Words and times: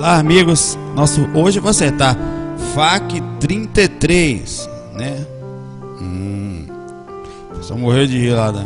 Olá, 0.00 0.16
amigos. 0.16 0.78
Nosso 0.96 1.28
hoje 1.34 1.60
você 1.60 1.92
tá 1.92 2.16
FAC 2.74 3.20
33, 3.38 4.66
né? 4.94 5.26
Hum. 6.00 6.64
Só 7.60 7.76
morreu 7.76 8.06
de 8.06 8.16
rir 8.16 8.30
lá, 8.30 8.50
né? 8.50 8.64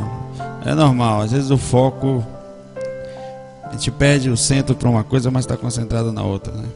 É 0.65 0.73
normal, 0.77 1.23
às 1.23 1.33
vezes 1.33 1.51
o 1.51 1.59
foco 1.59 2.25
a 3.65 3.73
gente 3.73 3.91
perde 3.91 4.31
o 4.31 4.37
centro 4.37 4.77
para 4.77 4.89
uma 4.89 5.03
coisa, 5.03 5.29
mas 5.29 5.45
está 5.45 5.57
concentrado 5.57 6.13
na 6.13 6.23
outra, 6.23 6.53
né? 6.53 6.69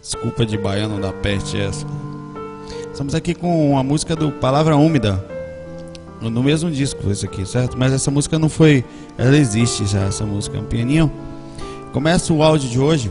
Desculpa 0.00 0.46
de 0.46 0.56
baiano 0.56 1.00
da 1.00 1.12
peste 1.12 1.60
essa. 1.60 1.84
Estamos 2.92 3.12
aqui 3.12 3.34
com 3.34 3.76
a 3.76 3.82
música 3.82 4.14
do 4.14 4.30
Palavra 4.30 4.76
Úmida. 4.76 5.20
No 6.20 6.44
mesmo 6.44 6.70
disco 6.70 7.10
esse 7.10 7.26
aqui, 7.26 7.44
certo? 7.44 7.76
Mas 7.76 7.92
essa 7.92 8.08
música 8.08 8.38
não 8.38 8.48
foi, 8.48 8.84
ela 9.18 9.36
existe 9.36 9.84
já 9.84 10.02
essa 10.02 10.24
música, 10.24 10.56
é 10.56 10.60
um 10.60 10.64
pianinho. 10.64 11.10
Começa 11.92 12.32
o 12.32 12.40
áudio 12.40 12.70
de 12.70 12.78
hoje 12.78 13.10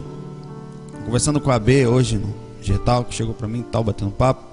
conversando 1.01 1.39
com 1.39 1.51
a 1.51 1.59
B 1.59 1.85
hoje 1.87 2.17
no 2.17 2.33
Getal, 2.61 3.03
que 3.03 3.13
chegou 3.15 3.33
para 3.33 3.47
mim, 3.47 3.63
tal, 3.71 3.83
batendo 3.83 4.11
papo. 4.11 4.43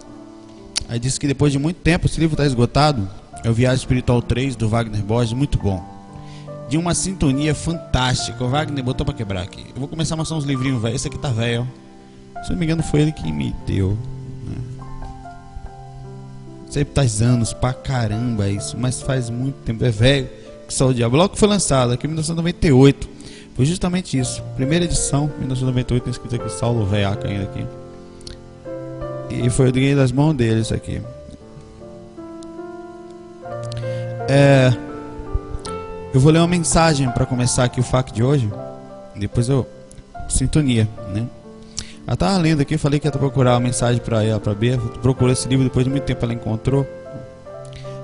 Aí 0.89 0.99
disse 0.99 1.21
que 1.21 1.27
depois 1.27 1.53
de 1.53 1.59
muito 1.59 1.77
tempo 1.77 2.07
esse 2.07 2.19
livro 2.19 2.35
está 2.35 2.47
esgotado. 2.47 3.09
É 3.45 3.51
o 3.51 3.53
Viagem 3.53 3.79
Espiritual 3.79 4.23
3 4.23 4.57
do 4.57 4.69
Wagner 4.69 5.03
Borges, 5.03 5.33
muito 5.33 5.59
bom. 5.59 5.85
De 6.69 6.77
uma 6.77 6.95
sintonia 6.95 7.55
fantástica. 7.55 8.43
O 8.43 8.49
Wagner 8.49 8.83
botou 8.83 9.05
para 9.05 9.15
quebrar 9.15 9.43
aqui. 9.43 9.67
Eu 9.75 9.81
vou 9.81 9.89
começar 9.89 10.15
a 10.15 10.17
mostrar 10.17 10.37
uns 10.37 10.45
livrinhos 10.45 10.81
velhos. 10.81 10.97
Esse 10.97 11.09
aqui 11.09 11.19
tá 11.19 11.31
velho. 11.31 11.69
Se 12.43 12.51
não 12.51 12.59
me 12.59 12.65
engano, 12.65 12.83
foi 12.83 13.03
ele 13.03 13.13
que 13.13 13.31
me 13.31 13.55
deu. 13.67 13.97
Né? 14.45 14.57
Sempre 16.71 16.95
tá 16.95 17.03
anos 17.25 17.53
pra 17.53 17.73
caramba 17.73 18.49
isso, 18.49 18.77
mas 18.79 19.01
faz 19.01 19.31
muito 19.31 19.57
tempo. 19.65 19.85
É 19.85 19.91
velho. 19.91 20.29
Que 20.67 20.75
só 20.75 20.89
o 20.89 20.95
diabo. 20.95 21.17
Logo 21.17 21.35
que 21.35 21.39
foi 21.39 21.49
lançado, 21.49 21.93
aqui 21.93 22.07
em 22.07 22.09
1998. 22.09 23.18
Foi 23.59 23.67
justamente 23.67 24.17
isso. 24.17 24.41
Primeira 24.55 24.85
edição, 24.85 25.27
1998, 25.41 26.05
tem 26.05 26.13
escrito 26.13 26.37
aqui 26.37 26.49
Saulo 26.49 26.87
Veaca 26.87 27.27
ainda 27.27 27.43
aqui. 27.43 27.67
E 29.31 29.51
foi 29.51 29.73
ganhei 29.73 29.97
das 29.97 30.13
mãos 30.13 30.33
dele 30.33 30.61
isso 30.61 30.73
aqui. 30.73 31.03
É, 34.29 34.73
eu 36.15 36.21
vou 36.21 36.31
ler 36.31 36.39
uma 36.39 36.47
mensagem 36.47 37.11
para 37.11 37.27
começar 37.27 37.65
aqui 37.65 37.81
o 37.81 37.83
FAQ 37.83 38.13
de 38.13 38.23
hoje. 38.23 38.49
Depois 39.17 39.49
eu. 39.49 39.67
Sintonia, 40.29 40.89
né? 41.13 41.27
Ela 42.07 42.17
tava 42.17 42.39
lendo 42.39 42.61
aqui, 42.61 42.79
falei 42.79 43.01
que 43.01 43.09
ia 43.09 43.11
procurar 43.11 43.55
uma 43.55 43.61
mensagem 43.61 44.01
para 44.01 44.23
ela, 44.23 44.39
para 44.39 44.55
B. 44.55 44.79
Procurou 45.03 45.33
esse 45.33 45.49
livro, 45.49 45.65
depois 45.65 45.85
de 45.85 45.91
muito 45.91 46.05
tempo 46.05 46.25
ela 46.25 46.33
encontrou. 46.33 46.87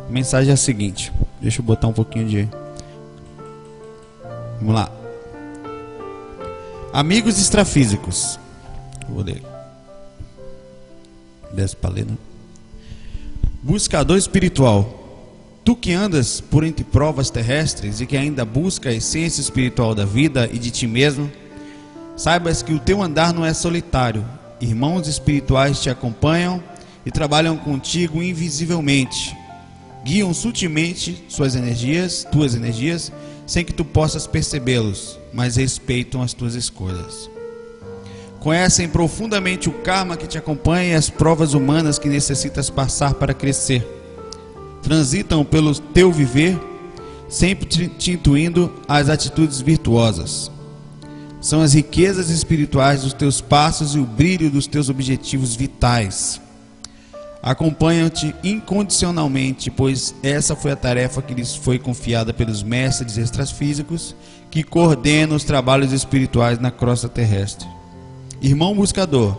A 0.09 0.11
mensagem 0.11 0.51
é 0.51 0.55
a 0.55 0.57
seguinte: 0.57 1.13
deixa 1.41 1.61
eu 1.61 1.65
botar 1.65 1.87
um 1.87 1.93
pouquinho 1.93 2.27
de. 2.27 2.49
Vamos 4.59 4.75
lá. 4.75 5.04
Amigos 6.94 7.41
extrafísicos. 7.41 8.38
Vou 9.09 9.21
ler. 9.21 9.43
Desce 11.53 11.75
para 11.75 11.91
ler, 11.91 12.06
né? 12.06 12.16
Buscador 13.60 14.16
espiritual. 14.16 15.03
Tu 15.65 15.75
que 15.75 15.93
andas 15.93 16.41
por 16.41 16.62
entre 16.62 16.84
provas 16.84 17.31
terrestres 17.31 18.00
e 18.00 18.06
que 18.06 18.16
ainda 18.16 18.44
busca 18.44 18.91
a 18.91 18.93
essência 18.93 19.41
espiritual 19.41 19.93
da 19.93 20.05
vida 20.05 20.49
e 20.53 20.56
de 20.56 20.71
ti 20.71 20.87
mesmo, 20.87 21.28
saibas 22.16 22.62
que 22.62 22.72
o 22.72 22.78
teu 22.78 23.03
andar 23.03 23.34
não 23.34 23.44
é 23.44 23.53
solitário. 23.53 24.25
Irmãos 24.61 25.09
espirituais 25.09 25.82
te 25.82 25.91
acompanham 25.91 26.62
e 27.05 27.11
trabalham 27.11 27.56
contigo 27.56 28.22
invisivelmente. 28.22 29.37
Guiam 30.05 30.32
sutilmente 30.32 31.25
suas 31.28 31.56
energias, 31.56 32.25
tuas 32.31 32.55
energias, 32.55 33.11
sem 33.49 33.65
que 33.65 33.75
tu 33.75 33.84
possas 33.84 34.28
percebê-los 34.28 35.24
mas 35.34 35.56
respeitam 35.56 36.22
as 36.22 36.33
tuas 36.33 36.55
escolhas. 36.55 37.28
Conhecem 38.39 38.89
profundamente 38.89 39.69
o 39.69 39.72
karma 39.72 40.17
que 40.17 40.27
te 40.27 40.39
acompanha 40.39 40.93
e 40.93 40.95
as 40.95 41.11
provas 41.11 41.55
humanas 41.55 41.99
que 41.99 42.09
necessitas 42.09 42.71
passar 42.71 43.15
para 43.15 43.34
crescer. 43.34 43.87
Transitam 44.83 45.44
pelo 45.44 45.75
teu 45.75 46.12
viver, 46.12 46.61
sempre 47.28 47.67
te 47.89 48.12
intuindo 48.12 48.71
às 48.87 49.09
atitudes 49.09 49.61
virtuosas. 49.61 50.50
São 51.41 51.62
as 51.62 51.73
riquezas 51.73 52.31
espirituais 52.31 53.03
dos 53.03 53.12
teus 53.12 53.41
passos 53.41 53.94
e 53.94 53.99
o 53.99 54.05
brilho 54.05 54.50
dos 54.50 54.67
teus 54.67 54.89
objetivos 54.89 55.56
vitais. 55.56 56.41
Acompanham-te 57.43 58.34
incondicionalmente, 58.43 59.71
pois 59.71 60.15
essa 60.23 60.56
foi 60.56 60.71
a 60.71 60.77
tarefa 60.77 61.21
que 61.21 61.34
lhes 61.34 61.55
foi 61.55 61.78
confiada 61.78 62.33
pelos 62.33 62.62
mestres 62.62 63.19
extrafísicos 63.19 64.15
que 64.55 64.63
coordena 64.63 65.35
os 65.35 65.43
trabalhos 65.43 65.91
espirituais 65.91 66.61
na 66.61 66.71
crosta 66.71 67.09
terrestre. 67.09 67.67
Irmão 68.41 68.73
buscador, 68.73 69.37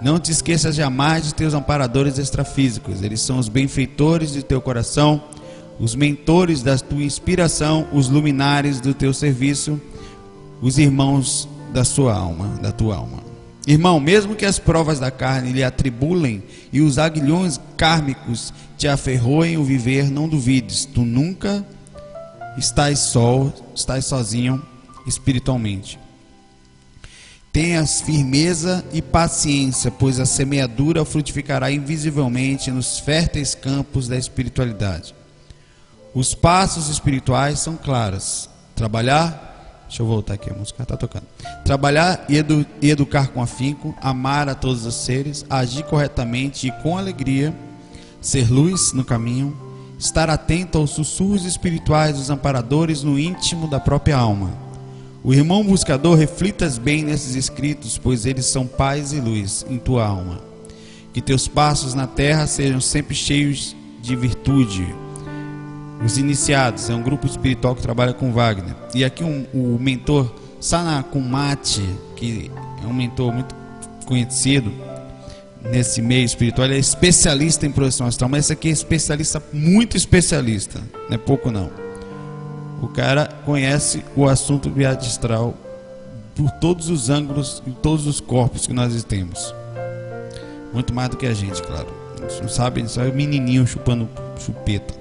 não 0.00 0.18
te 0.18 0.32
esqueças 0.32 0.74
jamais 0.74 1.22
de 1.22 1.32
teus 1.32 1.54
amparadores 1.54 2.18
extrafísicos, 2.18 3.04
eles 3.04 3.20
são 3.20 3.38
os 3.38 3.48
benfeitores 3.48 4.32
de 4.32 4.42
teu 4.42 4.60
coração, 4.60 5.22
os 5.78 5.94
mentores 5.94 6.60
da 6.60 6.76
tua 6.76 7.04
inspiração, 7.04 7.86
os 7.92 8.08
luminares 8.08 8.80
do 8.80 8.92
teu 8.92 9.14
serviço, 9.14 9.80
os 10.60 10.76
irmãos 10.76 11.48
da 11.72 11.84
sua 11.84 12.12
alma, 12.12 12.48
da 12.60 12.72
tua 12.72 12.96
alma. 12.96 13.22
Irmão, 13.64 14.00
mesmo 14.00 14.34
que 14.34 14.44
as 14.44 14.58
provas 14.58 14.98
da 14.98 15.12
carne 15.12 15.52
lhe 15.52 15.62
atribulem 15.62 16.42
e 16.72 16.80
os 16.80 16.98
aguilhões 16.98 17.60
kármicos 17.76 18.52
te 18.76 18.88
aferroem 18.88 19.56
o 19.56 19.62
viver, 19.62 20.10
não 20.10 20.28
duvides, 20.28 20.84
tu 20.84 21.02
nunca 21.02 21.64
estás 22.56 22.98
só, 22.98 23.52
estás 23.74 24.06
sozinho 24.06 24.62
espiritualmente. 25.06 25.98
Tenhas 27.52 28.00
firmeza 28.00 28.82
e 28.94 29.02
paciência, 29.02 29.90
pois 29.90 30.18
a 30.18 30.24
semeadura 30.24 31.04
frutificará 31.04 31.70
invisivelmente 31.70 32.70
nos 32.70 32.98
férteis 32.98 33.54
campos 33.54 34.08
da 34.08 34.16
espiritualidade. 34.16 35.14
Os 36.14 36.34
passos 36.34 36.88
espirituais 36.88 37.58
são 37.58 37.76
claros. 37.76 38.48
Trabalhar, 38.74 39.84
deixa 39.86 40.02
eu 40.02 40.06
voltar 40.06 40.34
aqui, 40.34 40.50
a 40.50 40.54
música 40.54 40.82
está 40.82 40.96
tocando. 40.96 41.26
Trabalhar 41.62 42.24
e, 42.26 42.38
edu, 42.38 42.64
e 42.80 42.90
educar 42.90 43.28
com 43.28 43.42
afinco, 43.42 43.94
amar 44.00 44.48
a 44.48 44.54
todos 44.54 44.86
os 44.86 44.94
seres, 44.94 45.44
agir 45.50 45.84
corretamente 45.84 46.68
e 46.68 46.72
com 46.82 46.96
alegria, 46.96 47.54
ser 48.18 48.50
luz 48.50 48.94
no 48.94 49.04
caminho, 49.04 49.54
estar 50.02 50.28
atento 50.28 50.78
aos 50.78 50.90
sussurros 50.90 51.44
espirituais 51.44 52.16
dos 52.16 52.28
amparadores 52.28 53.04
no 53.04 53.16
íntimo 53.16 53.68
da 53.68 53.78
própria 53.78 54.16
alma. 54.16 54.50
O 55.22 55.32
irmão 55.32 55.62
buscador 55.62 56.18
reflitas 56.18 56.76
bem 56.76 57.04
nesses 57.04 57.36
escritos, 57.36 57.98
pois 57.98 58.26
eles 58.26 58.46
são 58.46 58.66
paz 58.66 59.12
e 59.12 59.20
luz 59.20 59.64
em 59.70 59.78
tua 59.78 60.04
alma. 60.04 60.40
Que 61.12 61.20
teus 61.20 61.46
passos 61.46 61.94
na 61.94 62.08
terra 62.08 62.48
sejam 62.48 62.80
sempre 62.80 63.14
cheios 63.14 63.76
de 64.00 64.16
virtude. 64.16 64.92
Os 66.04 66.18
iniciados 66.18 66.90
é 66.90 66.94
um 66.94 67.02
grupo 67.02 67.24
espiritual 67.24 67.76
que 67.76 67.82
trabalha 67.82 68.12
com 68.12 68.32
Wagner. 68.32 68.74
E 68.92 69.04
aqui 69.04 69.22
um, 69.22 69.46
o 69.54 69.78
mentor 69.78 70.34
Sanakumati, 70.58 71.88
que 72.16 72.50
é 72.82 72.86
um 72.88 72.92
mentor 72.92 73.32
muito 73.32 73.54
conhecido, 74.04 74.72
nesse 75.70 76.02
meio 76.02 76.24
espiritual, 76.24 76.66
ele 76.66 76.76
é 76.76 76.78
especialista 76.78 77.66
em 77.66 77.72
projeção 77.72 78.06
astral, 78.06 78.28
mas 78.28 78.46
esse 78.46 78.52
aqui 78.52 78.68
é 78.68 78.72
especialista, 78.72 79.42
muito 79.52 79.96
especialista, 79.96 80.80
não 81.08 81.14
é 81.14 81.18
pouco 81.18 81.50
não. 81.50 81.70
O 82.82 82.88
cara 82.88 83.28
conhece 83.44 84.04
o 84.16 84.28
assunto 84.28 84.68
viagem 84.68 85.08
astral 85.08 85.54
por 86.34 86.50
todos 86.52 86.88
os 86.88 87.10
ângulos 87.10 87.62
e 87.66 87.70
todos 87.70 88.06
os 88.06 88.20
corpos 88.20 88.66
que 88.66 88.72
nós 88.72 89.04
temos. 89.04 89.54
Muito 90.72 90.92
mais 90.92 91.10
do 91.10 91.16
que 91.16 91.26
a 91.26 91.34
gente, 91.34 91.62
claro. 91.62 91.86
Não 92.40 92.48
sabe, 92.48 92.86
só 92.88 93.04
é 93.04 93.08
o 93.08 93.14
menininho 93.14 93.66
chupando 93.66 94.08
chupeta. 94.38 94.94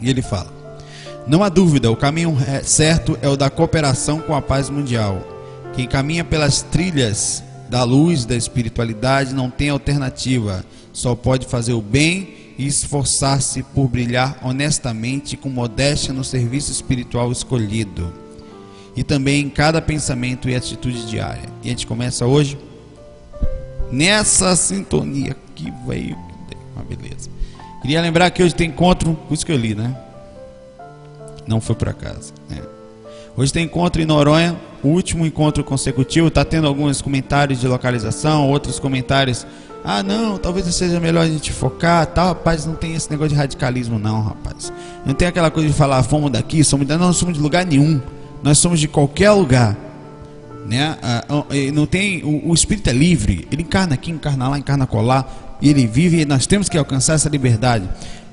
E 0.00 0.10
ele 0.10 0.22
fala: 0.22 0.52
Não 1.26 1.42
há 1.42 1.48
dúvida, 1.48 1.90
o 1.90 1.96
caminho 1.96 2.36
certo 2.64 3.18
é 3.22 3.28
o 3.28 3.36
da 3.36 3.48
cooperação 3.48 4.20
com 4.20 4.34
a 4.34 4.42
paz 4.42 4.68
mundial. 4.68 5.22
Quem 5.74 5.86
caminha 5.86 6.24
pelas 6.24 6.62
trilhas 6.62 7.42
da 7.70 7.84
luz, 7.84 8.24
da 8.24 8.34
espiritualidade, 8.34 9.32
não 9.32 9.48
tem 9.48 9.70
alternativa. 9.70 10.64
Só 10.92 11.14
pode 11.14 11.46
fazer 11.46 11.72
o 11.72 11.80
bem 11.80 12.34
e 12.58 12.66
esforçar-se 12.66 13.62
por 13.62 13.88
brilhar 13.88 14.38
honestamente 14.42 15.36
com 15.36 15.48
modéstia 15.48 16.12
no 16.12 16.24
serviço 16.24 16.72
espiritual 16.72 17.30
escolhido. 17.30 18.12
E 18.96 19.04
também 19.04 19.44
em 19.44 19.48
cada 19.48 19.80
pensamento 19.80 20.50
e 20.50 20.56
atitude 20.56 21.06
diária. 21.06 21.48
E 21.62 21.68
a 21.68 21.70
gente 21.70 21.86
começa 21.86 22.26
hoje 22.26 22.58
nessa 23.90 24.56
sintonia 24.56 25.36
que 25.54 25.72
veio. 25.86 26.18
Uma 26.74 26.84
beleza. 26.84 27.30
Queria 27.80 28.02
lembrar 28.02 28.30
que 28.30 28.42
hoje 28.42 28.54
tem 28.54 28.68
encontro, 28.68 29.14
por 29.14 29.34
isso 29.34 29.46
que 29.46 29.52
eu 29.52 29.56
li, 29.56 29.76
né? 29.76 29.96
Não 31.46 31.60
foi 31.60 31.76
por 31.76 31.88
acaso. 31.88 32.34
Né? 32.48 32.60
Hoje 33.40 33.54
tem 33.54 33.64
encontro 33.64 34.02
em 34.02 34.04
Noronha, 34.04 34.54
o 34.82 34.88
último 34.88 35.24
encontro 35.24 35.64
consecutivo. 35.64 36.28
Está 36.28 36.44
tendo 36.44 36.66
alguns 36.66 37.00
comentários 37.00 37.58
de 37.58 37.66
localização, 37.66 38.46
outros 38.46 38.78
comentários. 38.78 39.46
Ah, 39.82 40.02
não, 40.02 40.36
talvez 40.36 40.66
seja 40.74 41.00
melhor 41.00 41.22
a 41.22 41.26
gente 41.26 41.50
focar, 41.50 42.04
tal, 42.08 42.34
rapaz, 42.34 42.66
não 42.66 42.74
tem 42.74 42.94
esse 42.94 43.10
negócio 43.10 43.30
de 43.30 43.36
radicalismo 43.36 43.98
não, 43.98 44.20
rapaz. 44.20 44.70
Não 45.06 45.14
tem 45.14 45.26
aquela 45.26 45.50
coisa 45.50 45.70
de 45.70 45.74
falar, 45.74 46.02
fomos 46.02 46.30
daqui, 46.30 46.62
somos 46.62 46.86
não 46.86 47.14
somos 47.14 47.34
de 47.34 47.40
lugar 47.40 47.64
nenhum. 47.64 47.98
Nós 48.42 48.58
somos 48.58 48.78
de 48.78 48.86
qualquer 48.86 49.30
lugar. 49.30 49.74
Né? 50.66 50.98
Ah, 51.02 51.24
ah, 51.26 51.44
não 51.72 51.86
tem, 51.86 52.22
o, 52.22 52.50
o 52.50 52.52
espírito 52.52 52.90
é 52.90 52.92
livre, 52.92 53.48
ele 53.50 53.62
encarna 53.62 53.94
aqui, 53.94 54.10
encarna 54.10 54.50
lá, 54.50 54.58
encarna 54.58 54.86
colar, 54.86 55.56
e 55.62 55.70
ele 55.70 55.86
vive, 55.86 56.20
e 56.20 56.24
nós 56.26 56.46
temos 56.46 56.68
que 56.68 56.76
alcançar 56.76 57.14
essa 57.14 57.30
liberdade. 57.30 57.88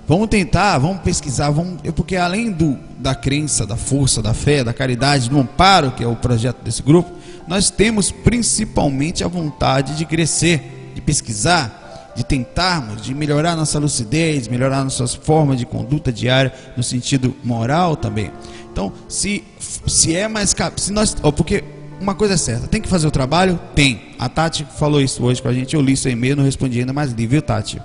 Vamos 0.08 0.30
tentar, 0.30 0.78
vamos 0.78 1.02
pesquisar, 1.02 1.50
vamos, 1.50 1.82
porque 1.94 2.16
além 2.16 2.50
do, 2.50 2.80
da 2.98 3.14
crença, 3.14 3.66
da 3.66 3.76
força, 3.76 4.22
da 4.22 4.34
fé, 4.34 4.64
da 4.64 4.74
caridade, 4.74 5.30
do 5.30 5.38
amparo, 5.38 5.92
que 5.92 6.02
é 6.02 6.08
o 6.08 6.16
projeto 6.16 6.62
desse 6.64 6.82
grupo, 6.82 7.12
nós 7.46 7.70
temos 7.70 8.10
principalmente 8.10 9.22
a 9.26 9.28
vontade 9.28 9.98
de 9.98 10.06
crescer, 10.06 10.94
de 10.96 11.02
pesquisar, 11.02 12.14
de 12.16 12.24
tentarmos, 12.24 13.02
de 13.02 13.14
melhorar 13.14 13.58
nossa 13.58 13.78
lucidez, 13.80 14.48
melhorar 14.48 14.82
nossas 14.82 15.14
formas 15.14 15.60
de 15.60 15.66
conduta 15.66 16.10
diária, 16.10 16.54
no 16.78 16.84
sentido 16.84 17.36
moral 17.44 17.98
também. 17.98 18.32
Então, 18.72 18.94
se, 19.10 19.44
se 19.60 20.16
é 20.16 20.28
mais. 20.30 20.56
Se 20.78 20.94
nós, 20.94 21.18
oh, 21.22 21.34
porque 21.34 21.66
uma 22.00 22.16
coisa 22.16 22.36
é 22.36 22.38
certa, 22.38 22.66
tem 22.66 22.82
que 22.82 22.88
fazer 22.88 23.08
o 23.08 23.12
trabalho? 23.12 23.60
Tem. 23.76 24.14
A 24.18 24.30
Tati 24.30 24.66
falou 24.78 25.02
isso 25.02 25.22
hoje 25.22 25.42
com 25.42 25.50
a 25.50 25.54
gente, 25.54 25.76
eu 25.76 25.82
li 25.82 25.94
isso 25.94 26.08
e-mail, 26.08 26.38
não 26.38 26.46
respondi 26.46 26.80
ainda, 26.80 26.94
mas 26.94 27.12
li, 27.12 27.28
viu, 27.28 27.42
Tati? 27.42 27.82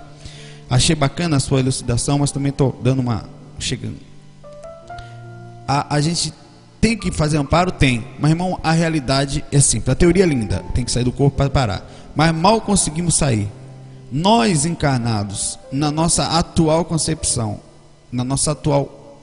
Achei 0.73 0.95
bacana 0.95 1.37
a 1.37 1.39
sua 1.39 1.59
elucidação, 1.59 2.17
mas 2.17 2.31
também 2.31 2.49
estou 2.49 2.75
dando 2.81 2.97
uma. 2.97 3.29
chegando. 3.59 3.97
A, 5.67 5.97
a 5.97 6.01
gente 6.01 6.33
tem 6.81 6.97
que 6.97 7.11
fazer 7.11 7.37
amparo? 7.37 7.71
Tem. 7.71 8.03
Mas, 8.19 8.31
irmão, 8.31 8.59
a 8.63 8.71
realidade 8.71 9.45
é 9.51 9.59
simples. 9.59 9.89
A 9.89 9.95
teoria 9.95 10.23
é 10.23 10.25
linda, 10.25 10.65
tem 10.73 10.83
que 10.83 10.91
sair 10.91 11.03
do 11.03 11.11
corpo 11.11 11.37
para 11.37 11.47
parar. 11.47 11.87
Mas 12.15 12.33
mal 12.33 12.59
conseguimos 12.59 13.15
sair. 13.15 13.47
Nós 14.11 14.65
encarnados, 14.65 15.59
na 15.71 15.91
nossa 15.91 16.39
atual 16.39 16.83
concepção, 16.85 17.59
na 18.11 18.23
nossa 18.23 18.53
atual 18.53 19.19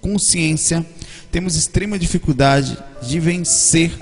consciência, 0.00 0.84
temos 1.30 1.56
extrema 1.56 1.98
dificuldade 1.98 2.78
de 3.02 3.20
vencer 3.20 3.92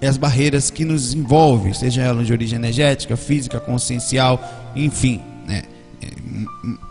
as 0.00 0.16
barreiras 0.16 0.70
que 0.70 0.84
nos 0.84 1.12
envolvem, 1.12 1.74
seja 1.74 2.02
elas 2.02 2.24
de 2.24 2.32
origem 2.32 2.56
energética, 2.56 3.16
física, 3.16 3.58
consciencial, 3.58 4.40
enfim? 4.76 5.20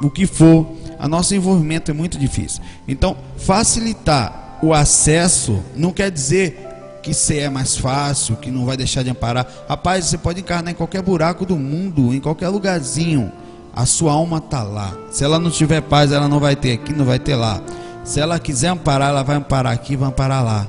O 0.02 0.10
que 0.10 0.26
for, 0.26 0.68
a 1.00 1.08
nosso 1.08 1.34
envolvimento 1.36 1.92
é 1.92 1.94
muito 1.94 2.18
difícil. 2.18 2.62
Então, 2.88 3.18
facilitar 3.38 4.60
o 4.62 4.74
acesso 4.74 5.64
não 5.76 5.92
quer 5.92 6.12
dizer 6.12 6.66
que 7.02 7.14
ser 7.14 7.38
é 7.38 7.50
mais 7.50 7.78
fácil, 7.78 8.36
que 8.36 8.52
não 8.52 8.66
vai 8.66 8.76
deixar 8.76 9.04
de 9.04 9.10
amparar. 9.10 9.48
Rapaz, 9.70 10.06
você 10.06 10.18
pode 10.18 10.42
encarnar 10.42 10.74
em 10.74 10.76
qualquer 10.76 11.02
buraco 11.02 11.46
do 11.46 11.56
mundo, 11.56 12.14
em 12.14 12.20
qualquer 12.20 12.50
lugarzinho. 12.50 13.32
A 13.74 13.86
sua 13.86 14.12
alma 14.12 14.40
está 14.40 14.64
lá. 14.64 14.94
Se 15.12 15.24
ela 15.24 15.40
não 15.40 15.52
tiver 15.52 15.82
paz, 15.82 16.12
ela 16.12 16.28
não 16.28 16.40
vai 16.40 16.56
ter 16.56 16.74
aqui, 16.74 16.92
não 16.92 17.06
vai 17.06 17.20
ter 17.20 17.36
lá. 17.36 17.62
Se 18.04 18.20
ela 18.20 18.40
quiser 18.40 18.70
amparar, 18.70 19.10
ela 19.10 19.24
vai 19.24 19.36
amparar 19.36 19.72
aqui, 19.72 19.96
vai 19.96 20.10
amparar 20.10 20.44
lá. 20.44 20.68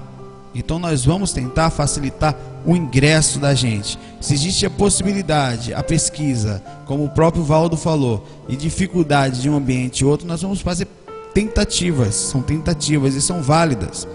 Então 0.55 0.79
nós 0.79 1.05
vamos 1.05 1.33
tentar 1.33 1.71
facilitar 1.71 2.37
o 2.69 2.77
ingresso 2.77 3.39
da 3.39 3.55
gente. 3.55 3.99
Se 4.21 4.35
existe 4.35 4.67
a 4.67 4.71
possibilidade, 4.71 5.73
a 5.73 5.83
pesquisa, 5.83 6.63
como 6.85 7.03
o 7.03 7.09
próprio 7.09 7.43
Valdo 7.43 7.79
falou, 7.79 8.29
e 8.47 8.55
dificuldade 8.55 9.41
de 9.41 9.49
um 9.49 9.57
ambiente 9.57 10.01
e 10.01 10.05
outro, 10.05 10.27
nós 10.27 10.43
vamos 10.43 10.61
fazer 10.61 10.87
tentativas, 11.33 12.15
são 12.15 12.43
tentativas 12.43 13.15
e 13.15 13.23
são 13.23 13.41
válidas. 13.43 14.07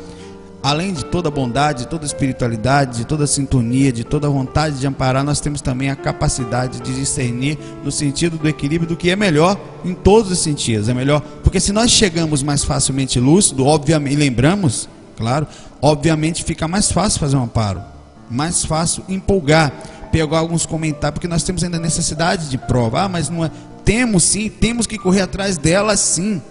Além 0.62 0.94
de 0.94 1.04
toda 1.04 1.32
bondade, 1.32 1.80
de 1.80 1.88
toda 1.88 2.06
espiritualidade, 2.06 3.00
de 3.00 3.06
toda 3.06 3.26
sintonia, 3.26 3.92
de 3.92 4.04
toda 4.04 4.30
vontade 4.30 4.80
de 4.80 4.86
amparar, 4.86 5.24
nós 5.24 5.42
temos 5.42 5.60
também 5.60 5.90
a 5.90 5.96
capacidade 5.96 6.80
de 6.80 6.94
discernir 6.94 7.58
no 7.84 7.92
sentido 7.92 8.38
do 8.38 8.48
equilíbrio 8.48 8.88
do 8.88 8.96
que 8.96 9.10
é 9.10 9.16
melhor 9.16 9.60
em 9.84 9.96
todos 9.96 10.32
os 10.32 10.40
sentidos. 10.40 10.88
É 10.88 10.94
melhor, 10.94 11.22
porque 11.44 11.60
se 11.60 11.74
nós 11.74 11.90
chegamos 11.90 12.44
mais 12.44 12.64
facilmente 12.64 13.20
lúcido, 13.20 13.66
obviamente, 13.66 14.16
lembramos, 14.16 14.88
claro, 15.18 15.48
obviamente 15.82 16.44
fica 16.44 16.68
mais 16.68 16.92
fácil 16.92 17.20
fazer 17.20 17.36
um 17.36 17.44
amparo, 17.44 17.93
mais 18.34 18.66
fácil 18.66 19.04
empolgar, 19.08 19.72
pegar 20.12 20.40
alguns 20.40 20.66
comentários, 20.66 21.14
porque 21.14 21.28
nós 21.28 21.44
temos 21.44 21.64
ainda 21.64 21.80
necessidade 21.80 22.50
de 22.50 22.58
prova. 22.58 23.04
Ah, 23.04 23.10
mas 23.10 23.30
não 23.30 23.46
é. 23.46 23.52
Temos 23.86 24.24
sim, 24.24 24.50
temos 24.50 24.88
que 24.88 24.98
correr 24.98 25.22
atrás 25.22 25.58
delas 25.58 26.00
sim. 26.00 26.42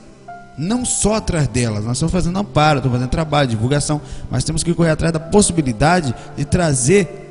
Não 0.57 0.85
só 0.85 1.15
atrás 1.15 1.49
delas, 1.49 1.85
nós 1.85 1.97
estamos 1.97 2.13
fazendo 2.13 2.39
amparo, 2.39 2.79
estamos 2.79 2.97
fazendo 2.97 3.11
trabalho, 3.11 3.49
divulgação, 3.49 4.01
mas 4.31 4.45
temos 4.45 4.63
que 4.63 4.75
correr 4.75 4.91
atrás 4.91 5.13
da 5.13 5.19
possibilidade 5.19 6.15
de 6.37 6.45
trazer 6.45 7.23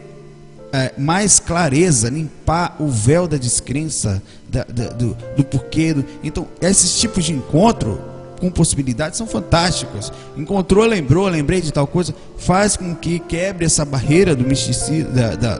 é, 0.73 0.93
mais 0.97 1.39
clareza, 1.39 2.09
limpar 2.09 2.75
o 2.79 2.87
véu 2.87 3.27
da 3.27 3.37
descrença, 3.37 4.21
da, 4.49 4.63
da, 4.63 4.87
do, 4.87 5.15
do 5.37 5.43
porquê. 5.43 5.93
Do... 5.93 6.03
Então, 6.23 6.47
esses 6.59 6.99
tipos 6.99 7.25
de 7.25 7.33
encontro 7.33 8.10
com 8.41 8.49
possibilidades 8.49 9.17
são 9.17 9.27
fantásticos. 9.27 10.11
Encontrou, 10.35 10.83
lembrou, 10.85 11.27
lembrei 11.27 11.61
de 11.61 11.71
tal 11.71 11.85
coisa, 11.85 12.13
faz 12.37 12.75
com 12.75 12.95
que 12.95 13.19
quebre 13.19 13.65
essa 13.65 13.85
barreira 13.85 14.35
do 14.35 14.43
misticismo, 14.43 15.11
da, 15.11 15.35
da, 15.35 15.59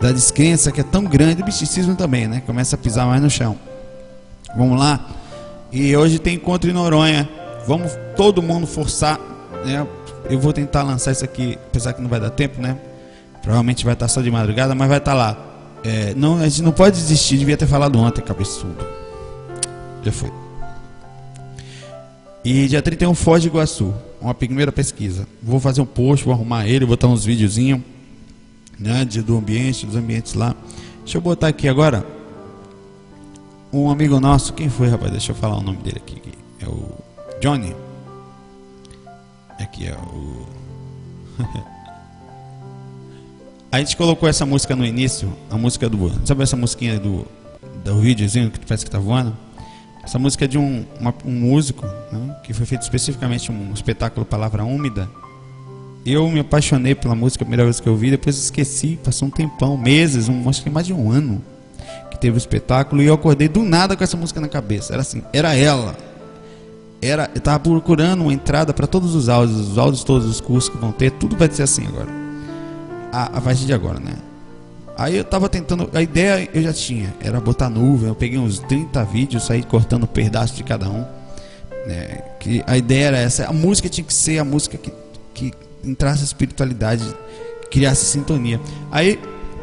da 0.00 0.12
descrença 0.12 0.70
que 0.70 0.80
é 0.80 0.84
tão 0.84 1.04
grande, 1.04 1.42
o 1.42 1.44
misticismo 1.44 1.96
também, 1.96 2.28
né? 2.28 2.40
Começa 2.46 2.76
a 2.76 2.78
pisar 2.78 3.04
mais 3.04 3.20
no 3.20 3.28
chão. 3.28 3.58
Vamos 4.56 4.78
lá. 4.78 5.04
E 5.72 5.94
hoje 5.96 6.20
tem 6.20 6.36
encontro 6.36 6.70
em 6.70 6.72
Noronha. 6.72 7.28
Vamos 7.66 7.92
todo 8.16 8.40
mundo 8.40 8.66
forçar, 8.66 9.18
né? 9.66 9.84
Eu 10.30 10.38
vou 10.38 10.52
tentar 10.52 10.84
lançar 10.84 11.10
isso 11.10 11.24
aqui, 11.24 11.58
apesar 11.66 11.92
que 11.94 12.00
não 12.00 12.08
vai 12.08 12.20
dar 12.20 12.30
tempo, 12.30 12.62
né? 12.62 12.78
Provavelmente 13.42 13.84
vai 13.84 13.94
estar 13.94 14.06
só 14.06 14.22
de 14.22 14.30
madrugada, 14.30 14.74
mas 14.74 14.88
vai 14.88 14.98
estar 14.98 15.14
lá. 15.14 15.36
É, 15.82 16.14
não, 16.14 16.38
a 16.38 16.48
gente 16.48 16.62
não 16.62 16.72
pode 16.72 16.96
desistir, 16.96 17.36
devia 17.36 17.56
ter 17.56 17.66
falado 17.66 17.98
ontem, 17.98 18.22
cabeçudo. 18.22 18.86
Já 20.02 20.12
foi. 20.12 20.43
E 22.44 22.68
dia 22.68 22.82
31 22.82 23.14
Foz 23.14 23.40
de 23.40 23.48
Iguaçu, 23.48 23.94
uma 24.20 24.34
primeira 24.34 24.70
pesquisa. 24.70 25.26
Vou 25.42 25.58
fazer 25.58 25.80
um 25.80 25.86
post, 25.86 26.26
vou 26.26 26.34
arrumar 26.34 26.68
ele, 26.68 26.84
botar 26.84 27.06
uns 27.06 27.24
videozinhos 27.24 27.80
né, 28.78 29.02
do 29.06 29.38
ambiente, 29.38 29.86
dos 29.86 29.96
ambientes 29.96 30.34
lá. 30.34 30.54
Deixa 31.02 31.16
eu 31.16 31.22
botar 31.22 31.48
aqui 31.48 31.66
agora 31.66 32.06
um 33.72 33.90
amigo 33.90 34.20
nosso, 34.20 34.52
quem 34.52 34.68
foi, 34.68 34.88
rapaz? 34.88 35.10
Deixa 35.10 35.32
eu 35.32 35.36
falar 35.36 35.56
o 35.56 35.62
nome 35.62 35.78
dele 35.78 35.96
aqui. 35.96 36.20
É 36.60 36.68
o 36.68 36.90
Johnny. 37.40 37.74
Aqui 39.58 39.86
é 39.86 39.94
o. 39.94 40.46
a 43.72 43.78
gente 43.78 43.96
colocou 43.96 44.28
essa 44.28 44.44
música 44.44 44.76
no 44.76 44.84
início, 44.84 45.32
a 45.50 45.56
música 45.56 45.88
do. 45.88 46.26
Sabe 46.26 46.42
essa 46.42 46.56
musiquinha 46.56 47.00
do, 47.00 47.26
do 47.82 48.00
videozinho 48.00 48.50
que 48.50 48.60
parece 48.60 48.84
que 48.84 48.90
tá 48.90 48.98
voando? 48.98 49.43
Essa 50.04 50.18
música 50.18 50.44
é 50.44 50.48
de 50.48 50.58
um, 50.58 50.84
uma, 51.00 51.14
um 51.24 51.32
músico, 51.32 51.86
né, 52.12 52.36
que 52.42 52.52
foi 52.52 52.66
feito 52.66 52.82
especificamente 52.82 53.50
um 53.50 53.72
espetáculo 53.72 54.26
Palavra 54.26 54.62
Úmida. 54.62 55.08
Eu 56.04 56.28
me 56.28 56.40
apaixonei 56.40 56.94
pela 56.94 57.14
música 57.14 57.42
a 57.42 57.46
primeira 57.46 57.64
vez 57.64 57.80
que 57.80 57.88
eu 57.88 57.96
vi, 57.96 58.10
depois 58.10 58.36
esqueci, 58.36 58.98
passou 59.02 59.28
um 59.28 59.30
tempão, 59.30 59.78
meses, 59.78 60.28
um, 60.28 60.46
acho 60.48 60.62
que 60.62 60.68
mais 60.68 60.86
de 60.86 60.92
um 60.92 61.10
ano 61.10 61.42
que 62.10 62.18
teve 62.18 62.36
o 62.36 62.38
espetáculo 62.38 63.02
e 63.02 63.06
eu 63.06 63.14
acordei 63.14 63.48
do 63.48 63.62
nada 63.62 63.96
com 63.96 64.04
essa 64.04 64.16
música 64.16 64.40
na 64.40 64.48
cabeça. 64.48 64.92
Era 64.92 65.00
assim, 65.00 65.22
era 65.32 65.56
ela. 65.56 65.96
Era, 67.00 67.30
eu 67.34 67.38
estava 67.38 67.58
procurando 67.58 68.22
uma 68.22 68.32
entrada 68.32 68.74
para 68.74 68.86
todos 68.86 69.14
os 69.14 69.30
áudios, 69.30 69.58
os 69.58 69.78
áudios 69.78 70.04
todos 70.04 70.28
os 70.28 70.40
cursos 70.40 70.70
que 70.70 70.76
vão 70.76 70.92
ter, 70.92 71.12
tudo 71.12 71.36
vai 71.36 71.50
ser 71.50 71.62
assim 71.62 71.86
agora. 71.86 72.08
A, 73.10 73.38
a 73.38 73.40
partir 73.40 73.64
de 73.64 73.72
agora, 73.72 73.98
né? 73.98 74.14
Aí 74.96 75.16
eu 75.16 75.24
tava 75.24 75.48
tentando, 75.48 75.90
a 75.92 76.00
ideia 76.00 76.48
eu 76.54 76.62
já 76.62 76.72
tinha, 76.72 77.12
era 77.20 77.40
botar 77.40 77.68
nuvem, 77.68 78.08
eu 78.08 78.14
peguei 78.14 78.38
uns 78.38 78.60
30 78.60 79.04
vídeos, 79.04 79.44
saí 79.44 79.62
cortando 79.62 80.04
um 80.04 80.06
pedaço 80.06 80.54
de 80.54 80.62
cada 80.62 80.88
um. 80.88 81.04
Né? 81.86 82.22
Que 82.38 82.62
a 82.66 82.78
ideia 82.78 83.06
era 83.06 83.18
essa, 83.18 83.46
a 83.46 83.52
música 83.52 83.88
tinha 83.88 84.04
que 84.04 84.14
ser 84.14 84.38
a 84.38 84.44
música 84.44 84.78
que, 84.78 84.92
que 85.34 85.52
entrasse 85.82 86.20
a 86.20 86.24
espiritualidade, 86.24 87.04
criasse 87.70 88.04
sintonia. 88.04 88.60
Aí 88.92 89.18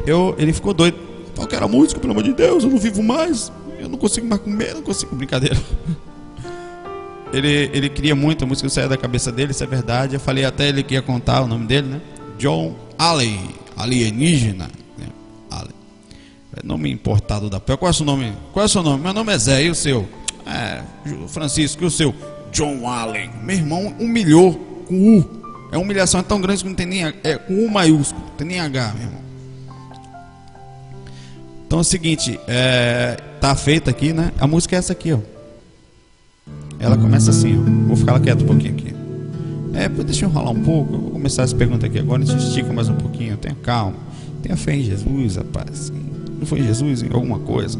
eu, 0.06 0.34
ele 0.38 0.52
ficou 0.52 0.74
doido. 0.74 1.12
Que 1.48 1.56
era 1.56 1.64
a 1.64 1.68
música, 1.68 1.98
pelo 1.98 2.12
amor 2.12 2.22
de 2.22 2.34
Deus, 2.34 2.62
eu 2.62 2.70
não 2.70 2.78
vivo 2.78 3.02
mais, 3.02 3.50
eu 3.80 3.88
não 3.88 3.98
consigo 3.98 4.26
mais 4.28 4.40
comer, 4.40 4.74
não 4.74 4.82
consigo, 4.82 5.16
brincadeira. 5.16 5.56
Ele, 7.32 7.70
ele 7.72 7.88
queria 7.88 8.14
muito, 8.14 8.44
a 8.44 8.46
música 8.46 8.68
saia 8.68 8.86
da 8.86 8.96
cabeça 8.98 9.32
dele, 9.32 9.52
isso 9.52 9.64
é 9.64 9.66
verdade. 9.66 10.14
Eu 10.14 10.20
falei 10.20 10.44
até 10.44 10.68
ele 10.68 10.82
que 10.82 10.92
ia 10.92 11.00
contar 11.00 11.40
o 11.40 11.46
nome 11.46 11.66
dele, 11.66 11.88
né? 11.88 12.00
John 12.36 12.76
Allen, 12.98 13.40
alienígena. 13.74 14.68
É 16.56 16.66
nome 16.66 16.90
importado 16.90 17.48
da 17.48 17.58
pé. 17.58 17.76
Qual 17.76 17.88
é 17.88 17.90
o 17.90 17.94
seu 17.94 18.04
nome? 18.04 18.32
Qual 18.52 18.62
é 18.62 18.66
o 18.66 18.68
seu 18.68 18.82
nome? 18.82 19.02
Meu 19.02 19.14
nome 19.14 19.32
é 19.32 19.38
Zé, 19.38 19.64
e 19.64 19.70
o 19.70 19.74
seu? 19.74 20.06
É, 20.46 20.82
Francisco, 21.28 21.82
e 21.84 21.86
o 21.86 21.90
seu? 21.90 22.14
John 22.52 22.86
Allen. 22.86 23.30
Meu 23.42 23.56
irmão 23.56 23.94
humilhou 23.98 24.54
com 24.86 25.18
U. 25.18 25.42
É 25.72 25.78
humilhação 25.78 26.20
é 26.20 26.22
tão 26.22 26.40
grande 26.40 26.62
que 26.62 26.68
não 26.68 26.76
tem 26.76 26.84
nem 26.84 27.04
é 27.06 27.38
com 27.38 27.64
U 27.64 27.70
maiúsculo, 27.70 28.22
não 28.26 28.36
tem 28.36 28.46
nem 28.46 28.60
H, 28.60 28.92
meu 28.94 29.06
irmão. 29.06 29.22
Então 31.66 31.78
é 31.78 31.80
o 31.80 31.84
seguinte, 31.84 32.38
é, 32.46 33.16
tá 33.40 33.54
feita 33.54 33.90
aqui, 33.90 34.12
né? 34.12 34.30
A 34.38 34.46
música 34.46 34.76
é 34.76 34.78
essa 34.78 34.92
aqui, 34.92 35.14
ó. 35.14 35.18
Ela 36.78 36.98
começa 36.98 37.30
assim, 37.30 37.58
ó. 37.58 37.88
Vou 37.88 37.96
ficar 37.96 38.20
quieto 38.20 38.42
um 38.42 38.46
pouquinho 38.46 38.74
aqui. 38.74 38.94
É, 39.72 39.88
deixa 39.88 40.26
eu 40.26 40.28
enrolar 40.28 40.52
um 40.52 40.62
pouco. 40.62 40.92
Eu 40.92 41.00
vou 41.00 41.10
começar 41.12 41.44
essa 41.44 41.56
pergunta 41.56 41.86
aqui 41.86 41.98
agora. 41.98 42.22
A 42.22 42.26
gente 42.26 42.44
estica 42.44 42.70
mais 42.72 42.90
um 42.90 42.96
pouquinho. 42.96 43.38
Tenha 43.38 43.54
calma. 43.54 43.96
Tenha 44.42 44.56
fé 44.56 44.74
em 44.74 44.82
Jesus, 44.82 45.36
rapaz. 45.36 45.90
Não 46.42 46.46
foi 46.48 46.60
Jesus 46.60 47.04
em 47.04 47.12
alguma 47.12 47.38
coisa? 47.38 47.78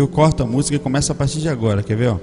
Eu 0.00 0.08
corto 0.08 0.42
a 0.42 0.46
música 0.46 0.76
e 0.76 0.78
começa 0.78 1.12
a 1.12 1.14
partir 1.14 1.40
de 1.40 1.48
agora, 1.48 1.82
quer 1.82 1.96
ver? 1.96 2.08
Ó? 2.08 2.18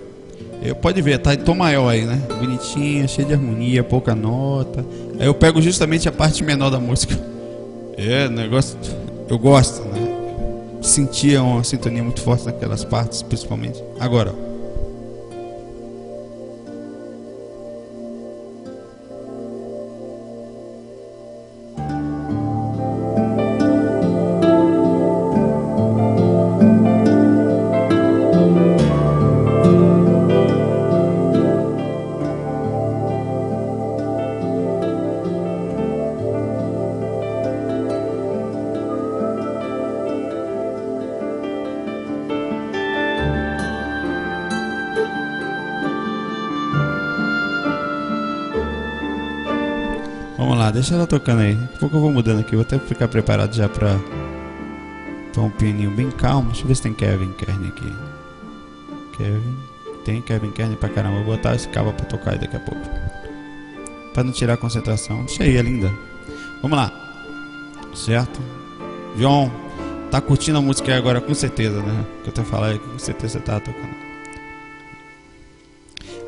Eu, 0.62 0.76
pode 0.76 1.02
ver, 1.02 1.20
tá 1.20 1.34
em 1.34 1.38
tom 1.38 1.56
maior 1.56 1.90
aí, 1.90 2.06
né? 2.06 2.22
Bonitinha, 2.40 3.08
cheia 3.08 3.28
de 3.28 3.34
harmonia, 3.34 3.84
pouca 3.84 4.16
nota. 4.16 4.86
Aí 5.20 5.26
eu 5.26 5.34
pego 5.34 5.62
justamente 5.62 6.08
a 6.08 6.12
parte 6.12 6.44
menor 6.44 6.70
da 6.70 6.80
música. 6.80 7.20
É, 7.98 8.30
negócio. 8.30 8.78
Eu 9.30 9.38
gosto, 9.38 9.84
né? 9.84 10.00
Sentia 10.82 11.44
uma 11.44 11.64
sintonia 11.64 12.04
muito 12.04 12.22
forte 12.22 12.46
naquelas 12.46 12.84
partes, 12.84 13.22
principalmente. 13.22 13.84
Agora, 14.00 14.34
ó. 14.34 14.53
Deixa 50.84 50.96
ela 50.96 51.08
tocando 51.08 51.40
aí. 51.40 51.56
Daqui 51.56 51.76
a 51.76 51.80
pouco 51.80 51.96
eu 51.96 52.02
vou 52.02 52.12
mudando 52.12 52.42
aqui. 52.42 52.56
Vou 52.56 52.62
até 52.62 52.78
ficar 52.78 53.08
preparado 53.08 53.56
já 53.56 53.70
pra, 53.70 53.98
pra 55.32 55.42
um 55.42 55.50
pianinho 55.50 55.90
bem 55.92 56.12
calmo. 56.12 56.50
Deixa 56.50 56.64
eu 56.64 56.68
ver 56.68 56.76
se 56.76 56.82
tem 56.82 56.94
Kevin 56.94 57.32
Kern 57.32 57.68
aqui. 57.68 57.94
Kevin. 59.18 59.58
Tem 60.04 60.22
Kevin 60.22 60.52
Kern 60.52 60.76
pra 60.76 60.90
caramba. 60.90 61.24
Vou 61.24 61.38
botar 61.38 61.56
esse 61.56 61.70
cabo 61.70 61.94
pra 61.94 62.06
tocar 62.06 62.32
aí 62.32 62.40
daqui 62.40 62.58
a 62.58 62.60
pouco. 62.60 62.82
Pra 64.14 64.24
não 64.24 64.34
tirar 64.34 64.56
a 64.56 64.58
concentração. 64.58 65.24
Deixa 65.24 65.44
aí, 65.44 65.56
é 65.56 65.62
linda. 65.62 65.92
Vamos 66.62 66.78
lá. 66.78 66.92
Certo? 67.96 68.42
João, 69.18 69.50
tá 70.12 70.20
curtindo 70.20 70.58
a 70.58 70.62
música 70.62 70.92
aí 70.92 70.98
agora 70.98 71.22
com 71.22 71.34
certeza, 71.34 71.82
né? 71.82 72.06
Que 72.24 72.30
eu 72.30 72.34
tô 72.34 72.44
falando 72.44 72.80
com 72.80 73.00
certeza 73.00 73.40
você 73.40 73.46
tá 73.46 73.60
tocando. 73.60 74.04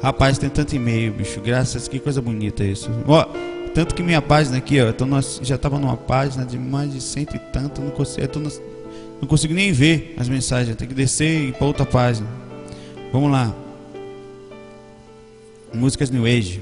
Rapaz, 0.02 0.38
tem 0.38 0.50
tanto 0.50 0.76
e-mail, 0.76 1.12
bicho. 1.12 1.42
Graças, 1.42 1.88
que 1.88 2.00
coisa 2.00 2.22
bonita 2.22 2.64
isso. 2.64 2.92
Ó, 3.08 3.26
tanto 3.76 3.94
que 3.94 4.02
minha 4.02 4.22
página 4.22 4.56
aqui, 4.56 4.80
ó, 4.80 4.94
tô 4.94 5.06
já 5.42 5.56
estava 5.56 5.78
numa 5.78 5.98
página 5.98 6.46
de 6.46 6.58
mais 6.58 6.94
de 6.94 7.02
cento 7.02 7.36
e 7.36 7.40
tanto, 7.40 7.82
não 7.82 7.92
consigo, 7.92 8.40
no, 8.40 8.50
não 9.20 9.28
consigo 9.28 9.54
nem 9.54 9.74
ver 9.74 10.16
as 10.18 10.30
mensagens, 10.30 10.78
tem 10.78 10.88
que 10.88 10.94
descer 10.94 11.28
e 11.28 11.48
ir 11.50 11.54
para 11.54 11.68
outra 11.68 11.86
página. 11.86 12.26
Vamos 13.12 13.30
lá. 13.30 13.54
Músicas 15.74 16.10
New 16.10 16.26
Age. 16.26 16.62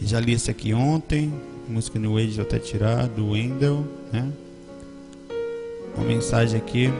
Já 0.00 0.18
li 0.18 0.32
esse 0.32 0.50
aqui 0.50 0.72
ontem. 0.72 1.30
Música 1.68 1.98
New 1.98 2.16
Age 2.16 2.40
até 2.40 2.58
tirar, 2.58 3.06
do 3.06 3.32
Wendell, 3.32 3.86
né? 4.10 4.32
Uma 5.94 6.06
mensagem 6.06 6.58
aqui. 6.58 6.90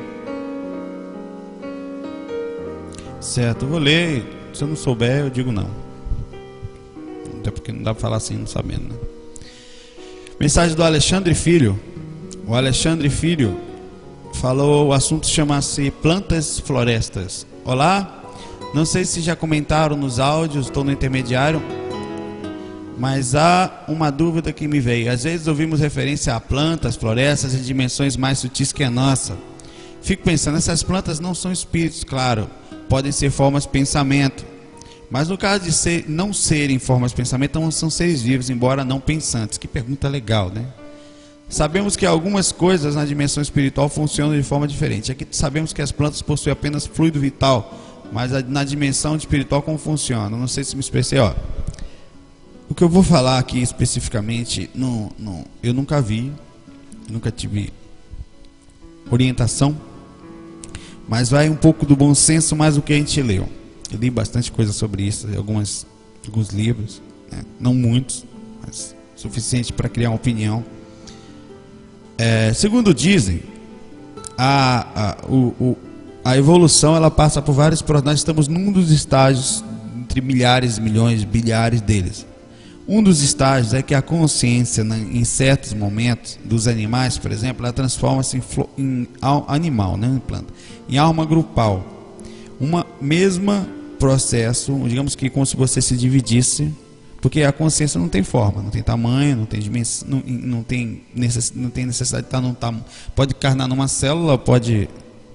Certo, 3.23 3.65
vou 3.65 3.79
ler. 3.79 4.23
Se 4.53 4.65
eu 4.65 4.69
não 4.69 4.77
souber, 4.77 5.21
eu 5.21 5.31
digo 5.31 5.51
não 5.51 5.88
até 7.49 7.51
porque 7.51 7.73
não 7.73 7.83
dá 7.83 7.95
para 7.95 8.01
falar 8.01 8.17
assim, 8.19 8.37
não 8.37 8.47
sabendo. 8.47 8.85
Né? 8.85 8.95
Mensagem 10.39 10.77
do 10.77 10.83
Alexandre 10.83 11.35
Filho. 11.35 11.79
O 12.47 12.55
Alexandre 12.55 13.11
Filho 13.11 13.59
falou, 14.35 14.89
o 14.89 14.93
assunto 14.93 15.27
chama-se 15.27 15.91
plantas 15.91 16.61
florestas. 16.61 17.47
Olá, 17.65 18.23
não 18.75 18.85
sei 18.85 19.05
se 19.05 19.21
já 19.21 19.35
comentaram 19.35 19.97
nos 19.97 20.19
áudios, 20.19 20.67
estou 20.67 20.85
no 20.85 20.93
intermediário, 20.93 21.63
mas 22.99 23.35
há 23.35 23.85
uma 23.89 24.11
dúvida 24.11 24.53
que 24.53 24.69
me 24.69 24.81
veio. 24.81 25.11
Às 25.11 25.25
vezes 25.25 25.47
ouvimos 25.47 25.81
referência 25.81 26.35
a 26.35 26.41
plantas, 26.41 26.97
florestas 26.97 27.55
em 27.55 27.63
dimensões 27.63 28.17
mais 28.17 28.39
sutis 28.39 28.73
que 28.73 28.85
a 28.85 28.91
nossa. 28.91 29.37
Fico 30.01 30.23
pensando, 30.23 30.57
essas 30.57 30.83
plantas 30.83 31.19
não 31.19 31.35
são 31.35 31.53
espíritos, 31.53 32.05
claro, 32.05 32.49
podem 32.89 33.13
ser 33.13 33.31
formas 33.31 33.65
de 33.65 33.71
pensamento 33.71 34.58
mas 35.11 35.29
no 35.29 35.39
caso 35.39 35.65
de 35.65 35.73
ser, 35.73 36.05
não 36.09 36.33
serem 36.33 36.79
formas 36.79 37.13
de 37.13 37.17
pensamento, 37.17 37.51
então 37.51 37.71
são 37.71 37.89
seres 37.89 38.21
vivos, 38.21 38.51
embora 38.51 38.85
não 38.85 39.01
pensantes. 39.01 39.57
Que 39.57 39.67
pergunta 39.67 40.09
legal, 40.09 40.51
né? 40.51 40.67
Sabemos 41.49 41.97
que 41.97 42.05
algumas 42.05 42.53
coisas 42.53 42.95
na 42.95 43.07
dimensão 43.07 43.43
espiritual 43.43 43.89
funcionam 43.89 44.37
de 44.37 44.43
forma 44.43 44.69
diferente. 44.69 45.11
Aqui 45.11 45.27
sabemos 45.31 45.73
que 45.73 45.81
as 45.81 45.91
plantas 45.91 46.21
possuem 46.21 46.53
apenas 46.53 46.87
fluido 46.87 47.19
vital, 47.19 47.75
mas 48.13 48.31
na 48.47 48.63
dimensão 48.65 49.17
espiritual 49.17 49.63
como 49.63 49.79
funciona? 49.79 50.37
Não 50.37 50.47
sei 50.47 50.63
se 50.63 50.77
me 50.77 50.81
expressei, 50.81 51.19
ó. 51.19 51.35
O 52.69 52.75
que 52.75 52.85
eu 52.85 52.89
vou 52.89 53.03
falar 53.03 53.39
aqui 53.39 53.63
especificamente, 53.63 54.69
não, 54.75 55.11
não, 55.19 55.43
eu 55.63 55.73
nunca 55.73 56.03
vi, 56.03 56.31
nunca 57.09 57.31
tive 57.31 57.73
orientação, 59.11 59.75
mas 61.09 61.31
vai 61.31 61.49
um 61.49 61.57
pouco 61.57 61.87
do 61.87 61.97
bom 61.97 62.15
senso 62.15 62.55
mais 62.55 62.75
do 62.75 62.83
que 62.83 62.93
a 62.93 62.97
gente 62.97 63.23
leu. 63.23 63.49
Eu 63.91 63.99
li 63.99 64.11
bastante 64.11 64.53
coisa 64.53 64.73
sobre 64.73 65.03
isso, 65.03 65.27
algumas, 65.37 65.87
alguns 66.27 66.51
livros, 66.51 67.01
né? 67.31 67.43
não 67.59 67.73
muitos, 67.73 68.25
mas 68.65 68.95
suficiente 69.17 69.73
para 69.73 69.89
criar 69.89 70.11
uma 70.11 70.17
opinião. 70.17 70.65
É, 72.17 72.53
segundo 72.53 72.93
dizem, 72.93 73.43
a, 74.37 75.13
a, 75.13 75.27
o, 75.27 75.55
o, 75.59 75.79
a 76.25 76.37
evolução 76.37 76.95
ela 76.95 77.11
passa 77.11 77.41
por 77.41 77.53
vários 77.53 77.81
processos. 77.81 78.05
Nós 78.05 78.19
estamos 78.21 78.49
num 78.49 78.71
dos 78.71 78.91
estágios, 78.91 79.65
entre 80.01 80.21
milhares, 80.21 80.79
milhões, 80.79 81.25
bilhares 81.25 81.81
deles. 81.81 82.27
Um 82.87 83.03
dos 83.03 83.23
estágios 83.23 83.75
é 83.75 83.83
que 83.83 83.95
a 83.95 84.01
consciência, 84.01 84.83
né, 84.83 84.99
em 85.13 85.23
certos 85.25 85.75
momentos, 85.75 86.39
dos 86.45 86.67
animais, 86.67 87.19
por 87.19 87.31
exemplo, 87.31 87.65
ela 87.65 87.73
transforma-se 87.73 88.39
em, 88.39 88.43
em, 88.79 89.09
animal, 89.47 89.97
não 89.97 90.17
em 90.17 90.19
planta, 90.19 90.53
em 90.89 90.97
alma 90.97 91.27
grupal. 91.27 91.85
Uma 92.59 92.87
mesma 93.01 93.69
processo, 93.99 94.73
digamos 94.89 95.15
que 95.15 95.29
como 95.29 95.45
se 95.45 95.57
você 95.57 95.83
se 95.83 95.97
dividisse 95.97 96.73
Porque 97.21 97.43
a 97.43 97.53
consciência 97.53 97.99
não 97.99 98.09
tem 98.09 98.23
forma, 98.23 98.63
não 98.63 98.71
tem 98.71 98.83
tamanho, 98.83 99.37
não 99.37 99.45
tem 99.45 99.61
dimensão, 99.61 100.09
não, 100.09 100.23
não, 100.25 100.63
tem, 100.63 101.03
necess, 101.15 101.53
não 101.55 101.69
tem 101.69 101.85
necessidade 101.85 102.23
de 102.23 102.29
estar 102.29 102.41
num 102.41 102.55
tamanho. 102.55 102.85
Pode 103.15 103.35
encarnar 103.35 103.69
numa 103.69 103.89
célula, 103.89 104.39
pode. 104.39 104.89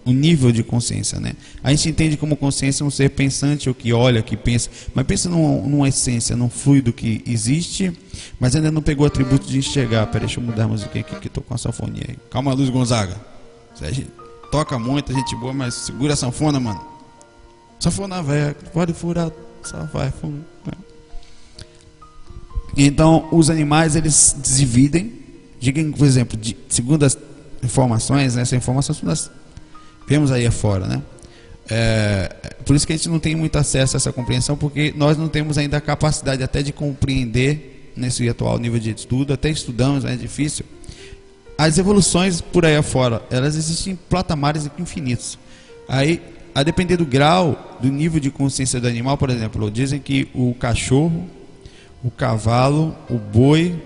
O 0.05 0.09
um 0.09 0.13
nível 0.13 0.51
de 0.51 0.63
consciência, 0.63 1.17
né? 1.17 1.31
A 1.63 1.71
gente 1.71 1.87
entende 1.87 2.17
como 2.17 2.35
consciência 2.35 2.85
um 2.85 2.91
ser 2.91 3.11
pensante, 3.11 3.69
ou 3.69 3.75
que 3.75 3.93
olha, 3.93 4.21
que 4.21 4.35
pensa, 4.35 4.69
mas 4.93 5.05
pensa 5.05 5.29
numa, 5.29 5.65
numa 5.65 5.87
essência, 5.87 6.35
num 6.35 6.49
fluido 6.49 6.91
que 6.91 7.23
existe, 7.25 7.97
mas 8.37 8.53
ainda 8.53 8.69
não 8.69 8.81
pegou 8.81 9.05
o 9.05 9.07
atributo 9.07 9.47
de 9.47 9.57
enxergar. 9.57 10.05
Peraí, 10.07 10.27
deixa 10.27 10.41
eu 10.41 10.43
mudar 10.43 10.65
a 10.65 10.67
música 10.67 10.99
aqui, 10.99 11.15
que 11.21 11.27
estou 11.27 11.41
com 11.41 11.53
a 11.53 11.57
sanfonia 11.57 12.03
aí. 12.09 12.17
Calma, 12.29 12.53
Luz 12.53 12.69
Gonzaga. 12.69 13.15
Toca 14.51 14.77
muito, 14.77 15.13
a 15.13 15.15
gente 15.15 15.33
boa, 15.37 15.53
mas 15.53 15.73
segura 15.73 16.13
a 16.13 16.17
sanfona, 16.17 16.59
mano. 16.59 16.92
Sanfona 17.83 18.23
velha, 18.23 18.55
pode 18.71 18.93
furar, 18.93 19.29
só 19.61 19.83
vai 19.91 20.09
fundo. 20.09 20.45
Então, 22.77 23.27
os 23.29 23.49
animais 23.49 23.97
eles 23.97 24.37
dividem. 24.41 25.11
Digam, 25.59 25.91
por 25.91 26.07
exemplo, 26.07 26.37
de, 26.37 26.55
segundo 26.69 27.03
as 27.03 27.17
informações, 27.61 28.35
né, 28.35 28.43
informações 28.53 29.01
nós 29.01 29.29
vemos 30.07 30.31
aí 30.31 30.45
afora, 30.45 30.87
né? 30.87 31.01
É, 31.69 32.55
por 32.65 32.73
isso 32.73 32.87
que 32.87 32.93
a 32.93 32.95
gente 32.95 33.09
não 33.09 33.19
tem 33.19 33.35
muito 33.35 33.57
acesso 33.57 33.97
a 33.97 33.97
essa 33.97 34.13
compreensão, 34.13 34.55
porque 34.55 34.93
nós 34.95 35.17
não 35.17 35.27
temos 35.27 35.57
ainda 35.57 35.75
a 35.75 35.81
capacidade 35.81 36.41
até 36.41 36.63
de 36.63 36.71
compreender 36.71 37.91
nesse 37.97 38.27
atual 38.29 38.59
nível 38.59 38.79
de 38.79 38.91
estudo, 38.91 39.33
até 39.33 39.49
estudamos, 39.49 40.05
é 40.05 40.15
difícil. 40.15 40.65
As 41.57 41.77
evoluções 41.77 42.39
por 42.39 42.65
aí 42.65 42.77
afora, 42.77 43.21
elas 43.29 43.57
existem 43.57 43.91
em 43.91 43.95
platamares 43.95 44.69
infinitos. 44.79 45.37
Aí, 45.85 46.21
a 46.53 46.63
depender 46.63 46.97
do 46.97 47.05
grau, 47.05 47.77
do 47.81 47.89
nível 47.89 48.19
de 48.19 48.29
consciência 48.29 48.79
do 48.79 48.87
animal, 48.87 49.17
por 49.17 49.29
exemplo, 49.29 49.69
dizem 49.71 49.99
que 49.99 50.27
o 50.33 50.53
cachorro 50.53 51.27
o 52.03 52.11
cavalo, 52.11 52.95
o 53.09 53.17
boi 53.17 53.81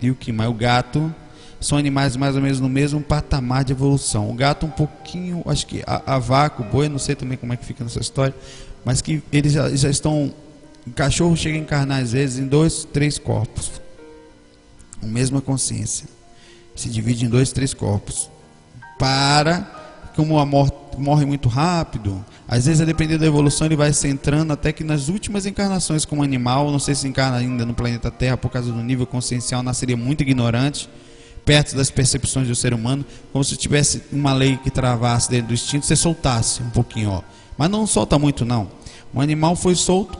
e 0.00 0.10
o 0.10 0.14
que 0.14 0.32
mais? 0.32 0.50
O 0.50 0.54
gato 0.54 1.14
são 1.60 1.76
animais 1.76 2.16
mais 2.16 2.34
ou 2.34 2.40
menos 2.40 2.60
no 2.60 2.68
mesmo 2.68 3.00
patamar 3.00 3.62
de 3.64 3.72
evolução. 3.72 4.30
O 4.30 4.34
gato 4.34 4.64
um 4.64 4.70
pouquinho, 4.70 5.42
acho 5.46 5.66
que 5.66 5.82
a, 5.86 6.14
a 6.14 6.18
vaca, 6.18 6.62
o 6.62 6.64
boi, 6.64 6.88
não 6.88 6.98
sei 6.98 7.14
também 7.14 7.36
como 7.36 7.52
é 7.52 7.56
que 7.56 7.66
fica 7.66 7.84
nessa 7.84 8.00
história, 8.00 8.34
mas 8.84 9.02
que 9.02 9.22
eles 9.30 9.52
já, 9.52 9.68
já 9.76 9.90
estão. 9.90 10.32
O 10.86 10.90
cachorro 10.92 11.36
chega 11.36 11.58
a 11.58 11.60
encarnar 11.60 12.00
às 12.00 12.12
vezes 12.12 12.38
em 12.38 12.46
dois, 12.46 12.84
três 12.90 13.18
corpos. 13.18 13.70
A 15.02 15.06
mesma 15.06 15.42
consciência. 15.42 16.08
Se 16.74 16.88
divide 16.88 17.26
em 17.26 17.28
dois, 17.28 17.52
três 17.52 17.74
corpos. 17.74 18.30
Para, 18.98 20.10
como 20.16 20.38
a 20.38 20.46
morte 20.46 20.77
morre 20.98 21.24
muito 21.24 21.48
rápido, 21.48 22.24
às 22.46 22.66
vezes, 22.66 22.80
a 22.80 22.84
depender 22.84 23.18
da 23.18 23.26
evolução, 23.26 23.66
ele 23.66 23.76
vai 23.76 23.92
se 23.92 24.08
entrando 24.08 24.52
até 24.52 24.72
que 24.72 24.82
nas 24.82 25.08
últimas 25.08 25.46
encarnações 25.46 26.04
como 26.04 26.22
animal, 26.22 26.70
não 26.70 26.78
sei 26.78 26.94
se 26.94 27.06
encarna 27.06 27.36
ainda 27.38 27.64
no 27.64 27.74
planeta 27.74 28.10
Terra 28.10 28.36
por 28.36 28.50
causa 28.50 28.72
do 28.72 28.82
nível 28.82 29.06
consciencial, 29.06 29.62
nasceria 29.62 29.96
muito 29.96 30.22
ignorante, 30.22 30.88
perto 31.44 31.74
das 31.74 31.90
percepções 31.90 32.46
do 32.46 32.54
ser 32.54 32.74
humano, 32.74 33.04
como 33.32 33.42
se 33.42 33.56
tivesse 33.56 34.02
uma 34.12 34.32
lei 34.32 34.56
que 34.58 34.70
travasse 34.70 35.30
dentro 35.30 35.48
do 35.48 35.54
instinto, 35.54 35.86
você 35.86 35.96
soltasse 35.96 36.62
um 36.62 36.70
pouquinho, 36.70 37.10
ó. 37.10 37.22
Mas 37.56 37.70
não 37.70 37.86
solta 37.86 38.18
muito 38.18 38.44
não. 38.44 38.70
O 39.14 39.20
animal 39.20 39.56
foi 39.56 39.74
solto 39.74 40.18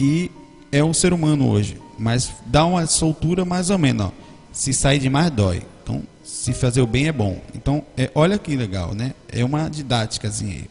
e 0.00 0.30
é 0.70 0.82
um 0.82 0.94
ser 0.94 1.12
humano 1.12 1.48
hoje, 1.48 1.78
mas 1.98 2.32
dá 2.46 2.64
uma 2.64 2.86
soltura 2.86 3.44
mais 3.44 3.70
ou 3.70 3.78
menos, 3.78 4.06
ó. 4.06 4.12
Se 4.50 4.72
sair 4.72 4.98
demais 4.98 5.30
dói. 5.30 5.62
Então, 5.82 6.02
se 6.42 6.52
fazer 6.52 6.80
o 6.80 6.86
bem 6.88 7.06
é 7.06 7.12
bom. 7.12 7.40
Então, 7.54 7.84
é, 7.96 8.10
olha 8.16 8.36
que 8.36 8.56
legal, 8.56 8.96
né? 8.96 9.14
É 9.28 9.44
uma 9.44 9.68
didáticazinha 9.68 10.54
aí. 10.54 10.70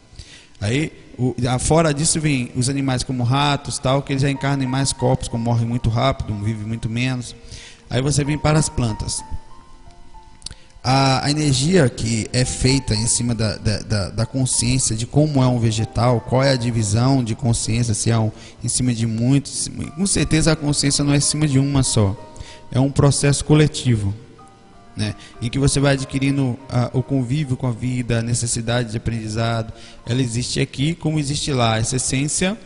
Aí, 0.60 0.92
o, 1.16 1.34
fora 1.58 1.94
disso, 1.94 2.20
vem 2.20 2.52
os 2.54 2.68
animais 2.68 3.02
como 3.02 3.22
ratos, 3.22 3.78
tal, 3.78 4.02
que 4.02 4.12
eles 4.12 4.20
já 4.20 4.30
encarnam 4.30 4.66
em 4.66 4.68
mais 4.68 4.92
corpos, 4.92 5.28
como 5.28 5.42
morrem 5.42 5.66
muito 5.66 5.88
rápido, 5.88 6.34
vivem 6.44 6.66
muito 6.66 6.90
menos. 6.90 7.34
Aí 7.88 8.02
você 8.02 8.22
vem 8.22 8.36
para 8.36 8.58
as 8.58 8.68
plantas. 8.68 9.24
A, 10.84 11.24
a 11.24 11.30
energia 11.30 11.88
que 11.88 12.28
é 12.34 12.44
feita 12.44 12.94
em 12.94 13.06
cima 13.06 13.34
da, 13.34 13.56
da, 13.56 13.78
da, 13.78 14.08
da, 14.10 14.26
consciência 14.26 14.94
de 14.94 15.06
como 15.06 15.42
é 15.42 15.46
um 15.46 15.58
vegetal, 15.58 16.20
qual 16.20 16.42
é 16.42 16.50
a 16.50 16.56
divisão 16.56 17.24
de 17.24 17.34
consciência, 17.34 17.94
se 17.94 18.10
é 18.10 18.18
um, 18.18 18.30
em 18.62 18.68
cima 18.68 18.92
de 18.92 19.06
muitos. 19.06 19.70
Com 19.96 20.04
certeza 20.04 20.52
a 20.52 20.56
consciência 20.56 21.02
não 21.02 21.14
é 21.14 21.16
em 21.16 21.20
cima 21.20 21.48
de 21.48 21.58
uma 21.58 21.82
só. 21.82 22.14
É 22.70 22.78
um 22.78 22.90
processo 22.90 23.42
coletivo 23.42 24.14
né? 24.96 25.14
em 25.40 25.48
que 25.48 25.58
você 25.58 25.80
vai 25.80 25.94
adquirindo 25.94 26.58
a, 26.68 26.90
o 26.92 27.02
convívio 27.02 27.56
com 27.56 27.66
a 27.66 27.72
vida, 27.72 28.18
a 28.18 28.22
necessidade 28.22 28.90
de 28.90 28.96
aprendizado. 28.96 29.72
Ela 30.06 30.20
existe 30.20 30.60
aqui 30.60 30.94
como 30.94 31.18
existe 31.18 31.52
lá. 31.52 31.78
Essa 31.78 31.96
essência, 31.96 32.58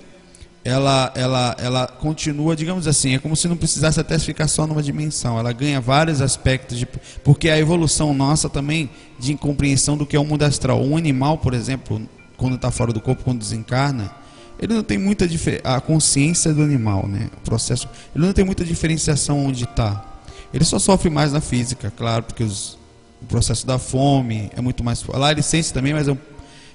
ela, 0.65 1.13
ela, 1.15 1.57
ela 1.59 1.87
continua, 1.87 2.57
digamos 2.57 2.87
assim, 2.89 3.15
é 3.15 3.19
como 3.19 3.37
se 3.37 3.47
não 3.47 3.57
precisasse 3.57 4.01
até 4.01 4.19
ficar 4.19 4.49
só 4.49 4.67
numa 4.67 4.83
dimensão. 4.83 5.39
Ela 5.39 5.53
ganha 5.53 5.81
vários 5.81 6.21
aspectos, 6.21 6.79
de, 6.79 6.87
porque 7.23 7.49
a 7.49 7.59
evolução 7.59 8.13
nossa 8.13 8.49
também 8.49 8.91
de 9.19 9.33
incompreensão 9.33 9.97
do 9.97 10.05
que 10.05 10.17
é 10.17 10.21
o 10.21 10.25
mundo 10.25 10.43
astral. 10.43 10.83
Um 10.83 10.97
animal, 10.97 11.39
por 11.39 11.55
exemplo, 11.55 12.03
quando 12.37 12.57
está 12.57 12.71
fora 12.71 12.93
do 12.93 13.01
corpo, 13.01 13.23
quando 13.23 13.39
desencarna, 13.39 14.11
ele 14.59 14.75
não 14.75 14.83
tem 14.83 14.99
muita 14.99 15.29
a 15.63 15.81
consciência 15.81 16.53
do 16.53 16.63
animal, 16.63 17.07
né? 17.07 17.29
O 17.37 17.41
processo, 17.43 17.89
ele 18.15 18.25
não 18.27 18.33
tem 18.33 18.45
muita 18.45 18.65
diferenciação 18.65 19.45
onde 19.45 19.65
está. 19.65 20.16
Ele 20.57 20.65
só 20.65 20.79
sofre 20.79 21.11
mais 21.11 21.33
na 21.33 21.41
física, 21.43 21.93
claro, 21.95 22.23
porque 22.23 22.43
os, 22.43 22.79
o 23.21 23.27
processo 23.27 23.67
da 23.67 23.79
fome 23.79 24.51
é 24.57 24.61
muito 24.63 24.83
mais. 24.83 25.05
Lá 25.05 25.31
ele 25.31 25.43
sente 25.43 25.71
também, 25.71 25.93
mas 25.93 26.09
é 26.09 26.17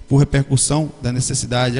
por 0.07 0.17
repercussão 0.17 0.91
da 1.01 1.11
necessidade. 1.11 1.79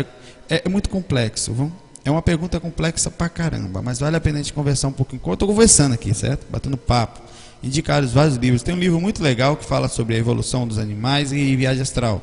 É, 0.50 0.64
é, 0.66 0.68
muito 0.68 0.90
complexo. 0.90 1.54
Vamos? 1.54 1.74
É 2.04 2.10
uma 2.10 2.24
pergunta 2.24 2.60
complexa 2.60 3.12
pra 3.12 3.30
caramba, 3.30 3.84
mas 3.84 4.00
vale 4.00 4.16
a 4.16 4.20
pena 4.20 4.40
a 4.40 4.42
gente 4.42 4.52
conversar 4.52 4.88
um 4.88 4.92
pouquinho. 4.92 5.18
Enquanto 5.18 5.42
eu 5.42 5.46
estou 5.46 5.48
conversando 5.50 5.94
aqui, 5.94 6.12
certo? 6.12 6.48
Batendo 6.50 6.76
papo. 6.76 7.22
Indicar 7.62 8.04
vários 8.08 8.36
livros. 8.36 8.64
Tem 8.64 8.74
um 8.74 8.80
livro 8.80 9.00
muito 9.00 9.22
legal 9.22 9.56
que 9.56 9.64
fala 9.64 9.88
sobre 9.88 10.16
a 10.16 10.18
evolução 10.18 10.68
dos 10.68 10.80
animais 10.80 11.32
e 11.32 11.56
viagem 11.56 11.84
astral. 11.84 12.20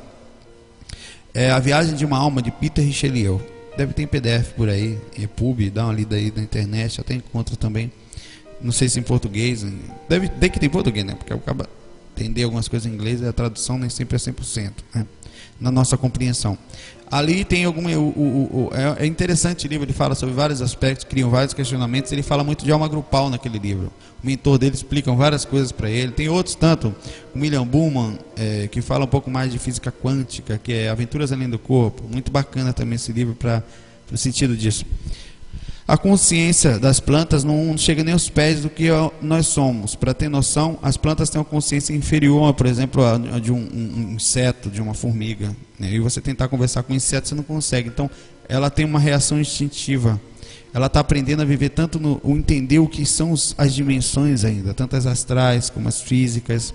É 1.32 1.52
A 1.52 1.60
Viagem 1.60 1.94
de 1.94 2.04
uma 2.04 2.18
Alma, 2.18 2.42
de 2.42 2.50
Peter 2.50 2.84
Richelieu. 2.84 3.40
Deve 3.76 3.92
ter 3.92 4.02
em 4.02 4.08
PDF 4.08 4.54
por 4.56 4.68
aí, 4.68 4.98
em 5.16 5.28
pub, 5.28 5.70
dá 5.70 5.84
uma 5.84 5.92
lida 5.92 6.16
aí 6.16 6.32
na 6.34 6.42
internet, 6.42 7.00
até 7.00 7.14
encontra 7.14 7.54
também. 7.54 7.92
Não 8.60 8.72
sei 8.72 8.88
se 8.88 8.98
em 8.98 9.02
português. 9.02 9.64
Deve 10.08 10.28
ter 10.28 10.48
que 10.48 10.58
ter 10.58 10.66
em 10.66 10.70
português, 10.70 11.04
né? 11.04 11.14
Porque 11.14 11.32
acaba 11.32 11.68
entender 12.16 12.42
algumas 12.42 12.66
coisas 12.66 12.90
em 12.90 12.94
inglês 12.94 13.20
e 13.20 13.26
a 13.26 13.32
tradução 13.32 13.78
nem 13.78 13.88
sempre 13.88 14.16
é 14.16 14.18
100%. 14.18 14.72
Né? 14.94 15.06
Na 15.60 15.70
nossa 15.70 15.96
compreensão. 15.96 16.58
Ali 17.10 17.44
tem 17.44 17.64
algum. 17.64 17.88
O, 17.96 18.00
o, 18.00 18.68
o, 18.68 18.70
é, 18.74 19.04
é 19.04 19.06
interessante 19.06 19.66
o 19.66 19.68
livro, 19.68 19.86
ele 19.86 19.92
fala 19.92 20.14
sobre 20.14 20.34
vários 20.34 20.60
aspectos, 20.60 21.04
criam 21.04 21.30
vários 21.30 21.54
questionamentos. 21.54 22.12
Ele 22.12 22.22
fala 22.22 22.44
muito 22.44 22.64
de 22.64 22.70
alma 22.70 22.86
grupal 22.86 23.30
naquele 23.30 23.58
livro. 23.58 23.90
O 24.22 24.26
mentor 24.26 24.58
dele 24.58 24.74
explica 24.74 25.12
várias 25.12 25.44
coisas 25.44 25.72
para 25.72 25.88
ele. 25.88 26.12
Tem 26.12 26.28
outros 26.28 26.54
tanto, 26.54 26.94
o 27.34 27.38
William 27.38 27.66
Bullman, 27.66 28.18
é, 28.36 28.68
que 28.68 28.82
fala 28.82 29.04
um 29.04 29.08
pouco 29.08 29.30
mais 29.30 29.50
de 29.50 29.58
física 29.58 29.90
quântica, 29.90 30.60
que 30.62 30.72
é 30.72 30.88
Aventuras 30.88 31.32
Além 31.32 31.48
do 31.48 31.58
Corpo. 31.58 32.02
Muito 32.08 32.30
bacana 32.30 32.72
também 32.72 32.96
esse 32.96 33.12
livro 33.12 33.34
para 33.34 33.62
o 34.12 34.16
sentido 34.16 34.56
disso 34.56 34.84
a 35.88 35.96
consciência 35.96 36.78
das 36.78 37.00
plantas 37.00 37.44
não 37.44 37.74
chega 37.78 38.04
nem 38.04 38.12
aos 38.12 38.28
pés 38.28 38.60
do 38.60 38.68
que 38.68 38.88
nós 39.22 39.46
somos. 39.46 39.94
Para 39.94 40.12
ter 40.12 40.28
noção, 40.28 40.78
as 40.82 40.98
plantas 40.98 41.30
têm 41.30 41.38
uma 41.38 41.46
consciência 41.46 41.94
inferior, 41.94 42.52
por 42.52 42.66
exemplo, 42.66 43.02
a 43.02 43.16
de 43.38 43.50
um, 43.50 43.56
um 43.56 44.12
inseto, 44.12 44.68
de 44.68 44.82
uma 44.82 44.92
formiga. 44.92 45.56
Né? 45.80 45.94
E 45.94 45.98
você 45.98 46.20
tentar 46.20 46.48
conversar 46.48 46.82
com 46.82 46.92
um 46.92 46.96
inseto, 46.96 47.28
você 47.28 47.34
não 47.34 47.42
consegue. 47.42 47.88
Então, 47.88 48.10
ela 48.46 48.68
tem 48.68 48.84
uma 48.84 49.00
reação 49.00 49.40
instintiva. 49.40 50.20
Ela 50.74 50.88
está 50.88 51.00
aprendendo 51.00 51.40
a 51.40 51.46
viver 51.46 51.70
tanto 51.70 51.98
no 51.98 52.20
o 52.22 52.36
entender 52.36 52.80
o 52.80 52.86
que 52.86 53.06
são 53.06 53.32
as 53.56 53.74
dimensões 53.74 54.44
ainda, 54.44 54.74
tanto 54.74 54.94
as 54.94 55.06
astrais 55.06 55.70
como 55.70 55.88
as 55.88 56.02
físicas. 56.02 56.74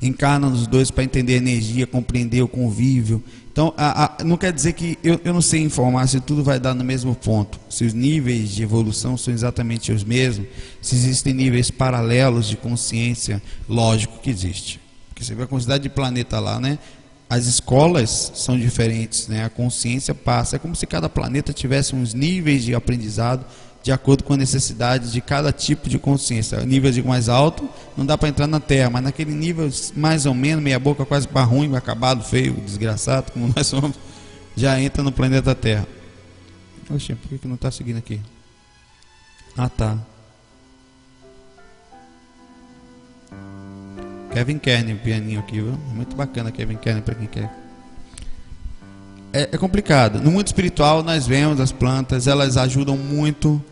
Encarna 0.00 0.48
nos 0.48 0.66
dois 0.66 0.90
para 0.90 1.04
entender 1.04 1.34
a 1.34 1.38
energia, 1.38 1.86
compreender 1.86 2.42
o 2.42 2.48
convívio. 2.48 3.22
Então, 3.52 3.74
a, 3.76 4.04
a, 4.04 4.24
não 4.24 4.36
quer 4.36 4.52
dizer 4.52 4.72
que 4.72 4.98
eu, 5.02 5.20
eu 5.24 5.34
não 5.34 5.42
sei 5.42 5.60
informar 5.60 6.06
se 6.06 6.20
tudo 6.20 6.42
vai 6.42 6.60
dar 6.60 6.72
no 6.72 6.84
mesmo 6.84 7.14
ponto, 7.14 7.58
se 7.68 7.84
os 7.84 7.92
níveis 7.92 8.50
de 8.50 8.62
evolução 8.62 9.16
são 9.16 9.34
exatamente 9.34 9.92
os 9.92 10.04
mesmos, 10.04 10.46
se 10.80 10.94
existem 10.94 11.34
níveis 11.34 11.70
paralelos 11.70 12.48
de 12.48 12.56
consciência, 12.56 13.42
lógico 13.68 14.20
que 14.20 14.30
existe. 14.30 14.80
Porque 15.08 15.24
você 15.24 15.34
vê 15.34 15.42
a 15.42 15.46
quantidade 15.46 15.82
de 15.82 15.88
planeta 15.88 16.38
lá, 16.38 16.60
né? 16.60 16.78
As 17.28 17.46
escolas 17.46 18.32
são 18.34 18.58
diferentes, 18.58 19.28
né? 19.28 19.44
A 19.44 19.50
consciência 19.50 20.14
passa, 20.14 20.56
é 20.56 20.58
como 20.58 20.74
se 20.74 20.86
cada 20.86 21.08
planeta 21.08 21.52
tivesse 21.52 21.94
uns 21.94 22.14
níveis 22.14 22.64
de 22.64 22.74
aprendizado 22.74 23.44
de 23.82 23.90
acordo 23.90 24.24
com 24.24 24.34
a 24.34 24.36
necessidade 24.36 25.10
de 25.10 25.20
cada 25.20 25.52
tipo 25.52 25.88
de 25.88 25.98
consciência. 25.98 26.60
Nível 26.64 26.90
de 26.90 27.02
mais 27.02 27.28
alto, 27.28 27.68
não 27.96 28.04
dá 28.04 28.16
para 28.18 28.28
entrar 28.28 28.46
na 28.46 28.60
Terra, 28.60 28.90
mas 28.90 29.02
naquele 29.02 29.32
nível 29.32 29.70
mais 29.96 30.26
ou 30.26 30.34
menos, 30.34 30.62
meia 30.62 30.78
boca 30.78 31.04
quase 31.06 31.26
para 31.26 31.44
ruim, 31.44 31.74
acabado, 31.74 32.22
feio, 32.22 32.54
desgraçado, 32.54 33.32
como 33.32 33.52
nós 33.56 33.66
somos, 33.66 33.96
já 34.54 34.80
entra 34.80 35.02
no 35.02 35.12
planeta 35.12 35.54
Terra. 35.54 35.86
Oxe, 36.90 37.14
por 37.14 37.28
que, 37.28 37.38
que 37.38 37.48
não 37.48 37.54
está 37.54 37.70
seguindo 37.70 37.98
aqui? 37.98 38.20
Ah, 39.56 39.68
tá. 39.68 39.96
Kevin 44.32 44.58
Kern, 44.58 44.94
pianinho 44.96 45.40
aqui, 45.40 45.60
viu? 45.60 45.76
Muito 45.94 46.14
bacana 46.14 46.52
Kevin 46.52 46.76
Kern 46.76 47.00
para 47.02 47.14
quem 47.14 47.26
quer. 47.26 47.50
É, 49.32 49.42
é 49.52 49.58
complicado. 49.58 50.20
No 50.20 50.30
mundo 50.30 50.46
espiritual, 50.46 51.02
nós 51.02 51.26
vemos 51.26 51.60
as 51.60 51.72
plantas, 51.72 52.26
elas 52.26 52.56
ajudam 52.56 52.96
muito 52.96 53.62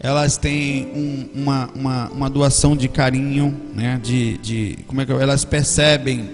elas 0.00 0.36
têm 0.36 0.86
um, 0.94 1.42
uma, 1.42 1.70
uma, 1.74 2.08
uma, 2.10 2.30
doação 2.30 2.76
de 2.76 2.88
carinho, 2.88 3.54
né? 3.74 4.00
De, 4.02 4.38
de 4.38 4.78
como 4.86 5.00
é 5.00 5.06
que 5.06 5.12
elas 5.12 5.44
percebem, 5.44 6.30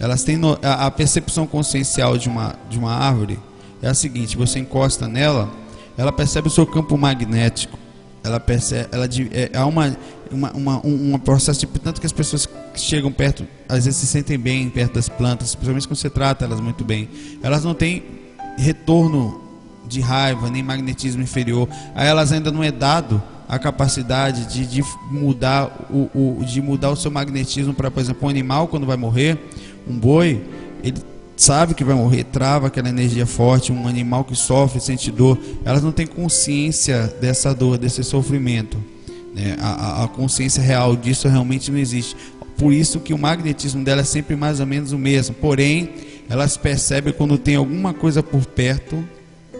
elas 0.00 0.24
têm 0.24 0.36
no, 0.36 0.58
a, 0.62 0.86
a, 0.86 0.90
percepção 0.90 1.46
consciencial 1.46 2.16
de 2.16 2.28
uma 2.28 2.54
de 2.70 2.78
uma 2.78 2.92
árvore 2.92 3.38
é 3.82 3.88
a 3.88 3.94
seguinte: 3.94 4.36
você 4.36 4.58
encosta 4.58 5.06
nela, 5.06 5.50
ela 5.96 6.10
percebe 6.10 6.48
o 6.48 6.50
seu 6.50 6.66
campo 6.66 6.96
magnético, 6.96 7.78
ela 8.24 8.40
percebe, 8.40 8.88
ela 8.90 9.06
é, 9.32 9.50
há 9.54 9.66
uma, 9.66 9.94
uma, 10.30 10.52
uma 10.52 10.86
um, 10.86 11.14
um 11.14 11.18
processo 11.18 11.60
tipo 11.60 11.78
tanto 11.78 12.00
que 12.00 12.06
as 12.06 12.12
pessoas 12.12 12.46
que 12.46 12.80
chegam 12.80 13.12
perto 13.12 13.46
às 13.68 13.84
vezes 13.84 13.96
se 14.00 14.06
sentem 14.06 14.38
bem 14.38 14.70
perto 14.70 14.94
das 14.94 15.08
plantas, 15.08 15.54
principalmente 15.54 15.86
quando 15.86 15.98
você 15.98 16.08
trata 16.08 16.46
elas 16.46 16.60
muito 16.60 16.82
bem, 16.82 17.10
elas 17.42 17.62
não 17.62 17.74
têm 17.74 18.02
retorno 18.56 19.45
de 19.86 20.00
raiva, 20.00 20.50
nem 20.50 20.62
magnetismo 20.62 21.22
inferior. 21.22 21.68
A 21.94 22.04
elas 22.04 22.32
ainda 22.32 22.50
não 22.50 22.62
é 22.62 22.70
dado 22.70 23.22
a 23.48 23.58
capacidade 23.58 24.46
de, 24.46 24.66
de 24.66 24.82
mudar 25.10 25.86
o, 25.90 26.10
o, 26.14 26.44
de 26.44 26.60
mudar 26.60 26.90
o 26.90 26.96
seu 26.96 27.10
magnetismo 27.10 27.72
para, 27.72 27.90
por 27.90 28.00
exemplo, 28.00 28.26
um 28.26 28.30
animal 28.30 28.66
quando 28.66 28.86
vai 28.86 28.96
morrer, 28.96 29.38
um 29.88 29.96
boi, 29.96 30.42
ele 30.82 31.00
sabe 31.36 31.74
que 31.74 31.84
vai 31.84 31.94
morrer, 31.94 32.24
trava 32.24 32.66
aquela 32.66 32.88
energia 32.88 33.26
forte, 33.26 33.70
um 33.70 33.86
animal 33.86 34.24
que 34.24 34.34
sofre, 34.34 34.80
sente 34.80 35.10
dor, 35.10 35.38
elas 35.64 35.82
não 35.82 35.92
têm 35.92 36.06
consciência 36.06 37.14
dessa 37.20 37.54
dor, 37.54 37.78
desse 37.78 38.02
sofrimento. 38.02 38.82
Né? 39.34 39.56
A, 39.60 40.04
a 40.04 40.08
consciência 40.08 40.62
real 40.62 40.96
disso 40.96 41.28
realmente 41.28 41.70
não 41.70 41.78
existe. 41.78 42.16
Por 42.56 42.72
isso 42.72 43.00
que 43.00 43.12
o 43.12 43.18
magnetismo 43.18 43.84
dela 43.84 44.00
é 44.00 44.04
sempre 44.04 44.34
mais 44.34 44.60
ou 44.60 44.66
menos 44.66 44.92
o 44.92 44.98
mesmo. 44.98 45.34
Porém, 45.34 45.90
elas 46.28 46.56
percebem 46.56 47.12
quando 47.12 47.36
tem 47.36 47.54
alguma 47.54 47.92
coisa 47.92 48.22
por 48.22 48.46
perto 48.46 49.04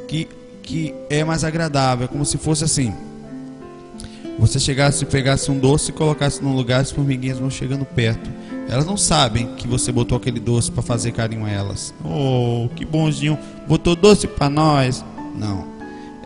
que, 0.07 0.29
que 0.63 0.95
é 1.11 1.25
mais 1.25 1.45
agradável. 1.45 2.05
É 2.05 2.09
como 2.09 2.25
se 2.25 2.39
fosse 2.39 2.65
assim. 2.65 2.93
Você 4.39 4.61
chegasse 4.61 5.05
e 5.05 5.07
pegasse 5.07 5.51
um 5.51 5.59
doce 5.59 5.91
e 5.91 5.95
colocasse 5.95 6.43
num 6.43 6.55
lugar, 6.55 6.81
as 6.81 6.91
formiguinhas 6.91 7.39
vão 7.39 7.51
chegando 7.51 7.85
perto. 7.85 8.31
Elas 8.69 8.85
não 8.85 8.97
sabem 8.97 9.55
que 9.57 9.67
você 9.67 9.91
botou 9.91 10.19
aquele 10.19 10.41
doce 10.41 10.71
para 10.71 10.83
fazer 10.83 11.13
carinho 11.13 11.47
a 11.47 11.51
elas. 11.51 11.95
Oh, 12.05 12.69
que 12.75 12.85
bonzinho, 12.85 13.39
botou 13.67 13.97
doce 13.97 14.27
para 14.27 14.51
nós. 14.51 15.05
Não. 15.35 15.77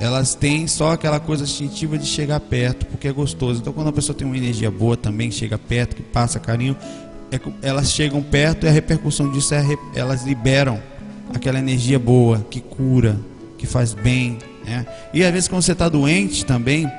Elas 0.01 0.35
têm 0.35 0.67
só 0.67 0.93
aquela 0.93 1.21
coisa 1.21 1.45
instintiva 1.45 1.99
de 1.99 2.07
chegar 2.07 2.41
perto, 2.41 2.87
porque 2.87 3.07
é 3.07 3.13
gostoso. 3.13 3.61
Então, 3.61 3.73
quando 3.73 3.89
a 3.89 3.93
pessoa 3.93 4.17
tem 4.17 4.27
uma 4.27 4.37
energia 4.37 4.71
boa 4.71 4.97
também, 4.97 5.31
chega 5.31 5.59
perto, 5.59 5.95
que 5.95 6.03
passa 6.03 6.41
carinho, 6.41 6.75
é, 7.31 7.39
elas 7.63 7.93
chegam 7.93 8.23
perto 8.23 8.65
e 8.65 8.69
a 8.69 8.73
repercussão 8.73 9.31
disso 9.31 9.55
é 9.55 9.63
elas 9.95 10.25
liberam 10.25 10.81
aquela 11.35 11.59
energia 11.59 11.99
boa 11.99 12.45
que 12.51 12.61
cura, 12.61 13.21
que 13.61 13.67
faz 13.67 13.93
bem. 13.93 14.39
Né? 14.65 14.87
E 15.13 15.23
às 15.23 15.31
vezes 15.31 15.49
quando 15.49 15.63
você 15.63 15.73
está 15.73 15.89
doente 15.89 16.47
também, 16.47 16.91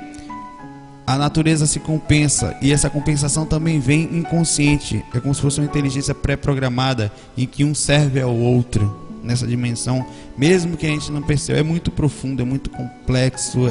a 1.06 1.18
natureza 1.18 1.66
se 1.66 1.80
compensa 1.80 2.56
e 2.62 2.72
essa 2.72 2.90
compensação 2.90 3.46
também 3.46 3.80
vem 3.80 4.04
inconsciente. 4.04 5.04
É 5.14 5.20
como 5.20 5.34
se 5.34 5.42
fosse 5.42 5.60
uma 5.60 5.66
inteligência 5.66 6.14
pré-programada 6.14 7.12
em 7.36 7.48
que 7.48 7.66
um 7.66 7.74
serve 7.74 8.22
ao 8.22 8.36
outro 8.36 9.10
nessa 9.24 9.46
dimensão, 9.46 10.06
mesmo 10.38 10.78
que 10.78 10.86
a 10.86 10.90
gente 10.90 11.12
não 11.12 11.22
perceba. 11.22 11.60
É 11.60 11.64
muito 11.64 11.90
profundo, 11.90 12.44
é 12.44 12.46
muito 12.46 12.70
complexo. 12.70 13.68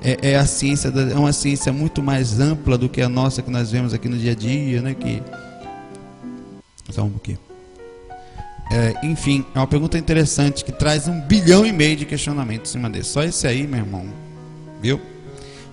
É, 0.00 0.30
é 0.30 0.36
a 0.36 0.46
ciência, 0.46 0.88
é 0.88 1.18
uma 1.18 1.32
ciência 1.32 1.72
muito 1.72 2.00
mais 2.00 2.38
ampla 2.38 2.78
do 2.78 2.88
que 2.88 3.02
a 3.02 3.08
nossa 3.08 3.42
que 3.42 3.50
nós 3.50 3.72
vemos 3.72 3.92
aqui 3.92 4.08
no 4.08 4.16
dia 4.16 4.32
a 4.32 4.34
dia, 4.34 4.80
né? 4.80 4.94
Que 4.94 5.20
só 6.90 7.02
um 7.02 7.10
pouquinho. 7.10 7.47
É, 8.70 8.94
enfim, 9.02 9.44
é 9.54 9.58
uma 9.58 9.66
pergunta 9.66 9.96
interessante 9.96 10.64
que 10.64 10.72
traz 10.72 11.08
um 11.08 11.20
bilhão 11.20 11.64
e 11.64 11.72
meio 11.72 11.96
de 11.96 12.04
questionamentos 12.04 12.70
em 12.70 12.72
cima 12.74 12.90
desse. 12.90 13.10
Só 13.10 13.22
esse 13.22 13.46
aí, 13.46 13.66
meu 13.66 13.80
irmão. 13.80 14.06
Viu? 14.80 15.00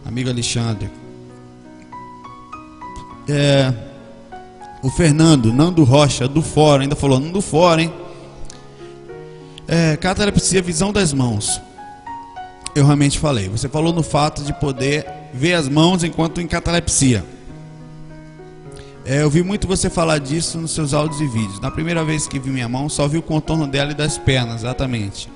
Amigo 0.06 0.30
Alexandre. 0.30 0.90
É, 3.28 3.74
o 4.82 4.90
Fernando, 4.90 5.52
não 5.52 5.74
do 5.74 5.84
Rocha, 5.84 6.28
do 6.28 6.42
Fórum, 6.42 6.84
ainda 6.84 6.96
falou, 6.96 7.20
não 7.20 7.32
do 7.32 7.42
Fórum, 7.42 7.82
hein? 7.82 7.94
É, 9.68 9.98
catalepsia, 9.98 10.62
visão 10.62 10.94
das 10.94 11.12
mãos. 11.12 11.60
Eu 12.76 12.86
realmente 12.86 13.18
falei. 13.18 13.50
Você 13.50 13.68
falou 13.68 13.92
no 13.92 14.04
fato 14.04 14.44
de 14.44 14.54
poder 14.54 15.06
ver 15.34 15.54
as 15.54 15.68
mãos 15.68 16.04
enquanto 16.04 16.40
em 16.40 16.48
catalepsia. 16.48 17.26
É, 19.06 19.22
eu 19.22 19.30
vi 19.30 19.44
muito 19.44 19.68
você 19.68 19.88
falar 19.88 20.18
disso 20.18 20.58
nos 20.58 20.72
seus 20.72 20.92
áudios 20.92 21.22
e 21.22 21.28
vídeos. 21.28 21.60
Na 21.60 21.70
primeira 21.70 22.04
vez 22.04 22.28
que 22.28 22.40
vi 22.40 22.50
minha 22.50 22.68
mão, 22.68 22.90
só 22.90 23.08
vi 23.08 23.20
o 23.20 23.22
contorno 23.22 23.68
dela 23.68 23.92
e 23.92 23.94
das 23.94 24.18
pernas, 24.18 24.62
exatamente. 24.62 25.30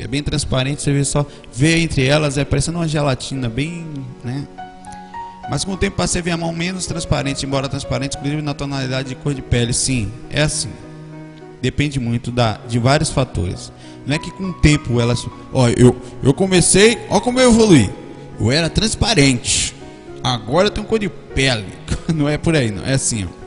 É 0.00 0.06
bem 0.06 0.22
transparente, 0.22 0.80
você 0.80 0.92
vê 0.92 1.04
só 1.04 1.26
vê 1.52 1.80
entre 1.80 2.06
elas, 2.06 2.38
é 2.38 2.44
parecendo 2.44 2.78
uma 2.78 2.86
gelatina 2.86 3.48
bem, 3.48 3.84
né? 4.22 4.46
Mas 5.50 5.64
com 5.64 5.72
o 5.72 5.76
tempo 5.76 5.96
passei 5.96 6.20
a 6.20 6.24
ver 6.24 6.30
a 6.30 6.36
mão 6.36 6.52
menos 6.52 6.86
transparente, 6.86 7.44
embora 7.44 7.68
transparente, 7.68 8.16
inclusive 8.16 8.40
na 8.40 8.54
tonalidade 8.54 9.08
de 9.08 9.14
cor 9.16 9.34
de 9.34 9.42
pele. 9.42 9.72
Sim, 9.72 10.12
é 10.30 10.42
assim. 10.42 10.70
Depende 11.60 11.98
muito 11.98 12.30
da, 12.30 12.60
de 12.68 12.78
vários 12.78 13.10
fatores. 13.10 13.72
Não 14.06 14.14
é 14.14 14.18
que 14.18 14.30
com 14.30 14.50
o 14.50 14.52
tempo 14.52 15.00
elas. 15.00 15.26
Ó, 15.52 15.68
eu, 15.70 15.96
eu 16.22 16.32
comecei, 16.32 16.98
ó 17.10 17.18
como 17.18 17.40
eu 17.40 17.50
evolui. 17.50 17.90
Eu 18.38 18.52
era 18.52 18.70
transparente. 18.70 19.73
Agora 20.24 20.68
eu 20.68 20.70
tenho 20.70 20.86
cor 20.86 20.98
de 20.98 21.10
pele. 21.10 21.66
Não 22.14 22.26
é 22.26 22.38
por 22.38 22.56
aí, 22.56 22.70
não. 22.70 22.82
É 22.86 22.94
assim, 22.94 23.26
ó. 23.26 23.44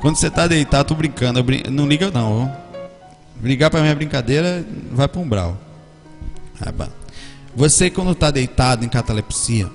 Quando 0.00 0.14
você 0.14 0.30
tá 0.30 0.46
deitado, 0.46 0.86
tô 0.86 0.94
brincando. 0.94 1.42
Brin... 1.42 1.64
Não 1.70 1.88
liga 1.88 2.08
não, 2.08 2.44
ó. 2.44 2.48
Brigar 3.34 3.68
pra 3.68 3.80
minha 3.80 3.94
brincadeira, 3.96 4.64
vai 4.92 5.08
pra 5.08 5.20
um 5.20 5.28
brau. 5.28 5.58
Você 7.54 7.90
quando 7.90 8.14
tá 8.14 8.30
deitado 8.30 8.84
em 8.84 8.88
catalepsia, 8.88 9.68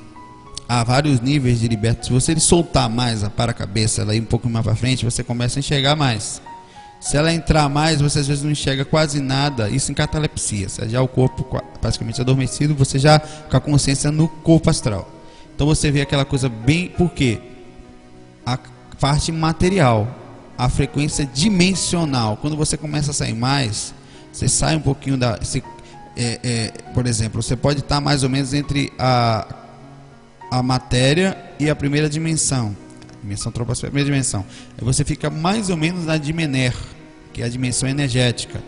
há 0.67 0.81
vários 0.83 1.19
níveis 1.19 1.59
de 1.59 1.67
libertação. 1.67 2.19
Se 2.19 2.33
você 2.33 2.39
soltar 2.39 2.89
mais 2.89 3.21
a 3.23 3.29
cabeça, 3.53 4.01
ela 4.01 4.15
ir 4.15 4.21
um 4.21 4.25
pouco 4.25 4.49
mais 4.49 4.65
para 4.65 4.75
frente, 4.75 5.03
você 5.03 5.23
começa 5.23 5.59
a 5.59 5.61
enxergar 5.61 5.95
mais. 5.95 6.41
Se 7.01 7.17
ela 7.17 7.33
entrar 7.33 7.67
mais, 7.67 7.99
você 7.99 8.19
às 8.19 8.27
vezes 8.27 8.43
não 8.43 8.51
enxerga 8.51 8.85
quase 8.85 9.19
nada. 9.19 9.69
Isso 9.69 9.91
em 9.91 9.95
catalepsia. 9.95 10.69
Se 10.69 10.87
já 10.87 11.01
o 11.01 11.07
corpo 11.07 11.45
praticamente 11.81 12.21
adormecido, 12.21 12.73
você 12.73 12.97
já 12.97 13.19
com 13.19 13.57
a 13.57 13.59
consciência 13.59 14.09
no 14.09 14.29
corpo 14.29 14.69
astral. 14.69 15.12
Então 15.55 15.67
você 15.67 15.91
vê 15.91 16.01
aquela 16.01 16.25
coisa 16.25 16.49
bem. 16.49 16.89
Por 16.89 17.11
quê? 17.11 17.39
A 18.45 18.57
parte 18.99 19.31
material, 19.31 20.07
a 20.57 20.69
frequência 20.69 21.25
dimensional. 21.25 22.37
Quando 22.37 22.55
você 22.55 22.77
começa 22.77 23.11
a 23.11 23.13
sair 23.13 23.33
mais, 23.33 23.93
você 24.31 24.47
sai 24.47 24.75
um 24.75 24.81
pouquinho 24.81 25.17
da. 25.17 25.37
Você, 25.37 25.61
é, 26.15 26.39
é, 26.43 26.73
por 26.93 27.05
exemplo, 27.05 27.41
você 27.41 27.55
pode 27.55 27.79
estar 27.79 27.99
mais 28.01 28.23
ou 28.23 28.29
menos 28.29 28.53
entre 28.53 28.91
a, 28.97 29.47
a 30.51 30.63
matéria 30.63 31.37
e 31.59 31.69
a 31.69 31.75
primeira 31.75 32.09
dimensão. 32.09 32.75
Dimensão 33.21 33.51
troposfera, 33.51 33.91
primeira 33.91 34.09
dimensão. 34.09 34.45
Aí 34.77 34.83
você 34.83 35.03
fica 35.03 35.29
mais 35.29 35.69
ou 35.69 35.77
menos 35.77 36.05
na 36.05 36.17
dimener, 36.17 36.75
que 37.31 37.41
é 37.41 37.45
a 37.45 37.49
dimensão 37.49 37.87
energética. 37.87 38.61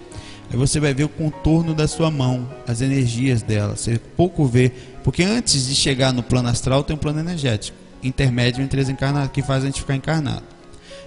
Aí 0.50 0.58
você 0.58 0.80
vai 0.80 0.94
ver 0.94 1.04
o 1.04 1.10
contorno 1.10 1.74
da 1.74 1.88
sua 1.88 2.10
mão, 2.12 2.50
as 2.68 2.82
energias 2.82 3.42
dela. 3.42 3.76
Você 3.76 4.00
pouco 4.16 4.46
vê 4.46 4.72
porque 5.06 5.22
antes 5.22 5.68
de 5.68 5.76
chegar 5.76 6.12
no 6.12 6.24
plano 6.24 6.50
astral 6.50 6.84
tem 6.84 6.96
um 6.96 7.00
plano 7.00 7.20
energético, 7.20 7.78
intermédio 8.02 8.64
entre 8.64 8.82
as 8.82 8.90
encarnadas, 8.90 9.30
que 9.30 9.44
faz 9.44 9.62
a 9.62 9.68
gente 9.68 9.80
ficar 9.80 9.96
encarnado. 9.96 10.42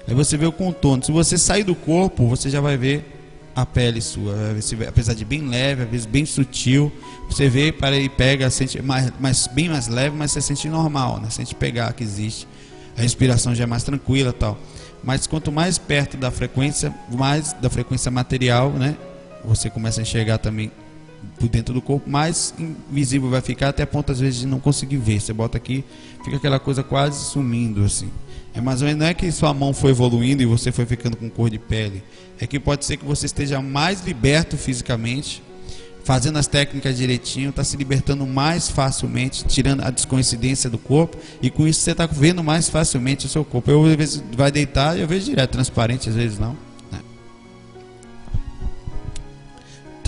Aí 0.07 0.15
você 0.15 0.37
vê 0.37 0.47
o 0.47 0.53
contorno. 0.53 1.03
Se 1.03 1.11
você 1.11 1.37
sair 1.37 1.65
do 1.65 1.75
corpo, 1.75 2.29
você 2.29 2.49
já 2.49 2.61
vai 2.61 2.77
ver 2.77 3.05
a 3.57 3.67
pele 3.67 4.01
sua. 4.01 4.37
apesar 4.87 5.15
de 5.15 5.25
bem 5.25 5.49
leve, 5.49 5.83
às 5.83 5.91
vezes 5.91 6.07
bem 6.07 6.25
sutil, 6.25 6.93
você 7.29 7.49
vê 7.49 7.73
para 7.73 7.99
e 7.99 8.09
pega, 8.09 8.49
sente 8.51 8.81
mais, 8.81 9.13
mais, 9.19 9.49
bem 9.49 9.69
mais 9.69 9.89
leve, 9.89 10.17
mas 10.17 10.31
você 10.31 10.41
sente 10.41 10.69
normal, 10.69 11.19
né? 11.19 11.29
Sente 11.29 11.57
pegar 11.57 11.93
que 11.93 12.05
existe. 12.05 12.47
A 12.97 13.03
respiração 13.03 13.53
já 13.53 13.65
é 13.65 13.67
mais 13.67 13.83
tranquila 13.83 14.33
tal. 14.33 14.57
Mas 15.03 15.27
quanto 15.27 15.51
mais 15.51 15.77
perto 15.77 16.17
da 16.17 16.31
frequência, 16.31 16.95
mais 17.11 17.53
da 17.55 17.69
frequência 17.69 18.13
material, 18.13 18.71
né? 18.71 18.97
Você 19.45 19.69
começa 19.69 20.01
a 20.01 20.03
enxergar 20.03 20.39
também 20.39 20.71
por 21.39 21.49
dentro 21.49 21.73
do 21.73 21.81
corpo, 21.81 22.09
mais 22.09 22.55
invisível 22.59 23.31
vai 23.31 23.41
ficar 23.41 23.69
até 23.69 23.83
a 23.83 23.87
ponto 23.87 24.11
às 24.11 24.21
vezes 24.21 24.41
de 24.41 24.47
não 24.47 24.59
conseguir 24.59 24.97
ver. 24.97 25.21
Você 25.21 25.33
bota 25.33 25.57
aqui, 25.57 25.85
fica 26.25 26.37
aquela 26.37 26.59
coisa 26.59 26.83
quase 26.83 27.25
sumindo 27.31 27.85
assim. 27.85 28.11
É 28.55 28.61
mais 28.61 28.83
ou 28.83 28.87
menos 28.87 29.01
não 29.01 29.07
é 29.07 29.15
que 29.15 29.31
sua 29.31 29.55
mão 29.55 29.73
foi 29.73 29.91
evoluindo 29.91 30.43
e 30.43 30.47
você 30.47 30.73
foi 30.73 30.85
ficando 30.85 31.17
com 31.17 31.31
cor 31.31 31.49
de 31.49 31.59
pele. 31.59 32.03
É 32.41 32.47
que 32.47 32.59
pode 32.59 32.85
ser 32.85 32.97
que 32.97 33.05
você 33.05 33.27
esteja 33.27 33.61
mais 33.61 34.05
liberto 34.05 34.57
fisicamente, 34.57 35.43
fazendo 36.03 36.39
as 36.39 36.47
técnicas 36.47 36.97
direitinho, 36.97 37.51
está 37.51 37.63
se 37.63 37.77
libertando 37.77 38.27
mais 38.27 38.69
facilmente, 38.69 39.45
tirando 39.45 39.83
a 39.83 39.91
descoincidência 39.91 40.69
do 40.71 40.79
corpo, 40.79 41.19
e 41.43 41.51
com 41.51 41.69
isso 41.69 41.81
você 41.81 41.93
está 41.93 42.07
vendo 42.07 42.43
mais 42.43 42.69
facilmente 42.69 43.27
o 43.27 43.29
seu 43.29 43.45
corpo. 43.45 43.71
Eu 43.71 43.85
às 43.85 43.95
vezes 43.95 44.25
vai 44.37 44.51
deitar 44.51 44.97
e 44.97 45.03
eu 45.03 45.07
vejo 45.07 45.27
direto, 45.27 45.51
transparente, 45.51 46.09
às 46.09 46.15
vezes 46.15 46.39
não. 46.39 46.57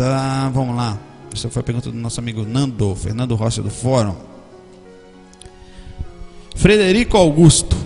Tá, 0.01 0.49
vamos 0.55 0.75
lá. 0.75 0.99
Essa 1.33 1.49
foi 1.49 1.61
a 1.61 1.62
pergunta 1.62 1.90
do 1.90 1.97
nosso 1.97 2.21
amigo 2.21 2.45
Nando, 2.45 2.95
Fernando 2.95 3.35
Rocha 3.35 3.62
do 3.62 3.71
Fórum. 3.71 4.16
Frederico 6.57 7.16
Augusto. 7.16 7.77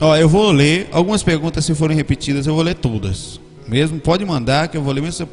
Ó, 0.00 0.14
eu 0.16 0.28
vou 0.28 0.50
ler 0.50 0.88
algumas 0.92 1.22
perguntas 1.22 1.64
se 1.64 1.74
forem 1.74 1.96
repetidas, 1.96 2.46
eu 2.46 2.54
vou 2.54 2.62
ler 2.62 2.74
todas. 2.74 3.40
Mesmo 3.66 3.98
pode 3.98 4.24
mandar 4.24 4.68
que 4.68 4.76
eu 4.76 4.82
vou 4.82 4.92
ler 4.92 5.00
mesmo 5.00 5.26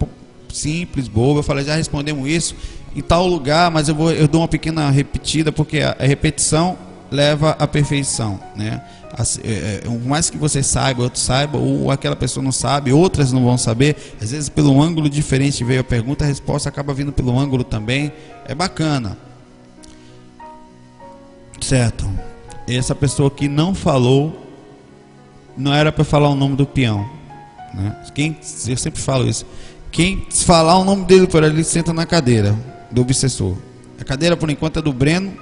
simples, 0.51 1.07
bobo. 1.07 1.39
Eu 1.39 1.43
falei, 1.43 1.65
já 1.65 1.75
respondemos 1.75 2.27
isso. 2.27 2.55
em 2.95 3.01
tal 3.01 3.27
lugar, 3.27 3.69
mas 3.69 3.89
eu 3.89 3.95
vou 3.95 4.11
eu 4.11 4.27
dou 4.27 4.41
uma 4.41 4.47
pequena 4.47 4.89
repetida 4.89 5.51
porque 5.51 5.79
a, 5.79 5.95
a 5.99 6.05
repetição 6.05 6.77
leva 7.11 7.51
à 7.59 7.67
perfeição, 7.67 8.39
né? 8.55 8.81
É, 9.43 9.81
é, 9.85 9.89
mais 10.05 10.29
que 10.29 10.37
você 10.37 10.63
saiba, 10.63 11.03
outro 11.03 11.19
saiba, 11.19 11.57
ou 11.57 11.91
aquela 11.91 12.15
pessoa 12.15 12.41
não 12.41 12.51
sabe, 12.51 12.93
outras 12.93 13.33
não 13.33 13.43
vão 13.43 13.57
saber. 13.57 14.15
Às 14.21 14.31
vezes, 14.31 14.47
pelo 14.47 14.81
ângulo 14.81 15.09
diferente 15.09 15.63
veio 15.65 15.81
a 15.81 15.83
pergunta, 15.83 16.23
a 16.23 16.27
resposta 16.27 16.69
acaba 16.69 16.93
vindo 16.93 17.11
pelo 17.11 17.37
ângulo 17.37 17.65
também. 17.65 18.13
É 18.45 18.55
bacana, 18.55 19.17
certo? 21.59 22.09
Essa 22.67 22.95
pessoa 22.95 23.29
que 23.29 23.49
não 23.49 23.75
falou, 23.75 24.47
não 25.57 25.73
era 25.73 25.91
para 25.91 26.05
falar 26.05 26.29
o 26.29 26.35
nome 26.35 26.55
do 26.55 26.65
peão, 26.65 27.05
né? 27.73 27.97
Quem, 28.15 28.37
eu 28.65 28.77
sempre 28.77 29.01
falo 29.01 29.27
isso. 29.27 29.45
Quem 29.91 30.25
falar 30.45 30.77
o 30.77 30.85
nome 30.85 31.03
dele 31.03 31.27
por 31.27 31.43
ali 31.43 31.65
senta 31.65 31.91
na 31.91 32.05
cadeira 32.05 32.57
do 32.89 33.01
obsessor. 33.01 33.57
A 33.99 34.05
cadeira, 34.05 34.37
por 34.37 34.49
enquanto, 34.49 34.79
é 34.79 34.81
do 34.81 34.93
Breno 34.93 35.33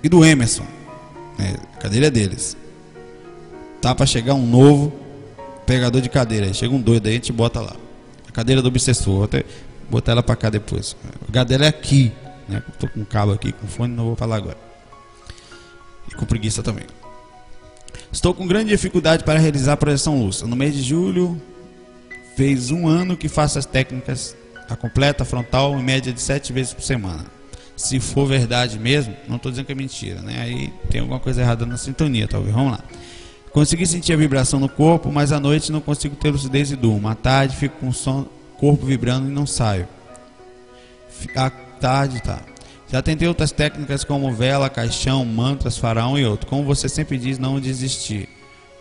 e 0.00 0.08
do 0.08 0.24
Emerson. 0.24 0.64
É, 1.40 1.56
a 1.74 1.78
cadeira 1.78 2.06
é 2.08 2.10
deles. 2.10 2.56
Tá 3.80 3.94
para 3.94 4.04
chegar 4.04 4.34
um 4.34 4.46
novo 4.46 4.92
pegador 5.66 6.00
de 6.00 6.08
cadeira. 6.08 6.46
Aí 6.46 6.54
chega 6.54 6.74
um 6.74 6.80
doido 6.80 7.06
aí, 7.06 7.12
a 7.12 7.14
gente 7.14 7.32
bota 7.32 7.60
lá. 7.60 7.74
A 8.28 8.32
cadeira 8.32 8.60
do 8.60 8.68
obsessor. 8.68 9.24
Até 9.24 9.44
botar 9.88 10.12
ela 10.12 10.22
para 10.22 10.36
cá 10.36 10.50
depois. 10.50 10.96
A 11.28 11.32
cadeira 11.32 11.64
é 11.64 11.68
aqui. 11.68 12.12
Né? 12.48 12.62
Tô 12.78 12.88
com 12.88 13.04
cabo 13.04 13.32
aqui, 13.32 13.52
com 13.52 13.66
fone, 13.66 13.94
não 13.94 14.04
vou 14.04 14.16
falar 14.16 14.36
agora. 14.36 14.58
E 16.10 16.14
com 16.14 16.26
preguiça 16.26 16.62
também. 16.62 16.84
Estou 18.12 18.34
com 18.34 18.46
grande 18.46 18.70
dificuldade 18.70 19.24
para 19.24 19.38
realizar 19.38 19.74
a 19.74 19.76
projeção 19.76 20.20
luz. 20.20 20.42
No 20.42 20.56
mês 20.56 20.74
de 20.74 20.82
julho, 20.82 21.40
fez 22.36 22.70
um 22.70 22.88
ano 22.88 23.16
que 23.16 23.28
faço 23.28 23.58
as 23.58 23.66
técnicas, 23.66 24.36
a 24.68 24.74
completa, 24.74 25.24
frontal, 25.24 25.78
em 25.78 25.82
média 25.82 26.12
de 26.12 26.20
sete 26.20 26.52
vezes 26.52 26.74
por 26.74 26.82
semana. 26.82 27.24
Se 27.80 27.98
for 27.98 28.26
verdade 28.26 28.78
mesmo, 28.78 29.16
não 29.26 29.36
estou 29.36 29.50
dizendo 29.50 29.64
que 29.64 29.72
é 29.72 29.74
mentira, 29.74 30.20
né? 30.20 30.42
Aí 30.42 30.72
tem 30.90 31.00
alguma 31.00 31.18
coisa 31.18 31.40
errada 31.40 31.64
na 31.64 31.78
sintonia, 31.78 32.28
talvez. 32.28 32.54
Vamos 32.54 32.72
lá. 32.72 32.80
Consegui 33.52 33.86
sentir 33.86 34.12
a 34.12 34.16
vibração 34.16 34.60
no 34.60 34.68
corpo, 34.68 35.10
mas 35.10 35.32
à 35.32 35.40
noite 35.40 35.72
não 35.72 35.80
consigo 35.80 36.14
ter 36.14 36.30
lucidez 36.30 36.70
e 36.70 36.76
durmo. 36.76 37.08
À 37.08 37.14
tarde 37.14 37.56
fico 37.56 37.78
com 37.78 37.88
o 37.88 37.92
som, 37.92 38.26
corpo 38.58 38.84
vibrando 38.84 39.28
e 39.28 39.32
não 39.32 39.46
saio. 39.46 39.88
À 41.34 41.48
tarde, 41.48 42.22
tá. 42.22 42.40
Já 42.92 43.00
tentei 43.00 43.26
outras 43.26 43.50
técnicas 43.50 44.04
como 44.04 44.30
vela, 44.30 44.68
caixão, 44.68 45.24
mantras, 45.24 45.78
faraão 45.78 46.18
e 46.18 46.24
outro. 46.24 46.46
Como 46.46 46.62
você 46.64 46.86
sempre 46.86 47.16
diz, 47.16 47.38
não 47.38 47.58
desistir. 47.58 48.28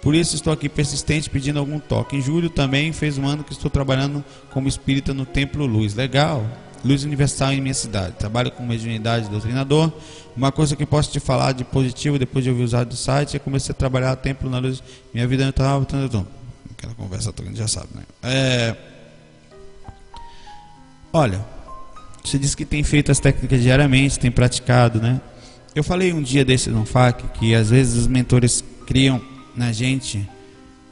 Por 0.02 0.14
isso 0.14 0.36
estou 0.36 0.52
aqui 0.52 0.68
persistente 0.68 1.30
pedindo 1.30 1.58
algum 1.58 1.80
toque. 1.80 2.18
Em 2.18 2.22
julho 2.22 2.50
também 2.50 2.92
fez 2.92 3.18
um 3.18 3.26
ano 3.26 3.46
que 3.46 3.54
estou 3.54 3.72
trabalhando 3.72 4.24
como 4.52 4.68
espírita 4.68 5.14
no 5.14 5.26
Templo 5.26 5.66
Luz. 5.66 5.96
Legal. 5.96 6.46
Luz 6.84 7.04
Universal 7.04 7.54
em 7.54 7.62
minha 7.62 7.74
cidade. 7.74 8.14
Trabalho 8.14 8.52
com 8.52 8.66
mediunidade 8.66 9.30
doutrinador. 9.30 9.92
Uma 10.36 10.52
coisa 10.52 10.76
que 10.76 10.86
posso 10.86 11.12
te 11.12 11.20
falar 11.20 11.52
de 11.52 11.64
positivo 11.64 12.18
depois 12.18 12.44
de 12.44 12.50
ouvir 12.50 12.64
usar 12.64 12.84
do 12.84 12.96
site 12.96 13.36
é 13.36 13.40
comecei 13.40 13.72
a 13.72 13.76
trabalhar 13.76 14.16
templo 14.16 14.50
na 14.50 14.60
luz. 14.60 14.82
Minha 15.14 15.28
vida 15.28 15.44
não 15.44 15.50
estava. 15.50 15.86
Aquela 16.72 16.94
conversa 16.96 17.34
toda 17.34 17.54
já 17.54 17.68
sabe, 17.68 17.90
né? 17.94 18.04
É... 18.24 18.76
Olha, 21.12 21.44
você 22.24 22.38
disse 22.38 22.56
que 22.56 22.66
tem 22.66 22.84
feito 22.84 23.12
as 23.12 23.20
técnicas 23.20 23.62
diariamente, 23.62 24.20
tem 24.20 24.32
praticado, 24.32 25.02
né? 25.02 25.20
Eu 25.76 25.84
falei 25.84 26.14
um 26.14 26.22
dia 26.22 26.46
desse 26.46 26.70
no 26.70 26.86
FAC 26.86 27.24
que 27.34 27.54
às 27.54 27.70
vezes 27.70 27.96
os 27.96 28.08
mentores 28.08 28.64
criam 28.86 29.22
na 29.56 29.72
gente 29.72 30.28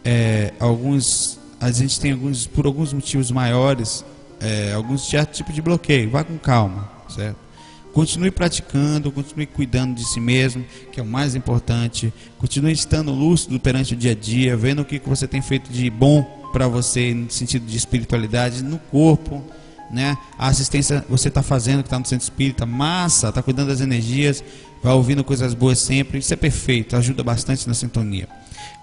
é, 0.03 0.53
alguns. 0.59 1.39
A 1.59 1.71
gente 1.71 1.99
tem 1.99 2.11
alguns, 2.11 2.45
por 2.45 2.65
alguns 2.65 2.93
motivos 2.93 3.31
maiores, 3.31 4.05
é, 4.39 4.73
alguns 4.73 5.07
tipos 5.07 5.53
de 5.53 5.61
bloqueio. 5.61 6.09
Vá 6.09 6.23
com 6.23 6.37
calma, 6.37 6.89
certo? 7.09 7.47
Continue 7.93 8.29
praticando, 8.29 9.11
continue 9.11 9.47
cuidando 9.47 9.95
de 9.95 10.05
si 10.05 10.19
mesmo, 10.19 10.63
que 10.91 10.99
é 10.99 11.03
o 11.03 11.05
mais 11.05 11.33
importante. 11.33 12.13
Continue 12.37 12.71
estando 12.71 13.11
lúcido 13.11 13.59
perante 13.59 13.95
o 13.95 13.97
dia 13.97 14.11
a 14.11 14.15
dia, 14.15 14.55
vendo 14.55 14.83
o 14.83 14.85
que 14.85 14.99
você 14.99 15.27
tem 15.27 15.41
feito 15.41 15.71
de 15.71 15.89
bom 15.89 16.21
para 16.53 16.67
você 16.67 17.13
no 17.13 17.31
sentido 17.31 17.65
de 17.65 17.75
espiritualidade 17.75 18.63
no 18.63 18.77
corpo, 18.77 19.43
né? 19.89 20.15
A 20.37 20.47
assistência 20.47 21.03
você 21.09 21.29
está 21.29 21.41
fazendo 21.41 21.81
que 21.81 21.87
está 21.87 21.97
no 21.97 22.05
centro 22.05 22.23
espírita, 22.23 22.67
massa, 22.67 23.29
está 23.29 23.41
cuidando 23.41 23.69
das 23.69 23.81
energias, 23.81 24.43
vai 24.83 24.93
ouvindo 24.93 25.23
coisas 25.23 25.55
boas 25.55 25.79
sempre. 25.79 26.19
Isso 26.19 26.31
é 26.31 26.37
perfeito, 26.37 26.95
ajuda 26.95 27.23
bastante 27.23 27.67
na 27.67 27.73
sintonia. 27.73 28.27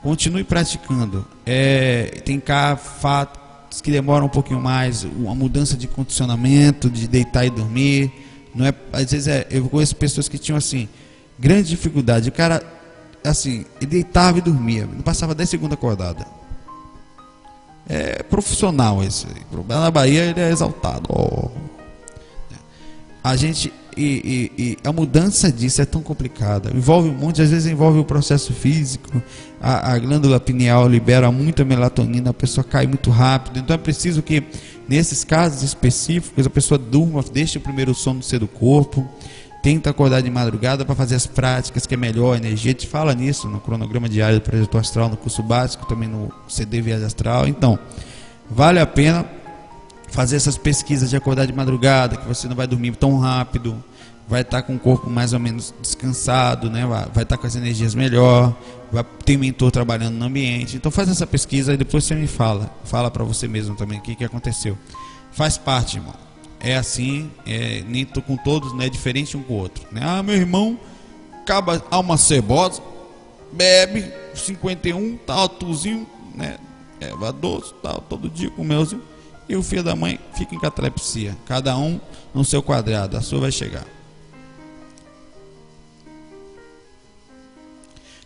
Continue 0.02 0.42
praticando. 0.42 1.24
É, 1.46 2.20
tem 2.24 2.40
cá 2.40 2.76
fato 2.76 3.43
que 3.80 3.90
demoram 3.90 4.26
um 4.26 4.30
pouquinho 4.30 4.60
mais, 4.60 5.04
uma 5.04 5.34
mudança 5.34 5.76
de 5.76 5.86
condicionamento, 5.86 6.90
de 6.90 7.08
deitar 7.08 7.44
e 7.44 7.50
dormir. 7.50 8.12
Não 8.54 8.66
é, 8.66 8.74
às 8.92 9.10
vezes 9.10 9.28
é, 9.28 9.46
eu 9.50 9.68
conheço 9.68 9.96
pessoas 9.96 10.28
que 10.28 10.38
tinham 10.38 10.56
assim, 10.56 10.88
grande 11.38 11.68
dificuldade. 11.68 12.28
O 12.28 12.32
cara, 12.32 12.62
assim, 13.24 13.64
ele 13.80 13.90
deitava 13.90 14.38
e 14.38 14.40
dormia, 14.40 14.86
não 14.86 15.02
passava 15.02 15.34
10 15.34 15.48
segundos 15.48 15.74
acordada. 15.74 16.26
É 17.88 18.22
profissional 18.22 19.02
esse. 19.02 19.26
Na 19.68 19.90
Bahia 19.90 20.24
ele 20.24 20.40
é 20.40 20.50
exaltado. 20.50 21.06
Oh. 21.08 21.50
A 23.22 23.36
gente 23.36 23.72
e, 23.96 24.50
e, 24.56 24.62
e, 24.62 24.76
a 24.84 24.92
mudança 24.92 25.50
disso 25.50 25.80
é 25.80 25.84
tão 25.84 26.02
complicada. 26.02 26.70
Envolve 26.74 27.08
um 27.08 27.14
monte, 27.14 27.42
às 27.42 27.50
vezes 27.50 27.70
envolve 27.70 27.98
o 27.98 28.04
processo 28.04 28.52
físico. 28.52 29.22
A, 29.60 29.92
a, 29.92 29.98
glândula 29.98 30.38
pineal 30.38 30.88
libera 30.88 31.30
muita 31.30 31.64
melatonina, 31.64 32.30
a 32.30 32.34
pessoa 32.34 32.64
cai 32.64 32.86
muito 32.86 33.10
rápido. 33.10 33.58
Então 33.58 33.74
é 33.74 33.78
preciso 33.78 34.22
que, 34.22 34.42
nesses 34.88 35.24
casos 35.24 35.62
específicos, 35.62 36.46
a 36.46 36.50
pessoa 36.50 36.78
durma, 36.78 37.24
deixe 37.32 37.58
o 37.58 37.60
primeiro 37.60 37.94
sono 37.94 38.22
ser 38.22 38.40
do 38.40 38.48
corpo, 38.48 39.08
tenta 39.62 39.90
acordar 39.90 40.20
de 40.20 40.30
madrugada 40.30 40.84
para 40.84 40.94
fazer 40.94 41.14
as 41.14 41.26
práticas, 41.26 41.86
que 41.86 41.94
é 41.94 41.96
melhor, 41.96 42.34
a 42.34 42.36
energia. 42.36 42.70
A 42.70 42.74
gente 42.74 42.86
fala 42.86 43.14
nisso 43.14 43.48
no 43.48 43.60
cronograma 43.60 44.08
diário 44.08 44.38
do 44.38 44.42
Projeto 44.42 44.76
Astral, 44.76 45.08
no 45.08 45.16
curso 45.16 45.42
básico, 45.42 45.86
também 45.86 46.08
no 46.08 46.30
CD 46.48 46.82
Viagem 46.82 47.06
Astral. 47.06 47.48
Então, 47.48 47.78
vale 48.50 48.78
a 48.78 48.86
pena 48.86 49.24
fazer 50.14 50.36
essas 50.36 50.56
pesquisas 50.56 51.10
de 51.10 51.16
acordar 51.16 51.44
de 51.44 51.52
madrugada, 51.52 52.16
que 52.16 52.26
você 52.26 52.46
não 52.46 52.54
vai 52.54 52.68
dormir 52.68 52.94
tão 52.94 53.18
rápido, 53.18 53.82
vai 54.28 54.42
estar 54.42 54.62
com 54.62 54.76
o 54.76 54.78
corpo 54.78 55.10
mais 55.10 55.32
ou 55.32 55.40
menos 55.40 55.74
descansado, 55.82 56.70
né? 56.70 56.86
vai, 56.86 57.24
estar 57.24 57.36
com 57.36 57.44
as 57.48 57.56
energias 57.56 57.96
melhor, 57.96 58.56
vai 58.92 59.04
ter 59.24 59.36
mentor 59.36 59.72
trabalhando 59.72 60.14
no 60.14 60.24
ambiente. 60.24 60.76
Então 60.76 60.92
faz 60.92 61.08
essa 61.08 61.26
pesquisa 61.26 61.74
e 61.74 61.76
depois 61.76 62.04
você 62.04 62.14
me 62.14 62.28
fala, 62.28 62.70
fala 62.84 63.10
para 63.10 63.24
você 63.24 63.48
mesmo 63.48 63.74
também 63.74 63.98
o 63.98 64.02
que, 64.02 64.14
que 64.14 64.24
aconteceu. 64.24 64.78
Faz 65.32 65.58
parte, 65.58 65.96
irmão. 65.96 66.14
É 66.60 66.76
assim, 66.76 67.28
é, 67.44 67.82
nem 67.88 68.04
tô 68.04 68.22
com 68.22 68.36
todos, 68.36 68.72
né? 68.72 68.88
Diferente 68.88 69.36
um 69.36 69.42
com 69.42 69.54
o 69.54 69.56
outro. 69.56 69.84
Né? 69.90 70.00
Ah, 70.00 70.22
meu 70.22 70.36
irmão 70.36 70.78
acaba 71.42 71.84
alma 71.90 72.16
cebosa, 72.16 72.80
bebe 73.52 74.12
51, 74.32 75.16
tal, 75.26 75.48
tuzinho, 75.48 76.06
né? 76.32 76.56
É, 77.00 77.10
doce, 77.32 77.74
tal, 77.82 78.00
todo 78.08 78.30
dia 78.30 78.48
com 78.50 78.62
melzinho 78.62 79.02
e 79.48 79.56
o 79.56 79.62
filho 79.62 79.82
da 79.82 79.94
mãe 79.94 80.18
fica 80.34 80.54
em 80.54 80.58
catalepsia. 80.58 81.36
Cada 81.46 81.76
um 81.76 82.00
no 82.34 82.44
seu 82.44 82.62
quadrado. 82.62 83.16
A 83.16 83.20
sua 83.20 83.40
vai 83.40 83.52
chegar. 83.52 83.84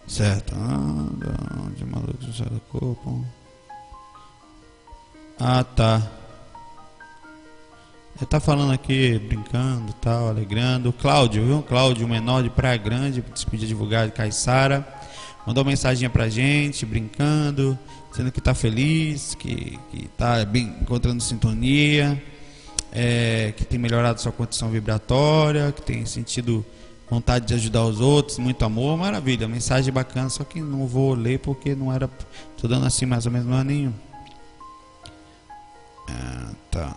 Certo. 0.07 0.55
Ah, 0.57 1.65
onde 1.67 1.85
maluco 1.85 2.33
sai 2.33 2.49
do 2.49 2.61
corpo? 2.71 3.25
Ah, 5.39 5.63
tá. 5.63 6.03
Ele 8.17 8.27
tá 8.27 8.41
falando 8.41 8.73
aqui, 8.73 9.19
brincando, 9.19 9.93
tal, 9.95 10.29
alegrando. 10.29 10.93
Cláudio, 10.93 11.45
viu? 11.45 11.63
Cláudio, 11.63 12.09
menor 12.09 12.43
de 12.43 12.51
Praia 12.51 12.77
Grande, 12.77 13.21
despedir 13.21 13.69
divulgar 13.69 14.07
de 14.07 14.13
Caiçara. 14.13 14.87
Mandou 15.47 15.65
mensagem 15.65 16.11
pra 16.11 16.29
gente, 16.29 16.85
brincando 16.85 17.79
sendo 18.19 18.33
que 18.33 18.41
está 18.41 18.53
feliz, 18.53 19.37
que 19.37 19.79
está 19.95 20.43
encontrando 20.43 21.23
sintonia, 21.23 22.21
é, 22.91 23.55
que 23.57 23.65
tem 23.65 23.79
melhorado 23.79 24.21
sua 24.21 24.33
condição 24.33 24.69
vibratória, 24.71 25.71
que 25.71 25.81
tem 25.83 26.05
sentido 26.05 26.67
vontade 27.09 27.47
de 27.47 27.55
ajudar 27.55 27.85
os 27.85 28.01
outros, 28.01 28.39
muito 28.39 28.65
amor, 28.65 28.99
maravilha, 28.99 29.47
mensagem 29.47 29.93
bacana, 29.93 30.29
só 30.31 30.43
que 30.43 30.61
não 30.61 30.85
vou 30.85 31.15
ler 31.15 31.39
porque 31.39 31.77
não 31.77 31.93
era, 31.93 32.11
tô 32.61 32.67
dando 32.67 32.87
assim 32.87 33.07
mais 33.07 33.25
ou 33.25 33.31
menos 33.31 33.47
não 33.47 33.61
é 33.61 33.63
nenhum. 33.63 33.95
Ah, 36.09 36.51
tá. 36.73 36.97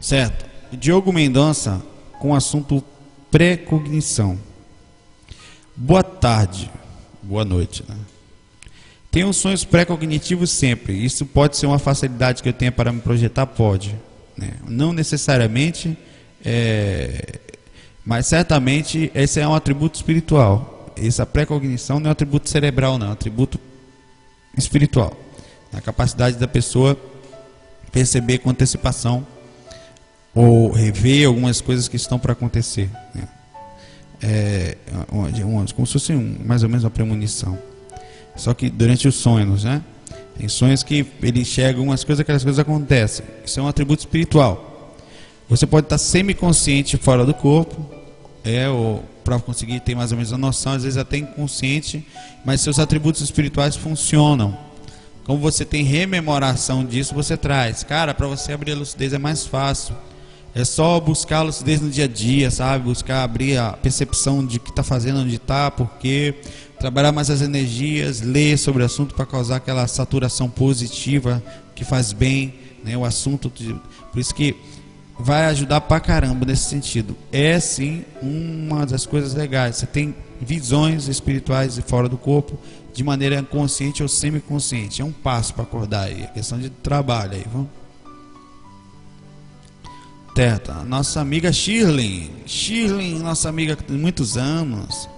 Certo. 0.00 0.46
Diogo 0.70 1.12
Mendonça 1.12 1.82
com 2.20 2.32
assunto 2.32 2.80
precognição. 3.28 4.38
Boa 5.74 6.04
tarde. 6.04 6.70
Boa 7.24 7.44
noite, 7.44 7.84
né? 7.88 7.96
Tenho 9.18 9.32
sonhos 9.32 9.64
pré-cognitivos 9.64 10.48
sempre. 10.48 10.92
Isso 10.92 11.26
pode 11.26 11.56
ser 11.56 11.66
uma 11.66 11.80
facilidade 11.80 12.40
que 12.40 12.48
eu 12.48 12.52
tenha 12.52 12.70
para 12.70 12.92
me 12.92 13.00
projetar? 13.00 13.46
Pode. 13.46 13.98
Né? 14.36 14.52
Não 14.64 14.92
necessariamente, 14.92 15.98
é... 16.44 17.40
mas 18.06 18.28
certamente 18.28 19.10
esse 19.12 19.40
é 19.40 19.48
um 19.48 19.56
atributo 19.56 19.96
espiritual. 19.96 20.94
Essa 20.96 21.26
pré-cognição 21.26 21.98
não 21.98 22.06
é 22.06 22.08
um 22.10 22.12
atributo 22.12 22.48
cerebral, 22.48 22.96
não, 22.96 23.06
é 23.06 23.08
um 23.08 23.12
atributo 23.12 23.58
espiritual. 24.56 25.18
A 25.72 25.80
capacidade 25.80 26.36
da 26.36 26.46
pessoa 26.46 26.96
perceber 27.90 28.38
com 28.38 28.50
antecipação 28.50 29.26
ou 30.32 30.70
rever 30.70 31.26
algumas 31.26 31.60
coisas 31.60 31.88
que 31.88 31.96
estão 31.96 32.20
para 32.20 32.34
acontecer. 32.34 32.88
Né? 33.12 33.28
É, 34.22 34.76
como 35.74 35.86
se 35.88 35.92
fosse 35.92 36.12
um, 36.12 36.36
mais 36.44 36.62
ou 36.62 36.68
menos 36.68 36.84
uma 36.84 36.90
premonição. 36.90 37.58
Só 38.38 38.54
que 38.54 38.70
durante 38.70 39.06
os 39.06 39.16
sonhos, 39.16 39.64
né? 39.64 39.82
Tem 40.38 40.48
sonhos 40.48 40.82
que 40.82 41.04
ele 41.20 41.40
enxerga 41.40 41.80
umas 41.80 42.04
coisas, 42.04 42.20
aquelas 42.20 42.44
coisas 42.44 42.60
acontecem. 42.60 43.26
Isso 43.44 43.58
é 43.58 43.62
um 43.62 43.66
atributo 43.68 44.00
espiritual. 44.00 44.94
Você 45.48 45.66
pode 45.66 45.86
estar 45.86 45.98
semi-consciente 45.98 46.96
fora 46.96 47.26
do 47.26 47.34
corpo, 47.34 47.84
é, 48.44 48.68
ou 48.68 49.04
para 49.24 49.38
conseguir 49.40 49.80
ter 49.80 49.94
mais 49.94 50.12
ou 50.12 50.16
menos 50.16 50.32
a 50.32 50.38
noção, 50.38 50.72
às 50.72 50.84
vezes 50.84 50.96
até 50.96 51.18
inconsciente, 51.18 52.06
mas 52.44 52.60
seus 52.60 52.78
atributos 52.78 53.20
espirituais 53.20 53.74
funcionam. 53.76 54.56
Como 55.24 55.38
você 55.40 55.64
tem 55.64 55.84
rememoração 55.84 56.84
disso, 56.84 57.14
você 57.14 57.36
traz. 57.36 57.82
Cara, 57.82 58.14
para 58.14 58.26
você 58.26 58.52
abrir 58.52 58.72
a 58.72 58.76
lucidez 58.76 59.12
é 59.12 59.18
mais 59.18 59.44
fácil. 59.46 59.94
É 60.54 60.64
só 60.64 60.98
buscar 60.98 61.38
a 61.38 61.42
lucidez 61.42 61.80
no 61.80 61.90
dia 61.90 62.04
a 62.04 62.08
dia, 62.08 62.50
sabe? 62.50 62.84
Buscar 62.84 63.22
abrir 63.22 63.58
a 63.58 63.72
percepção 63.72 64.46
de 64.46 64.58
que 64.58 64.70
está 64.70 64.82
fazendo, 64.82 65.20
onde 65.20 65.36
está, 65.36 65.70
porque 65.70 66.36
trabalhar 66.78 67.12
mais 67.12 67.30
as 67.30 67.42
energias, 67.42 68.20
ler 68.20 68.56
sobre 68.56 68.82
o 68.82 68.86
assunto 68.86 69.14
para 69.14 69.26
causar 69.26 69.56
aquela 69.56 69.86
saturação 69.86 70.48
positiva 70.48 71.42
que 71.74 71.84
faz 71.84 72.12
bem, 72.12 72.54
né? 72.84 72.96
O 72.96 73.04
assunto, 73.04 73.50
por 73.50 74.18
isso 74.18 74.34
que 74.34 74.56
vai 75.18 75.46
ajudar 75.46 75.80
pra 75.82 75.98
caramba 75.98 76.46
nesse 76.46 76.68
sentido. 76.68 77.16
É 77.32 77.58
sim 77.58 78.04
uma 78.22 78.86
das 78.86 79.04
coisas 79.04 79.34
legais. 79.34 79.76
Você 79.76 79.86
tem 79.86 80.14
visões 80.40 81.08
espirituais 81.08 81.76
e 81.76 81.82
fora 81.82 82.08
do 82.08 82.16
corpo 82.16 82.58
de 82.94 83.02
maneira 83.02 83.42
consciente 83.42 84.02
ou 84.02 84.08
semiconsciente. 84.08 85.02
É 85.02 85.04
um 85.04 85.12
passo 85.12 85.54
para 85.54 85.64
acordar 85.64 86.04
aí. 86.04 86.22
É 86.22 86.26
questão 86.26 86.58
de 86.58 86.70
trabalho 86.70 87.32
aí, 87.32 87.44
vamos. 87.52 87.68
Certo. 90.34 90.72
Nossa 90.84 91.20
amiga 91.20 91.52
Shirley. 91.52 92.30
Shirley, 92.46 93.18
nossa 93.18 93.48
amiga 93.48 93.76
de 93.76 93.92
muitos 93.92 94.36
anos. 94.36 95.08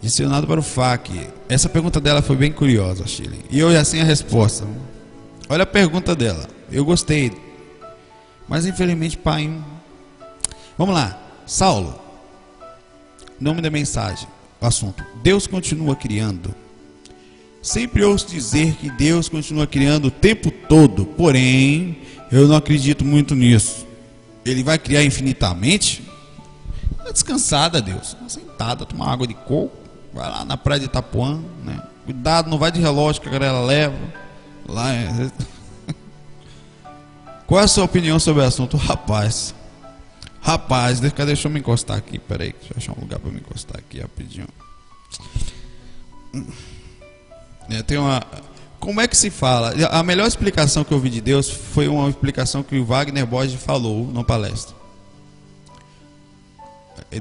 Dicionado 0.00 0.46
para 0.46 0.60
o 0.60 0.62
FAC. 0.62 1.28
Essa 1.48 1.68
pergunta 1.68 2.00
dela 2.00 2.22
foi 2.22 2.36
bem 2.36 2.52
curiosa, 2.52 3.06
Shirley. 3.06 3.44
E 3.50 3.58
eu 3.58 3.72
já 3.72 3.84
sei 3.84 4.00
a 4.00 4.04
resposta. 4.04 4.66
Olha 5.48 5.62
a 5.62 5.66
pergunta 5.66 6.14
dela. 6.14 6.48
Eu 6.70 6.84
gostei 6.84 7.32
mas 8.48 8.66
infelizmente, 8.66 9.18
pai. 9.18 9.52
Vamos 10.78 10.94
lá. 10.94 11.18
Saulo. 11.46 11.98
Nome 13.40 13.60
da 13.60 13.70
mensagem. 13.70 14.28
O 14.60 14.66
assunto. 14.66 15.04
Deus 15.22 15.46
continua 15.46 15.96
criando. 15.96 16.54
Sempre 17.60 18.04
ouço 18.04 18.28
dizer 18.28 18.76
que 18.76 18.88
Deus 18.90 19.28
continua 19.28 19.66
criando 19.66 20.06
o 20.06 20.10
tempo 20.10 20.50
todo. 20.50 21.04
Porém, 21.04 21.98
eu 22.30 22.46
não 22.46 22.56
acredito 22.56 23.04
muito 23.04 23.34
nisso. 23.34 23.84
Ele 24.44 24.62
vai 24.62 24.78
criar 24.78 25.02
infinitamente? 25.02 26.04
Tá 27.02 27.10
descansada, 27.10 27.82
Deus. 27.82 28.16
Sentada, 28.28 28.86
tomar 28.86 29.12
água 29.12 29.26
de 29.26 29.34
coco. 29.34 29.76
Vai 30.16 30.30
lá 30.30 30.46
na 30.46 30.56
praia 30.56 30.80
de 30.80 30.86
Itapuã, 30.86 31.38
né? 31.62 31.78
Cuidado, 32.06 32.48
não 32.48 32.56
vai 32.56 32.72
de 32.72 32.80
relógio 32.80 33.20
que 33.20 33.28
a 33.28 33.30
galera 33.30 33.60
leva. 33.60 33.94
Lá 34.66 34.90
é... 34.90 35.30
Qual 37.46 37.60
é 37.60 37.64
a 37.64 37.68
sua 37.68 37.84
opinião 37.84 38.18
sobre 38.18 38.42
o 38.42 38.46
assunto? 38.46 38.78
Rapaz, 38.78 39.54
rapaz, 40.40 41.00
deixa, 41.00 41.26
deixa 41.26 41.46
eu 41.46 41.52
me 41.52 41.60
encostar 41.60 41.98
aqui, 41.98 42.18
peraí, 42.18 42.54
deixa 42.58 42.72
eu 42.72 42.76
achar 42.78 42.92
um 42.96 43.02
lugar 43.02 43.20
para 43.20 43.30
me 43.30 43.40
encostar 43.40 43.76
aqui 43.76 44.00
rapidinho. 44.00 44.48
É, 47.68 47.82
tem 47.82 47.98
uma. 47.98 48.22
Como 48.80 49.00
é 49.02 49.06
que 49.06 49.16
se 49.16 49.28
fala? 49.28 49.74
A 49.90 50.02
melhor 50.02 50.26
explicação 50.26 50.82
que 50.82 50.92
eu 50.92 50.96
ouvi 50.96 51.10
de 51.10 51.20
Deus 51.20 51.50
foi 51.50 51.88
uma 51.88 52.08
explicação 52.08 52.62
que 52.62 52.78
o 52.78 52.86
Wagner 52.86 53.26
Borges 53.26 53.62
falou 53.62 54.10
na 54.10 54.24
palestra. 54.24 54.74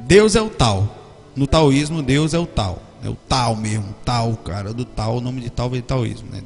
Deus 0.02 0.36
é 0.36 0.42
o 0.42 0.50
tal. 0.50 1.05
No 1.36 1.46
taoísmo, 1.46 2.02
Deus 2.02 2.34
é 2.34 2.40
o 2.40 2.46
tal. 2.46 2.82
É 3.04 3.10
o 3.10 3.16
tal 3.16 3.56
mesmo, 3.56 3.94
tal, 4.04 4.36
cara, 4.38 4.74
do 4.74 4.84
tal, 4.84 5.18
o 5.18 5.22
nome 5.22 5.42
de 5.42 5.50
tal 5.50 5.70
vem 5.70 5.82
de 5.82 5.86
taoísmo, 5.86 6.28
né? 6.32 6.42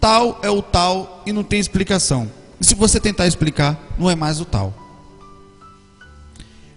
Tal 0.00 0.38
é 0.42 0.50
o 0.50 0.60
tal 0.60 1.22
e 1.24 1.32
não 1.32 1.42
tem 1.42 1.58
explicação. 1.58 2.30
E 2.60 2.66
se 2.66 2.74
você 2.74 3.00
tentar 3.00 3.26
explicar, 3.26 3.80
não 3.98 4.10
é 4.10 4.14
mais 4.14 4.40
o 4.40 4.44
tal. 4.44 4.74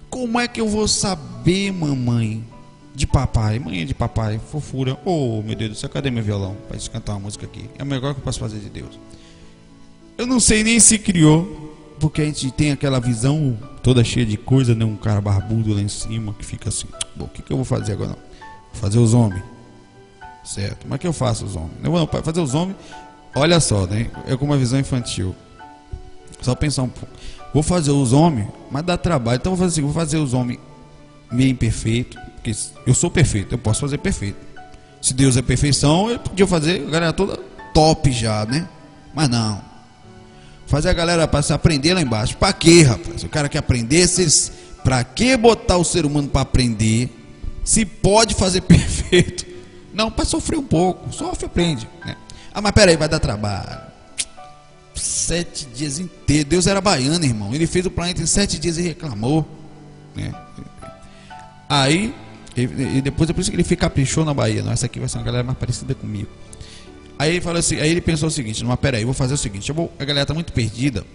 Como 0.10 0.39
é 0.39 0.47
que 0.47 0.62
eu 0.62 0.67
vou 0.67 0.88
saber, 0.88 1.71
mamãe, 1.71 2.45
de 2.93 3.07
papai, 3.07 3.60
mãe 3.60 3.86
de 3.86 3.93
papai, 3.93 4.39
fofura? 4.51 4.97
Oh, 5.05 5.41
meu 5.41 5.55
Deus 5.55 5.71
do 5.71 5.75
céu, 5.75 5.89
cadê 5.89 6.12
meu 6.12 6.23
violão 6.23 6.55
para 6.67 6.77
cantar 6.91 7.13
uma 7.13 7.21
música 7.21 7.45
aqui? 7.45 7.69
É 7.77 7.84
o 7.84 7.86
melhor 7.86 8.13
que 8.13 8.19
eu 8.19 8.23
posso 8.23 8.39
fazer 8.39 8.60
de 8.60 8.69
Deus. 8.69 8.99
Eu 10.17 10.27
não 10.27 10.39
sei 10.39 10.63
nem 10.63 10.79
se 10.79 10.99
criou, 10.99 11.70
porque 12.01 12.21
a 12.21 12.25
gente 12.25 12.51
tem 12.51 12.71
aquela 12.71 12.99
visão 12.99 13.57
toda 13.83 14.03
cheia 14.03 14.25
de 14.25 14.35
coisa, 14.35 14.75
né? 14.75 14.83
Um 14.83 14.97
cara 14.97 15.21
barbudo 15.21 15.73
lá 15.73 15.79
em 15.79 15.87
cima 15.87 16.33
que 16.33 16.45
fica 16.45 16.69
assim. 16.69 16.87
Bom, 17.15 17.25
o 17.25 17.27
que, 17.29 17.41
que 17.41 17.53
eu 17.53 17.57
vou 17.57 17.65
fazer 17.65 17.93
agora? 17.93 18.09
Não. 18.09 18.17
Vou 18.73 18.81
fazer 18.81 18.99
os 18.99 19.13
homens. 19.13 19.43
Certo. 20.43 20.87
Mas 20.89 20.99
que 20.99 21.07
eu 21.07 21.13
faço 21.13 21.45
os 21.45 21.55
homens? 21.55 21.73
Eu 21.83 21.91
vou 21.91 22.07
fazer 22.07 22.41
os 22.41 22.55
homens 22.55 22.75
olha 23.35 23.59
só, 23.59 23.85
né? 23.85 24.09
É 24.25 24.35
com 24.35 24.45
uma 24.45 24.57
visão 24.57 24.79
infantil. 24.79 25.35
Só 26.41 26.55
pensar 26.55 26.83
um 26.83 26.89
pouco. 26.89 27.13
Vou 27.53 27.63
fazer 27.63 27.91
os 27.91 28.13
homens, 28.13 28.47
mas 28.69 28.83
dá 28.83 28.97
trabalho. 28.97 29.37
Então 29.37 29.55
vou 29.55 29.65
fazer 29.65 29.79
assim, 29.79 29.81
vou 29.81 29.93
fazer 29.93 30.17
os 30.17 30.33
homens 30.33 30.59
meio 31.31 31.51
imperfeito, 31.51 32.17
porque 32.35 32.51
eu 32.85 32.93
sou 32.93 33.09
perfeito, 33.09 33.53
eu 33.53 33.59
posso 33.59 33.81
fazer 33.81 33.97
perfeito. 33.97 34.37
Se 35.01 35.13
Deus 35.13 35.37
é 35.37 35.41
perfeição, 35.41 36.09
eu 36.09 36.19
podia 36.19 36.47
fazer 36.47 36.81
a 36.81 36.89
galera 36.89 37.13
toda 37.13 37.37
top 37.73 38.11
já, 38.11 38.45
né? 38.45 38.67
Mas 39.13 39.29
não. 39.29 39.70
Fazer 40.71 40.88
a 40.88 40.93
galera 40.93 41.29
se 41.43 41.51
aprender 41.51 41.93
lá 41.93 42.01
embaixo. 42.01 42.38
Para 42.38 42.53
quê, 42.53 42.84
rapaz? 42.84 43.25
O 43.25 43.27
cara 43.27 43.49
quer 43.49 43.57
aprender, 43.57 44.07
vocês 44.07 44.53
para 44.86 45.03
que 45.03 45.36
botar 45.36 45.75
o 45.75 45.84
ser 45.84 46.05
humano 46.05 46.29
para 46.29 46.43
aprender? 46.43 47.10
Se 47.62 47.84
pode 47.84 48.34
fazer 48.36 48.62
perfeito. 48.63 49.45
Não, 49.93 50.10
para 50.10 50.23
sofrer 50.23 50.57
um 50.57 50.63
pouco. 50.63 51.12
Sofre, 51.12 51.45
aprende, 51.45 51.89
né? 52.05 52.15
Ah, 52.53 52.62
mas 52.62 52.71
peraí, 52.71 52.95
vai 52.95 53.10
dar 53.10 53.19
trabalho. 53.19 53.81
Sete 54.95 55.65
dias 55.65 55.99
inteiros. 55.99 56.45
Deus 56.45 56.67
era 56.67 56.79
baiano, 56.79 57.25
irmão. 57.25 57.53
Ele 57.53 57.67
fez 57.67 57.86
o 57.86 57.91
planeta 57.91 58.21
em 58.21 58.25
sete 58.25 58.57
dias 58.57 58.77
e 58.77 58.81
reclamou. 58.81 59.45
Né? 60.15 60.34
Aí, 61.67 62.15
e 62.55 63.01
depois 63.01 63.29
é 63.29 63.34
por 63.34 63.41
isso 63.41 63.51
que 63.51 63.57
ele 63.57 63.65
fica 63.65 63.81
caprichou 63.88 64.23
na 64.23 64.34
Bahia. 64.34 64.63
Não, 64.63 64.71
essa 64.71 64.86
aqui 64.86 65.01
vai 65.01 65.10
ser 65.10 65.17
uma 65.17 65.25
galera 65.25 65.43
mais 65.43 65.57
parecida 65.57 65.93
comigo. 65.93 66.29
Aí 67.21 67.34
ele 67.34 67.41
falou 67.41 67.60
assim, 67.60 67.75
aí 67.75 67.91
ele 67.91 68.01
pensou 68.01 68.29
o 68.29 68.31
seguinte, 68.31 68.63
não, 68.63 68.75
peraí, 68.75 69.05
vou 69.05 69.13
fazer 69.13 69.36
o 69.36 69.38
seguinte, 69.38 69.69
eu 69.69 69.75
vou, 69.75 69.93
a 69.99 70.03
galera 70.03 70.23
está 70.23 70.34
muito 70.34 70.51
perdida, 70.51 71.05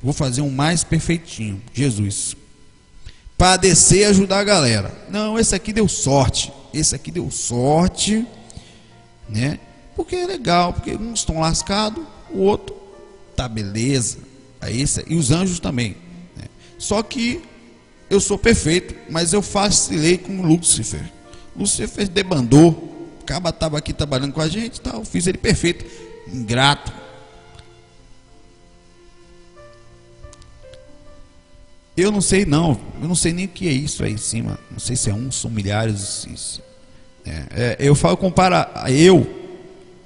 vou 0.00 0.12
fazer 0.12 0.40
um 0.40 0.48
mais 0.48 0.84
perfeitinho, 0.84 1.60
Jesus. 1.74 2.36
Para 3.36 3.56
descer 3.56 4.02
e 4.02 4.04
ajudar 4.04 4.38
a 4.38 4.44
galera. 4.44 4.94
Não, 5.10 5.36
esse 5.36 5.56
aqui 5.56 5.72
deu 5.72 5.88
sorte. 5.88 6.52
Esse 6.72 6.94
aqui 6.94 7.10
deu 7.10 7.28
sorte, 7.32 8.24
né? 9.28 9.58
Porque 9.96 10.14
é 10.14 10.24
legal, 10.24 10.72
porque 10.72 10.94
uns 10.94 11.18
estão 11.18 11.40
lascados, 11.40 12.04
o 12.30 12.42
outro 12.42 12.76
tá 13.34 13.48
beleza. 13.48 14.18
Aí, 14.60 14.84
e 15.08 15.16
os 15.16 15.32
anjos 15.32 15.58
também. 15.58 15.96
Né? 16.36 16.44
Só 16.78 17.02
que 17.02 17.42
eu 18.08 18.20
sou 18.20 18.38
perfeito, 18.38 18.94
mas 19.10 19.32
eu 19.32 19.42
facilei 19.42 20.16
com 20.16 20.42
Lúcifer. 20.42 21.10
Lúcifer 21.56 22.06
debandou, 22.08 22.95
Caba 23.26 23.50
estava 23.50 23.76
aqui 23.76 23.92
trabalhando 23.92 24.32
com 24.32 24.40
a 24.40 24.48
gente, 24.48 24.80
tal, 24.80 25.04
fiz 25.04 25.26
ele 25.26 25.36
perfeito, 25.36 25.84
ingrato. 26.32 26.92
Eu 31.96 32.12
não 32.12 32.20
sei 32.20 32.44
não, 32.44 32.78
eu 33.00 33.08
não 33.08 33.14
sei 33.14 33.32
nem 33.32 33.46
o 33.46 33.48
que 33.48 33.66
é 33.66 33.72
isso 33.72 34.04
aí 34.04 34.12
em 34.12 34.18
cima. 34.18 34.58
Não 34.70 34.78
sei 34.78 34.96
se 34.96 35.08
é 35.08 35.14
um, 35.14 35.32
são 35.32 35.50
milhares. 35.50 36.26
Isso. 36.30 36.62
É, 37.24 37.46
é, 37.50 37.76
eu 37.80 37.94
falo 37.94 38.16
compara 38.16 38.70
eu 38.88 39.26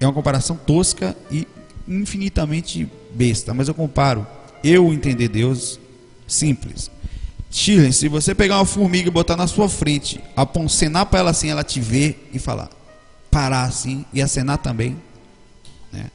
é 0.01 0.07
uma 0.07 0.13
comparação 0.13 0.57
tosca 0.57 1.15
e 1.31 1.47
infinitamente 1.87 2.89
besta, 3.13 3.53
mas 3.53 3.69
eu 3.69 3.75
comparo 3.75 4.27
eu 4.65 4.93
entender 4.93 5.29
Deus 5.29 5.79
simples. 6.27 6.91
Shirley, 7.51 7.93
se 7.93 8.09
você 8.09 8.35
pegar 8.35 8.59
uma 8.59 8.65
formiga 8.65 9.09
e 9.09 9.11
botar 9.11 9.37
na 9.37 9.47
sua 9.47 9.69
frente, 9.69 10.21
acenar 10.37 11.07
para 11.07 11.19
ela 11.19 11.31
assim, 11.31 11.51
ela 11.51 11.65
te 11.65 11.81
ver 11.81 12.31
e 12.33 12.39
falar, 12.39 12.71
parar 13.31 13.65
assim 13.65 14.05
e 14.13 14.21
acenar 14.21 14.59
também, 14.59 14.97
né? 15.93 16.11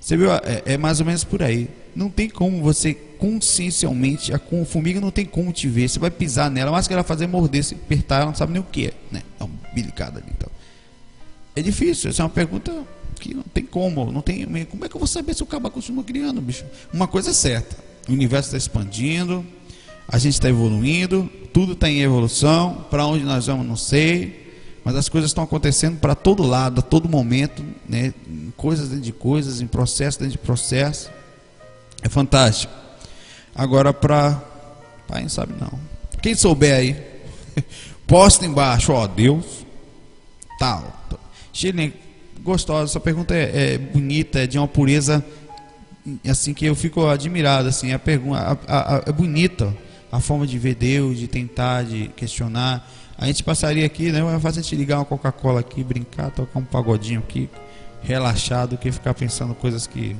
Você 0.00 0.16
viu? 0.16 0.32
É, 0.32 0.62
é, 0.66 0.78
mais 0.78 1.00
ou 1.00 1.06
menos 1.06 1.24
por 1.24 1.42
aí. 1.42 1.68
Não 1.94 2.08
tem 2.08 2.28
como 2.28 2.62
você 2.62 2.94
consciencialmente, 2.94 4.32
a 4.32 4.40
formiga 4.64 5.00
não 5.00 5.10
tem 5.10 5.26
como 5.26 5.52
te 5.52 5.68
ver. 5.68 5.88
Você 5.88 5.98
vai 5.98 6.10
pisar 6.10 6.50
nela, 6.50 6.70
mas 6.70 6.86
que 6.86 6.94
ela 6.94 7.02
fazer 7.02 7.26
morder, 7.26 7.64
se 7.64 7.74
apertar, 7.74 8.16
ela 8.16 8.26
não 8.26 8.34
sabe 8.34 8.52
nem 8.52 8.62
o 8.62 8.64
que 8.64 8.86
é, 8.86 8.94
né? 9.10 9.22
Dá 9.38 9.44
uma 9.44 9.54
bilicada 9.74 10.20
ali, 10.20 10.28
então. 10.30 10.48
É 11.54 11.60
difícil. 11.60 12.10
Essa 12.10 12.22
é 12.22 12.24
uma 12.24 12.30
pergunta 12.30 12.72
que 13.20 13.34
não 13.34 13.42
tem 13.42 13.64
como, 13.64 14.10
não 14.10 14.22
tem, 14.22 14.44
como 14.66 14.84
é 14.84 14.88
que 14.88 14.96
eu 14.96 14.98
vou 14.98 15.06
saber 15.06 15.34
se 15.34 15.42
o 15.42 15.46
cabo 15.46 15.70
continua 15.70 16.02
criando, 16.02 16.40
bicho? 16.40 16.64
Uma 16.92 17.06
coisa 17.06 17.30
é 17.30 17.32
certa, 17.34 17.76
o 18.08 18.12
universo 18.12 18.48
está 18.48 18.56
expandindo, 18.56 19.44
a 20.08 20.18
gente 20.18 20.32
está 20.34 20.48
evoluindo, 20.48 21.30
tudo 21.52 21.74
está 21.74 21.88
em 21.88 22.00
evolução, 22.00 22.86
para 22.90 23.04
onde 23.04 23.24
nós 23.24 23.46
vamos 23.46 23.66
não 23.66 23.76
sei, 23.76 24.39
mas 24.84 24.96
as 24.96 25.08
coisas 25.08 25.30
estão 25.30 25.44
acontecendo 25.44 25.98
para 25.98 26.14
todo 26.14 26.42
lado, 26.42 26.80
a 26.80 26.82
todo 26.82 27.08
momento, 27.08 27.64
né? 27.88 28.14
coisas 28.56 28.88
dentro 28.88 29.04
de 29.04 29.12
coisas, 29.12 29.60
em 29.60 29.66
processo 29.66 30.18
dentro 30.18 30.32
de 30.32 30.38
processo, 30.38 31.10
é 32.02 32.08
fantástico. 32.08 32.72
Agora 33.54 33.92
para 33.92 34.42
pai 35.06 35.22
não 35.22 35.28
sabe 35.28 35.54
não. 35.60 35.78
Quem 36.22 36.34
souber 36.34 36.74
aí, 36.74 36.96
posta 38.06 38.46
embaixo, 38.46 38.92
ó, 38.92 39.06
Deus, 39.06 39.66
tal. 40.58 40.98
Shirley, 41.52 41.92
gostosa, 42.42 42.92
essa 42.92 43.00
pergunta 43.00 43.34
é, 43.34 43.74
é, 43.74 43.78
bonita, 43.78 44.40
é 44.40 44.46
de 44.46 44.58
uma 44.58 44.68
pureza 44.68 45.24
assim 46.26 46.54
que 46.54 46.64
eu 46.64 46.74
fico 46.74 47.06
admirado, 47.06 47.68
assim, 47.68 47.92
a 47.92 47.98
pergunta 47.98 48.58
é 49.06 49.12
bonita 49.12 49.76
a 50.10 50.20
forma 50.20 50.46
de 50.46 50.58
ver 50.58 50.74
Deus, 50.74 51.18
de 51.18 51.28
tentar, 51.28 51.84
de 51.84 52.08
questionar. 52.16 52.88
A 53.16 53.26
gente 53.26 53.44
passaria 53.44 53.86
aqui, 53.86 54.10
né? 54.10 54.20
É 54.20 54.40
fácil 54.40 54.60
a 54.60 54.62
gente 54.62 54.76
ligar 54.76 54.98
uma 54.98 55.04
Coca-Cola 55.04 55.60
aqui, 55.60 55.84
brincar, 55.84 56.30
tocar 56.30 56.58
um 56.58 56.64
pagodinho 56.64 57.20
aqui, 57.20 57.48
relaxado, 58.02 58.76
que 58.76 58.90
ficar 58.90 59.14
pensando 59.14 59.54
coisas 59.54 59.86
que 59.86 60.16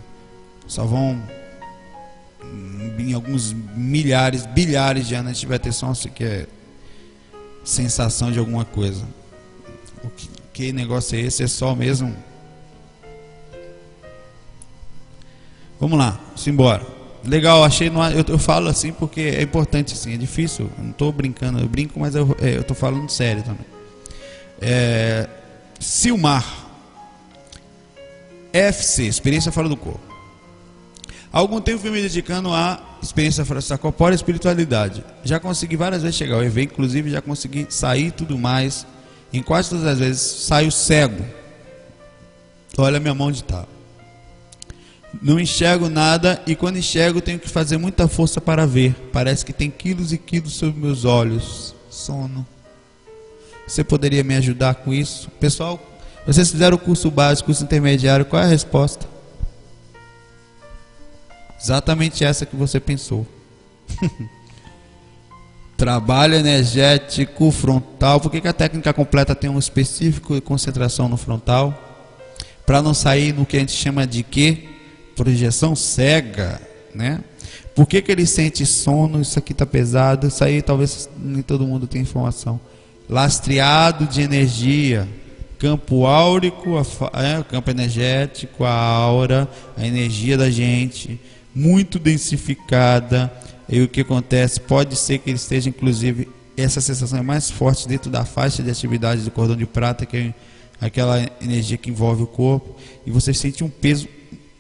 só 0.67 0.85
vão 0.85 1.21
em 2.99 3.13
alguns 3.13 3.53
milhares, 3.53 4.47
bilhares 4.47 5.09
de 5.09 5.15
anos 5.15 5.31
a 5.31 5.35
gente 5.35 5.47
vai 5.47 5.59
ter 5.59 5.73
só 5.73 5.93
sequer 5.95 6.49
sensação 7.65 8.31
de 8.31 8.39
alguma 8.39 8.65
coisa. 8.65 9.05
O 10.03 10.11
que, 10.11 10.29
que 10.53 10.73
negócio 10.73 11.17
é 11.17 11.23
esse? 11.23 11.43
É 11.43 11.47
só 11.47 11.75
mesmo. 11.75 12.15
Vamos 15.79 15.99
lá, 15.99 16.21
simbora. 16.37 17.00
Legal, 17.25 17.63
achei. 17.65 17.91
No, 17.91 18.03
eu, 18.05 18.25
eu, 18.27 18.39
falo 18.39 18.69
assim 18.69 18.93
porque 18.93 19.21
é 19.21 19.43
importante, 19.43 19.95
assim, 19.95 20.15
é 20.15 20.17
difícil. 20.17 20.71
Eu 20.79 20.85
não 20.85 20.91
estou 20.91 21.13
brincando, 21.13 21.59
eu 21.59 21.69
brinco, 21.69 21.99
mas 22.01 22.15
eu 22.15 22.37
é, 22.41 22.57
estou 22.57 22.75
falando 22.75 23.11
sério 23.11 23.43
também. 23.43 23.67
É, 24.61 25.29
Silmar. 25.79 26.67
FC, 28.53 29.05
experiência 29.05 29.53
fora 29.53 29.69
do 29.69 29.77
corpo. 29.77 30.01
Há 31.33 31.39
algum 31.39 31.61
tempo 31.61 31.79
fui 31.79 31.91
me 31.91 32.03
dedicando 32.03 32.53
à 32.53 32.83
experiência 33.01 33.45
corpórea 33.79 34.15
e 34.15 34.17
espiritualidade. 34.17 35.05
Já 35.23 35.39
consegui 35.39 35.77
várias 35.77 36.03
vezes 36.03 36.17
chegar 36.17 36.35
ao 36.35 36.43
evento, 36.43 36.73
inclusive 36.73 37.11
já 37.11 37.23
consegui 37.23 37.67
sair 37.71 38.11
tudo 38.11 38.37
mais. 38.37 38.85
Em 39.33 39.41
quase 39.43 39.71
todas 39.71 39.87
as 39.87 39.99
vezes 40.01 40.21
saio 40.21 40.73
cego. 40.73 41.25
Olha 42.77 42.97
a 42.97 43.01
minha 43.01 43.15
mão 43.15 43.31
de 43.31 43.45
tal. 43.45 43.69
Não 45.21 45.41
enxergo 45.41 45.89
nada 45.89 46.41
e 46.47 46.55
quando 46.55 46.79
enxergo 46.79 47.21
tenho 47.21 47.39
que 47.39 47.49
fazer 47.49 47.77
muita 47.77 48.07
força 48.07 48.41
para 48.41 48.67
ver. 48.67 48.95
Parece 49.13 49.45
que 49.45 49.53
tem 49.53 49.71
quilos 49.71 50.13
e 50.13 50.19
quilos 50.19 50.53
sobre 50.53 50.81
meus 50.81 51.05
olhos. 51.05 51.75
Sono. 51.91 52.47
Você 53.67 53.83
poderia 53.83 54.23
me 54.23 54.37
ajudar 54.37 54.77
com 54.77 54.93
isso? 54.93 55.29
Pessoal, 55.41 55.81
vocês 56.27 56.51
fizeram 56.51 56.77
o 56.77 56.81
curso 56.81 57.11
básico, 57.11 57.47
curso 57.47 57.65
intermediário, 57.65 58.25
qual 58.25 58.43
é 58.43 58.47
a 58.47 58.49
resposta? 58.49 59.07
Exatamente 61.61 62.25
essa 62.25 62.47
que 62.47 62.57
você 62.57 62.79
pensou. 62.79 63.27
Trabalho 65.77 66.35
energético 66.35 67.51
frontal. 67.51 68.21
Por 68.21 68.31
que, 68.31 68.41
que 68.41 68.49
a 68.49 68.53
técnica 68.53 68.93
completa 68.93 69.35
tem 69.35 69.51
um 69.51 69.59
específico 69.59 70.35
de 70.35 70.41
concentração 70.41 71.09
no 71.09 71.17
frontal? 71.17 71.75
Para 72.65 72.81
não 72.83 72.95
sair 72.95 73.35
no 73.35 73.47
que 73.47 73.57
a 73.57 73.61
gente 73.61 73.73
chama 73.73 74.07
de 74.07 74.23
quê? 74.23 74.69
Projeção 75.21 75.77
cega, 75.77 76.59
né? 76.95 77.21
Por 77.75 77.87
que, 77.87 78.01
que 78.01 78.11
ele 78.11 78.25
sente 78.25 78.65
sono? 78.65 79.21
Isso 79.21 79.39
aqui 79.39 79.53
está 79.53 79.67
pesado. 79.67 80.27
Isso 80.27 80.43
aí 80.43 80.63
talvez 80.63 81.11
nem 81.19 81.43
todo 81.43 81.67
mundo 81.67 81.87
tenha 81.87 82.01
informação. 82.01 82.59
Lastreado 83.07 84.07
de 84.07 84.23
energia 84.23 85.07
campo 85.59 86.07
áurico, 86.07 86.71
é, 87.13 87.43
campo 87.43 87.71
energético, 87.71 88.65
a 88.65 88.73
aura, 88.73 89.47
a 89.77 89.87
energia 89.87 90.39
da 90.39 90.51
gente, 90.51 91.21
muito 91.55 91.99
densificada. 91.99 93.31
E 93.69 93.83
o 93.83 93.89
que 93.89 94.01
acontece? 94.01 94.59
Pode 94.59 94.97
ser 94.97 95.19
que 95.19 95.29
ele 95.29 95.37
esteja, 95.37 95.69
inclusive, 95.69 96.31
essa 96.57 96.81
sensação 96.81 97.19
é 97.19 97.23
mais 97.23 97.51
forte 97.51 97.87
dentro 97.87 98.11
da 98.11 98.25
faixa 98.25 98.63
de 98.63 98.71
atividade 98.71 99.21
do 99.21 99.31
cordão 99.31 99.55
de 99.55 99.67
prata, 99.67 100.07
que 100.07 100.17
é 100.17 100.35
aquela 100.81 101.21
energia 101.43 101.77
que 101.77 101.91
envolve 101.91 102.23
o 102.23 102.27
corpo, 102.27 102.75
e 103.05 103.11
você 103.11 103.35
sente 103.35 103.63
um 103.63 103.69
peso 103.69 104.09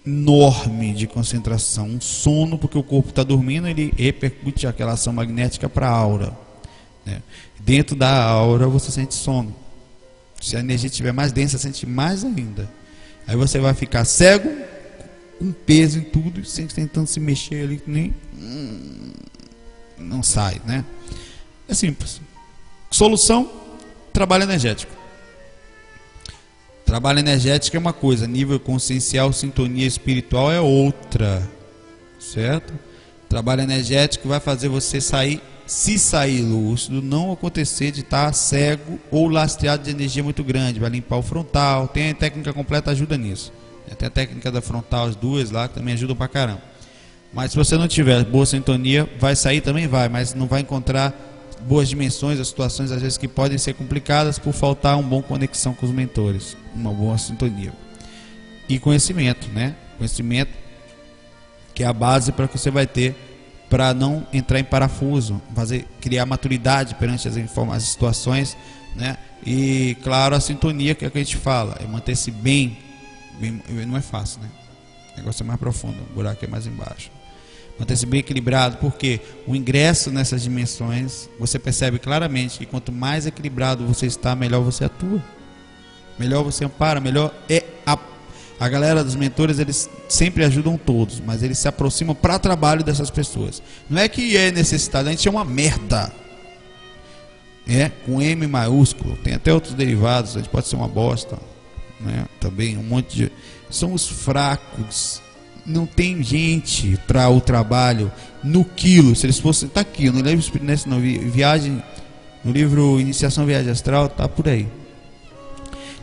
enorme 0.07 0.94
de 0.94 1.07
concentração, 1.07 1.86
um 1.86 2.01
sono, 2.01 2.59
porque 2.59 2.78
o 2.78 2.82
corpo 2.82 3.11
está 3.11 3.22
dormindo, 3.22 3.68
ele 3.68 3.92
repercute 3.96 4.66
aquela 4.66 4.92
ação 4.92 5.12
magnética 5.12 5.68
para 5.68 5.88
a 5.88 5.92
aura. 5.92 6.36
Né? 7.05 7.22
Dentro 7.59 7.94
da 7.94 8.24
aura 8.24 8.66
você 8.66 8.90
sente 8.90 9.14
sono. 9.14 9.55
Se 10.40 10.57
a 10.57 10.61
energia 10.61 10.88
estiver 10.88 11.12
mais 11.12 11.32
densa, 11.32 11.59
sente 11.59 11.86
mais 11.86 12.24
ainda. 12.24 12.68
Aí 13.26 13.36
você 13.36 13.59
vai 13.59 13.74
ficar 13.74 14.05
cego, 14.05 14.51
um 15.40 15.53
peso 15.53 15.98
em 15.98 16.03
tudo, 16.03 16.44
sempre 16.44 16.74
tentando 16.74 17.07
se 17.07 17.20
mexer 17.20 17.64
ali, 17.64 17.82
nem 17.86 18.14
hum, 18.38 19.12
não 19.98 20.22
sai, 20.22 20.61
né? 20.64 20.84
É 21.68 21.74
simples. 21.74 22.20
Solução: 22.90 23.51
trabalho 24.12 24.44
energético. 24.44 24.99
Trabalho 26.91 27.20
energético 27.20 27.76
é 27.76 27.78
uma 27.78 27.93
coisa, 27.93 28.26
nível 28.26 28.59
consciencial, 28.59 29.32
sintonia 29.32 29.86
espiritual 29.86 30.51
é 30.51 30.61
outra, 30.61 31.49
certo? 32.18 32.74
Trabalho 33.28 33.61
energético 33.61 34.26
vai 34.26 34.41
fazer 34.41 34.66
você 34.66 35.01
sair, 35.01 35.41
se 35.64 36.01
sair 36.01 36.43
lúcido, 36.43 37.01
não 37.01 37.30
acontecer 37.30 37.93
de 37.93 38.01
estar 38.01 38.32
cego 38.32 38.99
ou 39.09 39.28
lastreado 39.28 39.84
de 39.84 39.91
energia 39.91 40.24
muito 40.24 40.43
grande, 40.43 40.80
vai 40.80 40.91
limpar 40.91 41.18
o 41.18 41.22
frontal, 41.22 41.86
tem 41.86 42.11
a 42.11 42.14
técnica 42.14 42.53
completa 42.53 42.91
ajuda 42.91 43.16
nisso. 43.16 43.53
Tem 43.97 44.09
a 44.09 44.11
técnica 44.11 44.51
da 44.51 44.61
frontal, 44.61 45.07
as 45.07 45.14
duas 45.14 45.53
lá, 45.53 45.68
que 45.68 45.74
também 45.74 45.95
ajudam 45.95 46.16
pra 46.16 46.26
caramba. 46.26 46.62
Mas 47.32 47.53
se 47.53 47.57
você 47.57 47.76
não 47.76 47.86
tiver 47.86 48.24
boa 48.24 48.45
sintonia, 48.45 49.09
vai 49.16 49.36
sair 49.36 49.61
também 49.61 49.86
vai, 49.86 50.09
mas 50.09 50.34
não 50.34 50.49
vai 50.49 50.62
encontrar 50.62 51.30
boas 51.67 51.89
dimensões, 51.89 52.41
as 52.41 52.49
situações 52.49 52.91
às 52.91 53.03
vezes 53.03 53.19
que 53.19 53.29
podem 53.29 53.59
ser 53.59 53.75
complicadas 53.75 54.39
por 54.39 54.53
faltar 54.53 54.99
uma 54.99 55.09
boa 55.09 55.23
conexão 55.23 55.75
com 55.75 55.87
os 55.87 55.93
mentores, 55.93 56.57
uma 56.75 56.93
boa 56.93 57.17
sintonia. 57.19 57.73
E 58.69 58.79
conhecimento, 58.79 59.49
né? 59.49 59.75
Conhecimento 59.99 60.53
que 61.75 61.83
é 61.83 61.87
a 61.87 61.93
base 61.93 62.33
para 62.33 62.47
que 62.47 62.59
você 62.59 62.71
vai 62.71 62.87
ter 62.87 63.15
para 63.69 63.95
não 63.95 64.27
entrar 64.33 64.59
em 64.59 64.65
parafuso, 64.65 65.41
fazer 65.55 65.87
criar 66.01 66.27
maturidade 66.27 66.97
perante 66.97 67.29
as, 67.29 67.37
as 67.37 67.83
situações, 67.85 68.57
né? 68.97 69.17
E 69.47 69.97
claro, 70.03 70.35
a 70.35 70.41
sintonia 70.41 70.95
que, 70.95 71.05
é 71.05 71.11
que 71.11 71.19
a 71.19 71.23
gente 71.23 71.37
fala, 71.37 71.77
é 71.81 71.87
manter-se 71.87 72.31
bem 72.31 72.77
bem, 73.41 73.63
não 73.87 73.97
é 73.97 74.03
fácil, 74.03 74.41
né? 74.43 74.49
O 75.15 75.17
negócio 75.19 75.43
é 75.43 75.47
mais 75.47 75.59
profundo, 75.59 75.97
o 76.11 76.15
buraco 76.15 76.45
é 76.45 76.49
mais 76.49 76.67
embaixo. 76.67 77.11
Manter-se 77.81 78.07
bem 78.07 78.20
equilibrado, 78.20 78.76
porque 78.76 79.20
o 79.47 79.57
ingresso 79.57 80.11
nessas 80.11 80.43
dimensões, 80.43 81.28
você 81.39 81.59
percebe 81.59 81.99
claramente 81.99 82.59
que 82.59 82.66
quanto 82.66 82.93
mais 82.93 83.26
equilibrado 83.26 83.85
você 83.87 84.07
está, 84.07 84.37
melhor 84.37 84.62
você 84.62 84.85
atua. 84.85 85.20
Melhor 86.18 86.45
você 86.45 86.64
ampara, 86.64 87.01
melhor 87.01 87.35
é 87.49 87.64
a 87.85 87.99
a 88.61 88.68
galera 88.68 89.03
dos 89.03 89.16
mentores, 89.16 89.59
eles 89.59 89.89
sempre 90.07 90.45
ajudam 90.45 90.76
todos, 90.76 91.18
mas 91.18 91.43
eles 91.43 91.57
se 91.57 91.66
aproximam 91.66 92.14
para 92.14 92.39
trabalho 92.39 92.85
dessas 92.85 93.09
pessoas. 93.09 93.62
Não 93.89 94.03
é 94.03 94.07
que 94.07 94.37
é 94.37 94.53
necessidade, 94.53 95.09
a 95.09 95.12
gente 95.12 95.26
é 95.26 95.31
uma 95.31 95.47
merda. 95.47 96.12
É, 97.66 97.91
com 98.05 98.20
M 98.20 98.47
maiúsculo. 98.47 99.16
Tem 99.16 99.33
até 99.33 99.51
outros 99.51 99.72
derivados, 99.72 100.37
a 100.37 100.41
gente 100.41 100.51
pode 100.51 100.68
ser 100.68 100.76
uma 100.76 100.89
bosta 100.89 101.39
né? 102.01 102.26
Também 102.41 102.76
um 102.78 102.83
monte 102.83 103.16
de 103.16 103.33
são 103.68 103.93
os 103.93 104.09
fracos. 104.09 105.20
Não 105.67 105.87
tem 105.87 106.23
gente 106.23 106.99
para 107.07 107.29
o 107.29 107.41
trabalho 107.41 108.11
no 108.43 108.65
quilo. 108.65 109.15
Se 109.15 109.27
eles 109.27 109.39
fossem 109.39 109.69
tá 109.69 109.81
aqui, 109.81 110.11
no 110.11 110.21
livro 110.21 110.65
nesse 110.65 110.89
no 110.89 111.01
viagem, 111.01 111.83
no 112.45 112.53
livro 112.53 113.01
Iniciação 113.01 113.47
Viagem 113.47 113.71
Astral, 113.71 114.09
tá 114.09 114.29
por 114.29 114.49
aí. 114.49 114.67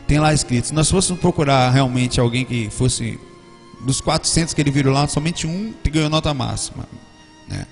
Tem 0.06 0.18
lá 0.18 0.32
escrito. 0.32 0.68
Se 0.68 0.74
nós 0.74 0.90
fôssemos 0.90 1.20
procurar 1.20 1.70
realmente 1.70 2.18
alguém 2.18 2.44
que 2.44 2.70
fosse 2.70 3.18
dos 3.84 4.00
400 4.00 4.54
que 4.54 4.60
ele 4.60 4.70
virou 4.70 4.92
lá, 4.92 5.06
somente 5.06 5.46
um 5.46 5.72
que 5.82 5.90
ganhou 5.90 6.08
nota 6.08 6.32
máxima, 6.32 6.88
né? 7.46 7.66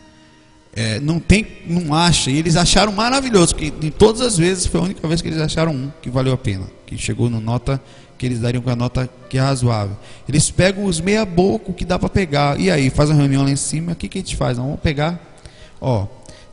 É, 0.77 1.01
não 1.01 1.19
tem, 1.19 1.47
não 1.67 1.95
acha. 1.95 2.31
E 2.31 2.37
eles 2.37 2.55
acharam 2.55 2.93
maravilhoso, 2.93 3.55
que 3.55 3.73
em 3.81 3.91
todas 3.91 4.21
as 4.21 4.37
vezes 4.37 4.67
foi 4.67 4.79
a 4.79 4.85
única 4.85 5.09
vez 5.09 5.23
que 5.23 5.29
eles 5.29 5.41
acharam 5.41 5.73
um 5.73 5.91
que 6.03 6.11
valeu 6.11 6.35
a 6.35 6.37
pena, 6.37 6.67
que 6.85 6.99
chegou 6.99 7.31
no 7.31 7.41
nota 7.41 7.83
que 8.17 8.27
eles 8.27 8.41
dariam 8.41 8.63
com 8.63 8.71
a 8.71 8.77
nota 8.77 9.09
que 9.29 9.39
é 9.39 9.41
razoável. 9.41 9.97
Eles 10.29 10.51
pegam 10.51 10.85
os 10.85 11.01
meia 11.01 11.25
boco 11.25 11.73
que 11.73 11.85
dá 11.85 11.99
para 11.99 12.09
pegar. 12.09 12.59
E 12.59 12.71
aí, 12.71 12.91
faz 12.91 13.11
uma 13.11 13.19
reunião 13.19 13.43
lá 13.43 13.51
em 13.51 13.57
cima, 13.57 13.93
o 13.93 13.97
que, 13.97 14.09
que 14.09 14.19
a 14.19 14.21
gente 14.21 14.37
faz? 14.37 14.57
Não, 14.57 14.65
vamos 14.65 14.81
pegar, 14.81 15.21
ó, 15.81 16.07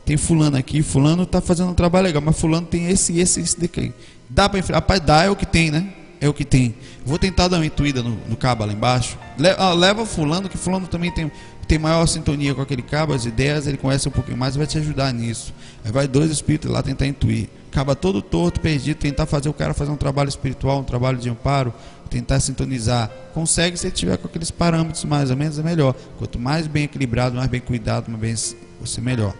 tem 0.04 0.16
fulano 0.16 0.56
aqui, 0.56 0.82
fulano 0.82 1.24
tá 1.24 1.40
fazendo 1.40 1.70
um 1.70 1.74
trabalho 1.74 2.06
legal, 2.06 2.22
mas 2.24 2.38
fulano 2.38 2.66
tem 2.66 2.88
esse, 2.88 3.18
esse, 3.18 3.40
esse 3.40 3.58
daqui. 3.58 3.92
Dá 4.28 4.48
para 4.48 4.60
Rapaz, 4.60 5.00
dá 5.00 5.24
é 5.24 5.30
o 5.30 5.36
que 5.36 5.46
tem, 5.46 5.70
né? 5.70 5.92
é 6.24 6.28
o 6.28 6.32
que 6.32 6.44
tem. 6.44 6.74
Vou 7.04 7.18
tentar 7.18 7.48
dar 7.48 7.58
uma 7.58 7.66
intuída 7.66 8.02
no, 8.02 8.16
no 8.28 8.36
cabo 8.36 8.64
lá 8.64 8.72
embaixo. 8.72 9.18
Le, 9.38 9.50
ah, 9.58 9.74
leva 9.74 10.06
fulano, 10.06 10.48
que 10.48 10.56
fulano 10.56 10.86
também 10.86 11.10
tem, 11.10 11.30
tem 11.68 11.78
maior 11.78 12.06
sintonia 12.06 12.54
com 12.54 12.62
aquele 12.62 12.82
cabo, 12.82 13.12
as 13.12 13.26
ideias, 13.26 13.66
ele 13.66 13.76
conhece 13.76 14.08
um 14.08 14.10
pouquinho 14.10 14.36
mais 14.36 14.54
e 14.54 14.58
vai 14.58 14.66
te 14.66 14.78
ajudar 14.78 15.12
nisso. 15.12 15.52
Aí 15.84 15.92
vai 15.92 16.08
dois 16.08 16.30
espíritos 16.30 16.70
lá 16.70 16.82
tentar 16.82 17.06
intuir. 17.06 17.48
Acaba 17.74 17.96
todo 17.96 18.22
torto, 18.22 18.60
perdido, 18.60 18.98
tentar 18.98 19.26
fazer 19.26 19.48
o 19.48 19.52
cara 19.52 19.74
fazer 19.74 19.90
um 19.90 19.96
trabalho 19.96 20.28
espiritual, 20.28 20.78
um 20.78 20.84
trabalho 20.84 21.18
de 21.18 21.28
amparo, 21.28 21.74
tentar 22.08 22.38
sintonizar. 22.38 23.10
Consegue 23.34 23.76
se 23.76 23.90
tiver 23.90 24.16
com 24.16 24.28
aqueles 24.28 24.48
parâmetros 24.48 25.02
mais 25.02 25.28
ou 25.28 25.36
menos, 25.36 25.58
é 25.58 25.62
melhor. 25.64 25.92
Quanto 26.16 26.38
mais 26.38 26.68
bem 26.68 26.84
equilibrado, 26.84 27.34
mais 27.34 27.48
bem 27.48 27.60
cuidado, 27.60 28.08
mais 28.08 28.20
bem 28.20 28.36
você 28.80 29.00
melhor. 29.00 29.34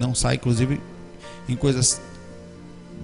Não 0.00 0.16
sai, 0.16 0.34
inclusive, 0.34 0.80
em 1.48 1.54
coisas 1.54 2.00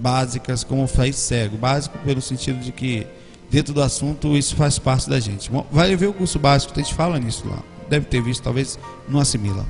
básicas 0.01 0.65
como 0.65 0.85
faz 0.85 1.15
cego. 1.15 1.55
Básico 1.55 1.97
pelo 1.99 2.21
sentido 2.21 2.59
de 2.59 2.73
que 2.73 3.07
dentro 3.49 3.73
do 3.73 3.81
assunto 3.81 4.35
isso 4.35 4.53
faz 4.53 4.77
parte 4.79 5.09
da 5.09 5.17
gente. 5.17 5.49
Vai 5.71 5.95
ver 5.95 6.07
o 6.07 6.13
curso 6.13 6.37
básico, 6.37 6.73
a 6.77 6.83
gente 6.83 6.93
fala 6.93 7.17
nisso 7.17 7.47
lá. 7.47 7.63
Deve 7.87 8.05
ter 8.07 8.21
visto, 8.21 8.43
talvez 8.43 8.77
não 9.07 9.21
assimila. 9.21 9.65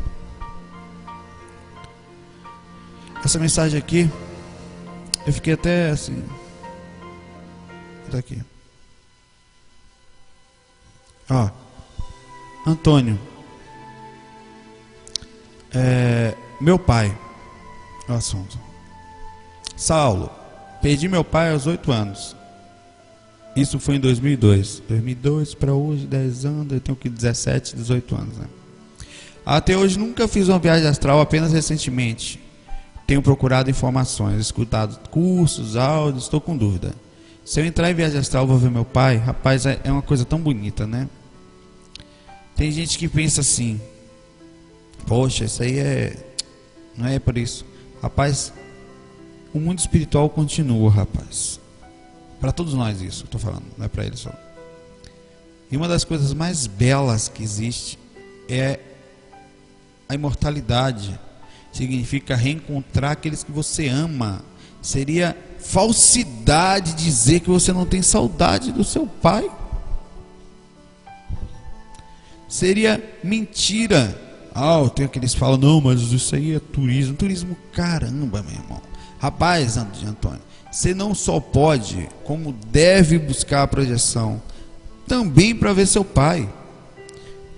Essa 3.24 3.38
mensagem 3.38 3.78
aqui, 3.78 4.10
eu 5.26 5.34
fiquei 5.34 5.54
até 5.54 5.90
assim. 5.90 6.24
Tá 8.12 8.18
aqui. 8.18 8.42
Ó, 11.30 11.50
Antônio, 12.66 13.20
é, 15.74 16.36
meu 16.62 16.78
pai, 16.78 17.18
o 18.08 18.14
assunto. 18.14 18.60
Saulo, 19.76 20.30
perdi 20.82 21.08
meu 21.08 21.24
pai 21.24 21.52
aos 21.52 21.66
oito 21.66 21.92
anos. 21.92 22.36
Isso 23.56 23.80
foi 23.80 23.96
em 23.96 24.00
2002. 24.00 24.84
2002 24.88 25.54
para 25.54 25.74
hoje, 25.74 26.06
10 26.06 26.46
anos, 26.46 26.74
eu 26.74 26.80
tenho 26.80 26.96
que 26.96 27.10
17, 27.10 27.76
18 27.76 28.16
anos. 28.16 28.38
Né? 28.38 28.48
Até 29.46 29.78
hoje 29.78 29.98
nunca 29.98 30.28
fiz 30.28 30.48
uma 30.48 30.60
viagem 30.60 30.88
astral, 30.88 31.22
apenas 31.22 31.54
recentemente. 31.54 32.43
Tenho 33.06 33.22
procurado 33.22 33.70
informações, 33.70 34.40
escutado 34.40 35.10
cursos, 35.10 35.76
áudios, 35.76 36.24
estou 36.24 36.40
com 36.40 36.56
dúvida. 36.56 36.94
Se 37.44 37.60
eu 37.60 37.66
entrar 37.66 37.92
em 37.92 37.94
viagem 37.94 38.20
astral, 38.20 38.48
vou 38.48 38.58
ver 38.58 38.72
meu 38.72 38.86
pai. 38.86 39.18
Rapaz, 39.18 39.66
é, 39.66 39.80
é 39.84 39.92
uma 39.92 40.02
coisa 40.02 40.24
tão 40.24 40.40
bonita, 40.40 40.88
né? 40.88 41.10
Tem 42.56 42.72
gente 42.72 42.98
que 42.98 43.08
pensa 43.08 43.42
assim: 43.42 43.80
Poxa, 45.06 45.46
isso 45.46 45.62
aí 45.64 45.80
é. 45.80 46.16
Não 46.98 47.08
é 47.08 47.20
por 47.20 47.38
isso. 47.38 47.66
Rapaz, 48.02 48.54
o 49.54 49.60
mundo 49.60 49.80
espiritual 49.80 50.30
continua, 50.30 50.90
rapaz. 50.90 51.60
Para 52.40 52.52
todos 52.52 52.74
nós 52.74 53.02
isso, 53.02 53.26
estou 53.26 53.40
falando, 53.40 53.64
não 53.78 53.86
é 53.86 53.90
para 53.90 54.06
ele 54.06 54.18
só. 54.18 54.34
E 55.72 55.78
uma 55.78 55.88
das 55.88 56.04
coisas 56.04 56.34
mais 56.34 56.68
belas 56.68 57.28
que 57.28 57.42
existe 57.42 57.98
é 58.50 58.80
a 60.08 60.14
imortalidade. 60.14 61.20
Significa 61.74 62.36
reencontrar 62.36 63.12
aqueles 63.12 63.44
que 63.44 63.52
você 63.52 63.88
ama. 63.88 64.42
Seria 64.82 65.36
falsidade 65.60 66.94
dizer 66.94 67.40
que 67.40 67.50
você 67.50 67.74
não 67.74 67.86
tem 67.86 68.02
saudade 68.02 68.72
do 68.72 68.84
seu 68.84 69.08
pai. 69.08 69.50
Seria 72.48 73.04
mentira. 73.24 74.22
Ah, 74.54 74.88
tem 74.94 75.06
aqueles 75.06 75.34
que 75.34 75.40
falam, 75.40 75.58
não, 75.58 75.82
mas 75.82 76.00
isso 76.00 76.36
aí 76.36 76.54
é 76.54 76.60
turismo. 76.60 77.16
Turismo, 77.16 77.58
caramba, 77.72 78.44
meu 78.44 78.54
irmão. 78.54 78.82
Rapaz, 79.18 79.78
Antônio, 79.78 80.42
você 80.72 80.94
não 80.94 81.16
só 81.16 81.40
pode, 81.40 82.08
como 82.24 82.54
deve 82.72 83.18
buscar 83.18 83.64
a 83.64 83.68
projeção, 83.68 84.40
também 85.08 85.56
para 85.56 85.74
ver 85.74 85.88
seu 85.88 86.06
pai. 86.06 86.48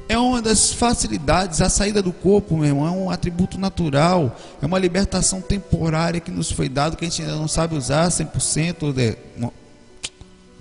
É 0.08 0.18
uma 0.18 0.40
das 0.42 0.72
facilidades, 0.72 1.62
a 1.62 1.70
saída 1.70 2.02
do 2.02 2.14
corpo, 2.14 2.56
meu 2.56 2.68
irmão, 2.68 2.88
é 2.88 2.92
um 2.92 3.10
atributo 3.10 3.60
natural, 3.60 4.38
é 4.62 4.66
uma 4.66 4.78
libertação 4.78 5.42
temporária 5.42 6.20
que 6.20 6.30
nos 6.30 6.52
foi 6.52 6.70
dado, 6.70 6.96
que 6.96 7.04
a 7.04 7.10
gente 7.10 7.24
ainda 7.24 7.36
não 7.36 7.48
sabe 7.48 7.76
usar 7.76 8.08
100% 8.10 8.84
ou 8.84 9.52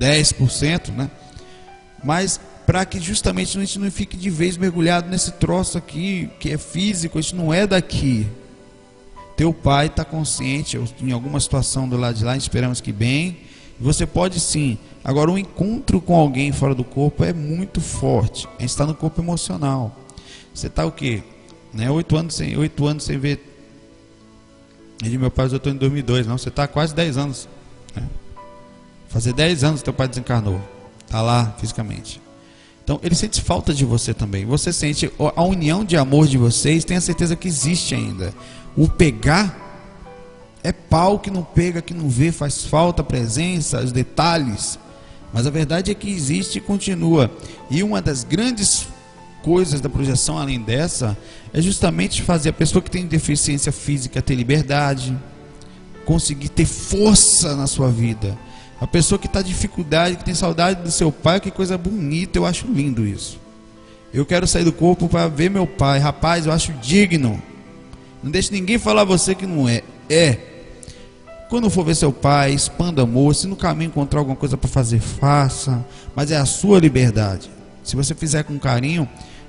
10%, 0.01 0.93
né? 0.95 1.11
Mas 2.03 2.41
para 2.67 2.87
que 2.87 2.99
justamente 2.99 3.59
a 3.59 3.61
gente 3.61 3.79
não 3.79 3.91
fique 3.91 4.17
de 4.17 4.31
vez 4.31 4.57
mergulhado 4.57 5.11
nesse 5.11 5.33
troço 5.33 5.77
aqui, 5.77 6.31
que 6.41 6.51
é 6.51 6.57
físico, 6.57 7.21
gente 7.21 7.37
não 7.37 7.53
é 7.53 7.67
daqui. 7.67 8.27
Teu 9.37 9.53
pai 9.53 9.87
está 9.87 10.05
consciente, 10.05 10.79
em 11.03 11.13
alguma 11.13 11.39
situação 11.39 11.87
do 11.87 11.97
lado 11.97 12.17
de 12.17 12.25
lá, 12.25 12.37
esperamos 12.37 12.81
que 12.81 12.93
bem. 12.93 13.37
Você 13.81 14.07
pode 14.07 14.41
sim. 14.41 14.79
Agora, 15.03 15.31
um 15.31 15.37
encontro 15.37 16.01
com 16.01 16.15
alguém 16.15 16.53
fora 16.53 16.75
do 16.75 16.85
corpo 16.85 17.25
é 17.25 17.33
muito 17.33 17.81
forte. 17.81 18.47
A 18.59 18.63
gente 18.63 18.71
está 18.71 18.87
no 18.87 18.95
corpo 18.95 19.21
emocional. 19.21 19.95
Você 20.55 20.69
está 20.69 20.87
o 20.87 20.93
quê? 20.93 21.23
Né? 21.73 21.91
Oito 21.91 22.17
anos 22.17 22.35
sem, 22.35 22.57
oito 22.57 22.87
anos 22.87 23.05
sem 23.05 23.19
ver. 23.19 23.53
E 25.03 25.19
meu 25.19 25.31
pai, 25.31 25.47
eu 25.47 25.57
estou 25.57 25.73
em 25.73 25.77
2002, 25.77 26.27
não. 26.27 26.39
Você 26.39 26.49
está 26.49 26.67
quase 26.69 26.95
dez 26.95 27.17
anos. 27.17 27.49
Né? 27.95 28.03
Fazer 29.09 29.33
dez 29.33 29.65
anos 29.65 29.83
teu 29.83 29.93
pai 29.93 30.09
desencarnou. 30.09 30.61
Está 31.05 31.21
lá 31.21 31.55
fisicamente. 31.59 32.21
Então, 32.85 33.01
ele 33.03 33.15
sente 33.15 33.41
falta 33.41 33.73
de 33.73 33.85
você 33.85 34.13
também. 34.15 34.45
Você 34.45 34.73
sente 34.73 35.11
a 35.19 35.43
união 35.43 35.85
de 35.85 35.97
amor 35.97 36.27
de 36.27 36.37
vocês, 36.37 36.85
tenha 36.85 37.01
certeza 37.01 37.35
que 37.35 37.49
existe 37.49 37.95
ainda. 37.95 38.33
O 38.77 38.89
pegar 38.89 39.64
é 40.65 40.73
pau 40.73 41.19
que 41.19 41.31
não 41.31 41.43
pega, 41.45 41.83
que 41.83 41.93
não 41.93 42.09
vê, 42.09 42.33
faz 42.33 42.65
falta 42.65 43.03
a 43.03 43.05
presença, 43.05 43.81
os 43.81 43.93
detalhes. 43.93 44.79
Mas 45.31 45.47
a 45.47 45.51
verdade 45.51 45.91
é 45.91 45.95
que 45.95 46.11
existe 46.11 46.57
e 46.57 46.61
continua. 46.61 47.31
E 47.71 47.83
uma 47.83 48.01
das 48.01 48.25
grandes 48.25 48.89
coisas 49.43 49.83
da 49.83 49.91
projeção 49.91 50.39
além 50.39 50.59
dessa 50.59 51.19
é 51.53 51.61
justamente 51.61 52.23
fazer 52.23 52.49
a 52.49 52.53
pessoa 52.53 52.81
que 52.81 52.91
tem 52.91 53.05
deficiência 53.07 53.71
física 53.71 54.23
ter 54.23 54.35
liberdade, 54.35 55.15
conseguir 56.07 56.49
ter 56.49 56.65
força 56.65 57.55
na 57.55 57.67
sua 57.67 57.91
vida. 57.91 58.37
A 58.81 58.87
pessoa 58.87 59.19
que 59.19 59.27
está 59.27 59.43
dificuldade, 59.43 60.17
que 60.17 60.25
tem 60.25 60.35
saudade 60.35 60.83
do 60.83 60.91
seu 60.91 61.13
pai, 61.13 61.41
que 61.41 61.51
coisa 61.51 61.77
bonita, 61.77 62.39
eu 62.39 62.47
acho 62.47 62.67
lindo 62.67 63.07
isso. 63.07 63.39
Eu 64.15 64.25
quero 64.25 64.47
sair 64.47 64.65
do 64.65 64.73
corpo 64.73 65.09
para 65.09 65.29
ver 65.29 65.51
meu 65.51 65.67
pai, 65.67 65.99
rapaz, 65.99 66.47
eu 66.47 66.53
acho 66.53 66.73
digno. 66.75 67.43
Não 68.23 68.31
deixe 68.31 68.51
ninguém 68.51 68.79
falar 68.79 69.05
você 69.05 69.35
que 69.35 69.47
não 69.47 69.69
é. 69.69 69.83
É. 70.09 70.54
Quando 71.49 71.71
for 71.71 71.85
ver 71.85 71.95
seu 71.95 72.13
pai, 72.13 72.53
expanda 72.53 73.03
amor. 73.03 73.35
Se 73.35 73.47
no 73.47 73.57
caminho 73.57 73.89
encontrar 73.89 74.21
alguma 74.21 74.37
coisa 74.37 74.57
para 74.57 74.69
fazer, 74.69 75.01
faça. 75.01 75.85
Mas 76.15 76.31
é 76.31 76.37
a 76.37 76.47
sua 76.47 76.79
liberdade. 76.79 77.51
Se 77.83 77.97
você 77.97 78.15
fizer 78.15 78.43
com 78.45 78.59
carinho, 78.59 79.09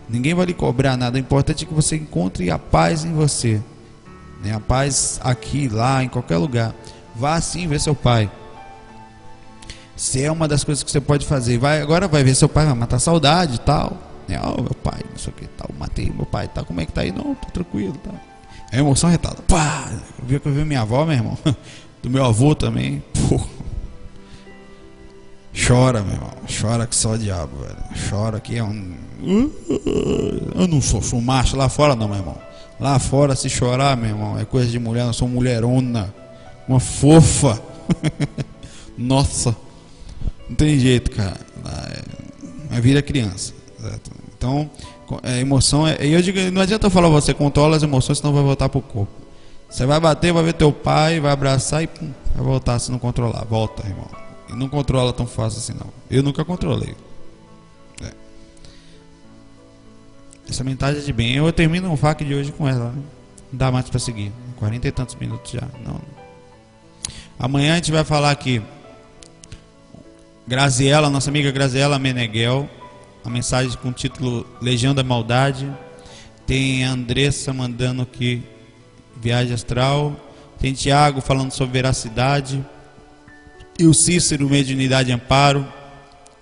ninguém 0.10 0.34
vai 0.34 0.46
lhe 0.46 0.54
cobrar 0.54 0.98
nada. 0.98 1.16
O 1.16 1.20
importante 1.20 1.64
é 1.64 1.68
que 1.68 1.74
você 1.74 1.96
encontre 1.96 2.52
a 2.52 2.60
paz 2.60 3.06
em 3.06 3.14
você. 3.14 3.62
Né? 4.44 4.54
A 4.54 4.60
paz 4.60 5.20
aqui, 5.24 5.70
lá, 5.70 6.04
em 6.04 6.10
qualquer 6.10 6.38
lugar. 6.38 6.76
Vá 7.16 7.40
sim 7.40 7.68
ver 7.68 7.80
seu 7.80 7.96
pai. 7.96 8.30
Se 9.96 10.22
é 10.22 10.30
uma 10.30 10.48
das 10.48 10.64
coisas 10.64 10.84
que 10.84 10.92
você 10.92 11.00
pode 11.00 11.26
fazer. 11.26 11.58
Vai, 11.58 11.82
agora 11.82 12.08
vai 12.08 12.24
ver 12.24 12.36
seu 12.36 12.50
pai, 12.50 12.66
vai 12.66 12.76
matar 12.76 13.00
saudade 13.00 13.56
e 13.56 13.60
tal. 13.60 13.98
Né? 14.28 14.40
Oh, 14.44 14.62
meu 14.62 14.76
pai, 14.84 15.00
não 15.10 15.18
sei 15.18 15.32
o 15.32 15.36
que 15.36 15.48
tal. 15.48 15.70
Matei 15.80 16.12
meu 16.14 16.26
pai, 16.26 16.50
tá? 16.50 16.64
Como 16.64 16.82
é 16.82 16.86
que 16.86 16.92
tá 16.92 17.02
aí? 17.02 17.12
Não, 17.12 17.34
tô 17.36 17.50
tranquilo, 17.54 17.94
tá? 18.04 18.12
É 18.72 18.80
emoção 18.80 19.10
retada. 19.10 19.42
Pá! 19.48 19.90
Eu 20.20 20.26
vi 20.26 20.40
que 20.40 20.48
eu 20.48 20.52
vi 20.52 20.66
minha 20.66 20.82
avó, 20.82 21.06
meu 21.06 21.16
irmão. 21.16 21.38
Do 22.06 22.12
meu 22.12 22.24
avô 22.24 22.54
também. 22.54 23.04
Pô. 23.28 23.42
Chora, 25.68 26.04
meu 26.04 26.14
irmão. 26.14 26.34
Chora 26.62 26.86
que 26.86 26.96
só 26.96 27.14
o 27.14 27.18
diabo, 27.18 27.58
velho. 27.58 27.78
Chora 28.08 28.40
que 28.40 28.56
é 28.56 28.64
um. 28.64 28.94
Eu 30.54 30.68
não 30.68 30.80
sou, 30.80 31.02
sou 31.02 31.20
macho 31.20 31.58
lá 31.58 31.68
fora, 31.68 31.96
não, 31.96 32.08
meu 32.08 32.18
irmão. 32.18 32.38
Lá 32.80 33.00
fora, 33.00 33.36
se 33.36 33.50
chorar, 33.50 33.98
meu 33.98 34.12
irmão, 34.12 34.38
é 34.38 34.46
coisa 34.46 34.70
de 34.70 34.78
mulher. 34.78 35.08
Eu 35.08 35.14
sou 35.14 35.28
mulherona. 35.28 36.14
Uma 36.68 36.80
fofa. 36.80 37.60
Nossa. 38.96 39.56
Não 40.48 40.56
tem 40.56 40.78
jeito, 40.78 41.10
cara. 41.10 41.40
É, 42.70 42.82
vira 42.82 43.02
criança. 43.02 43.52
Então, 44.38 44.70
é, 45.24 45.40
emoção 45.40 45.88
é. 45.88 45.98
Eu 46.02 46.22
digo, 46.22 46.40
não 46.52 46.62
adianta 46.62 46.86
eu 46.86 46.92
falar 46.92 47.10
você 47.10 47.34
controla 47.34 47.76
as 47.76 47.82
emoções, 47.82 48.20
senão 48.20 48.32
vai 48.32 48.44
voltar 48.44 48.70
pro 48.70 48.80
corpo. 48.80 49.25
Você 49.70 49.86
vai 49.86 50.00
bater, 50.00 50.32
vai 50.32 50.44
ver 50.44 50.54
teu 50.54 50.72
pai, 50.72 51.20
vai 51.20 51.32
abraçar 51.32 51.84
e 51.84 51.88
pum, 51.88 52.12
vai 52.34 52.46
voltar 52.46 52.80
se 52.80 52.92
não 52.92 53.00
controlar. 53.00 53.44
Volta, 53.46 53.86
irmão. 53.88 54.10
E 54.50 54.54
não 54.54 54.70
controla 54.70 55.12
tão 55.12 55.28
fácil 55.28 55.60
assim 55.60 55.74
não. 55.74 55.92
Eu 56.10 56.24
nunca 56.24 56.46
controlei. 56.46 56.96
É. 58.02 58.12
Essa 60.50 60.64
mensagem 60.64 61.02
de 61.02 61.12
bem. 61.12 61.36
Eu 61.36 61.52
termino 61.52 61.92
o 61.92 61.98
FAQ 61.98 62.24
de 62.24 62.36
hoje 62.36 62.52
com 62.52 62.68
ela. 62.68 62.92
Né? 62.92 63.04
Não 63.52 63.58
dá 63.60 63.72
mais 63.72 63.90
para 63.90 64.00
seguir. 64.00 64.32
40 64.58 64.88
e 64.88 64.92
tantos 64.92 65.16
minutos 65.16 65.52
já. 65.52 65.68
Não. 65.84 66.00
Amanhã 67.38 67.74
a 67.74 67.76
gente 67.76 67.92
vai 67.92 68.04
falar 68.04 68.32
aqui. 68.32 68.62
Graziela, 70.48 71.10
nossa 71.10 71.30
amiga 71.30 71.52
Graziela 71.52 71.98
Meneghel 71.98 72.70
a 73.26 73.30
mensagem 73.30 73.76
com 73.80 73.90
o 73.90 73.92
título 73.92 74.46
Legião 74.62 74.94
da 74.94 75.04
Maldade. 75.04 75.68
Tem 76.46 76.86
a 76.86 76.92
Andressa 76.92 77.52
mandando 77.52 78.04
aqui 78.04 78.44
Viagem 79.16 79.54
Astral. 79.54 80.20
Tem 80.60 80.74
Tiago 80.74 81.22
falando 81.22 81.52
sobre 81.52 81.74
veracidade. 81.74 82.64
E 83.78 83.86
o 83.86 83.94
Cícero, 83.94 84.50
Mediunidade 84.50 85.10
e 85.10 85.14
Amparo. 85.14 85.66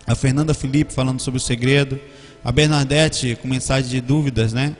A 0.05 0.15
Fernanda 0.15 0.53
Felipe 0.53 0.93
falando 0.93 1.19
sobre 1.19 1.37
o 1.37 1.41
segredo. 1.41 1.99
A 2.43 2.51
Bernadette 2.51 3.37
com 3.41 3.47
mensagem 3.47 3.89
de 3.89 4.01
dúvidas, 4.01 4.53
né? 4.53 4.75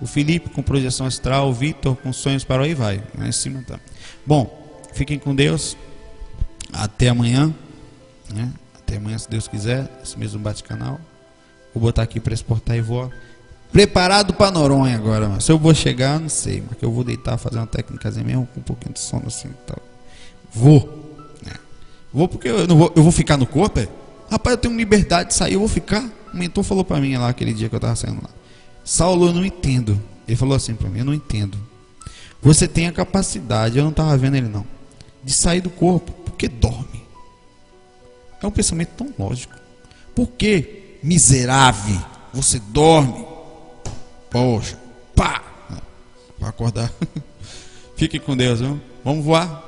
O 0.00 0.06
Felipe 0.06 0.50
com 0.50 0.62
projeção 0.62 1.06
astral. 1.06 1.48
O 1.48 1.52
Vitor 1.52 1.96
com 1.96 2.12
sonhos 2.12 2.44
para 2.44 2.64
aí 2.64 2.74
vai. 2.74 3.02
Em 3.18 3.32
cima 3.32 3.62
tá. 3.66 3.78
Bom, 4.26 4.82
fiquem 4.92 5.18
com 5.18 5.34
Deus. 5.34 5.76
Até 6.72 7.08
amanhã. 7.08 7.54
Né? 8.32 8.52
Até 8.74 8.96
amanhã, 8.96 9.18
se 9.18 9.30
Deus 9.30 9.48
quiser. 9.48 9.88
Esse 10.02 10.18
mesmo 10.18 10.38
bate-canal. 10.38 11.00
Vou 11.72 11.82
botar 11.82 12.02
aqui 12.02 12.18
para 12.18 12.34
exportar 12.34 12.76
e 12.76 12.80
vou. 12.80 13.10
Preparado 13.76 14.32
para 14.32 14.50
Noronha 14.50 14.96
agora, 14.96 15.28
mas 15.28 15.44
se 15.44 15.52
eu 15.52 15.58
vou 15.58 15.74
chegar, 15.74 16.18
não 16.18 16.30
sei, 16.30 16.64
mas 16.66 16.78
que 16.78 16.82
eu 16.86 16.90
vou 16.90 17.04
deitar, 17.04 17.36
fazer 17.36 17.58
uma 17.58 17.66
técnica 17.66 18.10
mesmo 18.10 18.48
com 18.54 18.60
um 18.60 18.62
pouquinho 18.62 18.94
de 18.94 19.00
sono 19.00 19.24
assim, 19.26 19.50
tal. 19.66 19.76
Vou, 20.50 21.14
né? 21.44 21.52
Vou 22.10 22.26
porque 22.26 22.48
eu 22.48 22.66
não 22.66 22.78
vou, 22.78 22.90
eu 22.96 23.02
vou 23.02 23.12
ficar 23.12 23.36
no 23.36 23.46
corpo, 23.46 23.78
é? 23.78 23.86
Rapaz, 24.30 24.56
eu 24.56 24.62
tenho 24.62 24.74
liberdade 24.74 25.28
de 25.28 25.34
sair, 25.34 25.52
eu 25.52 25.58
vou 25.58 25.68
ficar. 25.68 26.02
O 26.32 26.36
mentor 26.38 26.64
falou 26.64 26.86
para 26.86 26.98
mim 27.02 27.18
lá 27.18 27.28
aquele 27.28 27.52
dia 27.52 27.68
que 27.68 27.76
eu 27.76 27.78
tava 27.78 27.94
saindo 27.94 28.22
lá. 28.22 28.30
Saulo, 28.82 29.26
eu 29.26 29.34
não 29.34 29.44
entendo. 29.44 30.02
Ele 30.26 30.38
falou 30.38 30.56
assim 30.56 30.74
para 30.74 30.88
mim, 30.88 31.00
eu 31.00 31.04
não 31.04 31.12
entendo. 31.12 31.58
Você 32.40 32.66
tem 32.66 32.86
a 32.86 32.92
capacidade, 32.92 33.76
eu 33.76 33.84
não 33.84 33.92
tava 33.92 34.16
vendo 34.16 34.36
ele 34.36 34.48
não, 34.48 34.64
de 35.22 35.34
sair 35.34 35.60
do 35.60 35.68
corpo, 35.68 36.12
porque 36.24 36.48
dorme. 36.48 37.04
É 38.42 38.46
um 38.46 38.50
pensamento 38.50 38.92
tão 38.96 39.12
lógico. 39.18 39.54
Por 40.14 40.28
que, 40.28 40.96
miserável, 41.02 42.00
você 42.32 42.58
dorme? 42.58 43.25
Poxa, 44.30 44.78
pá! 45.14 45.42
Vai 46.38 46.50
acordar. 46.50 46.92
Fique 47.96 48.18
com 48.18 48.36
Deus, 48.36 48.60
viu? 48.60 48.80
Vamos 49.04 49.24
voar. 49.24 49.62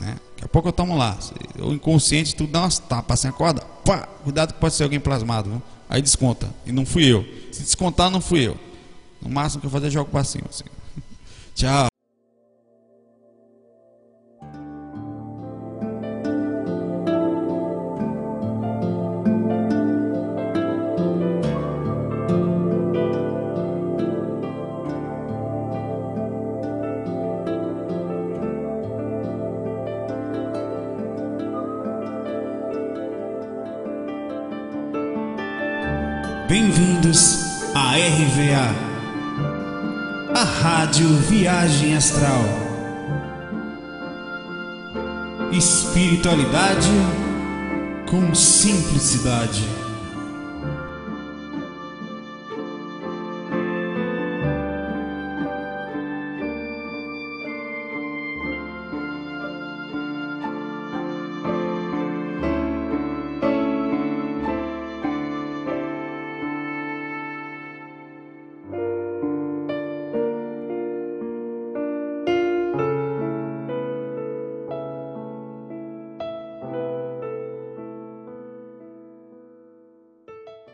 Né? 0.00 0.16
Daqui 0.30 0.44
a 0.44 0.48
pouco 0.48 0.68
eu 0.68 0.72
tomo 0.72 0.96
lá. 0.96 1.18
O 1.58 1.72
inconsciente, 1.72 2.34
tudo 2.34 2.52
dá 2.52 2.62
umas 2.62 2.78
tapas 2.78 3.20
assim, 3.20 3.28
acorda. 3.28 3.62
Pá! 3.84 4.08
Cuidado 4.22 4.54
que 4.54 4.60
pode 4.60 4.74
ser 4.74 4.84
alguém 4.84 5.00
plasmado, 5.00 5.50
viu? 5.50 5.62
Aí 5.88 6.00
desconta. 6.00 6.48
E 6.64 6.72
não 6.72 6.86
fui 6.86 7.04
eu. 7.04 7.24
Se 7.52 7.62
descontar, 7.62 8.10
não 8.10 8.20
fui 8.20 8.46
eu. 8.46 8.56
No 9.20 9.30
máximo 9.30 9.60
que 9.60 9.66
eu 9.66 9.70
fazer, 9.70 9.90
jogo 9.90 10.10
pra 10.10 10.24
cima. 10.24 10.46
Assim. 10.48 10.64
Tchau. 11.54 11.93
Espiritualidade 46.34 46.90
com 48.10 48.34
simplicidade. 48.34 49.83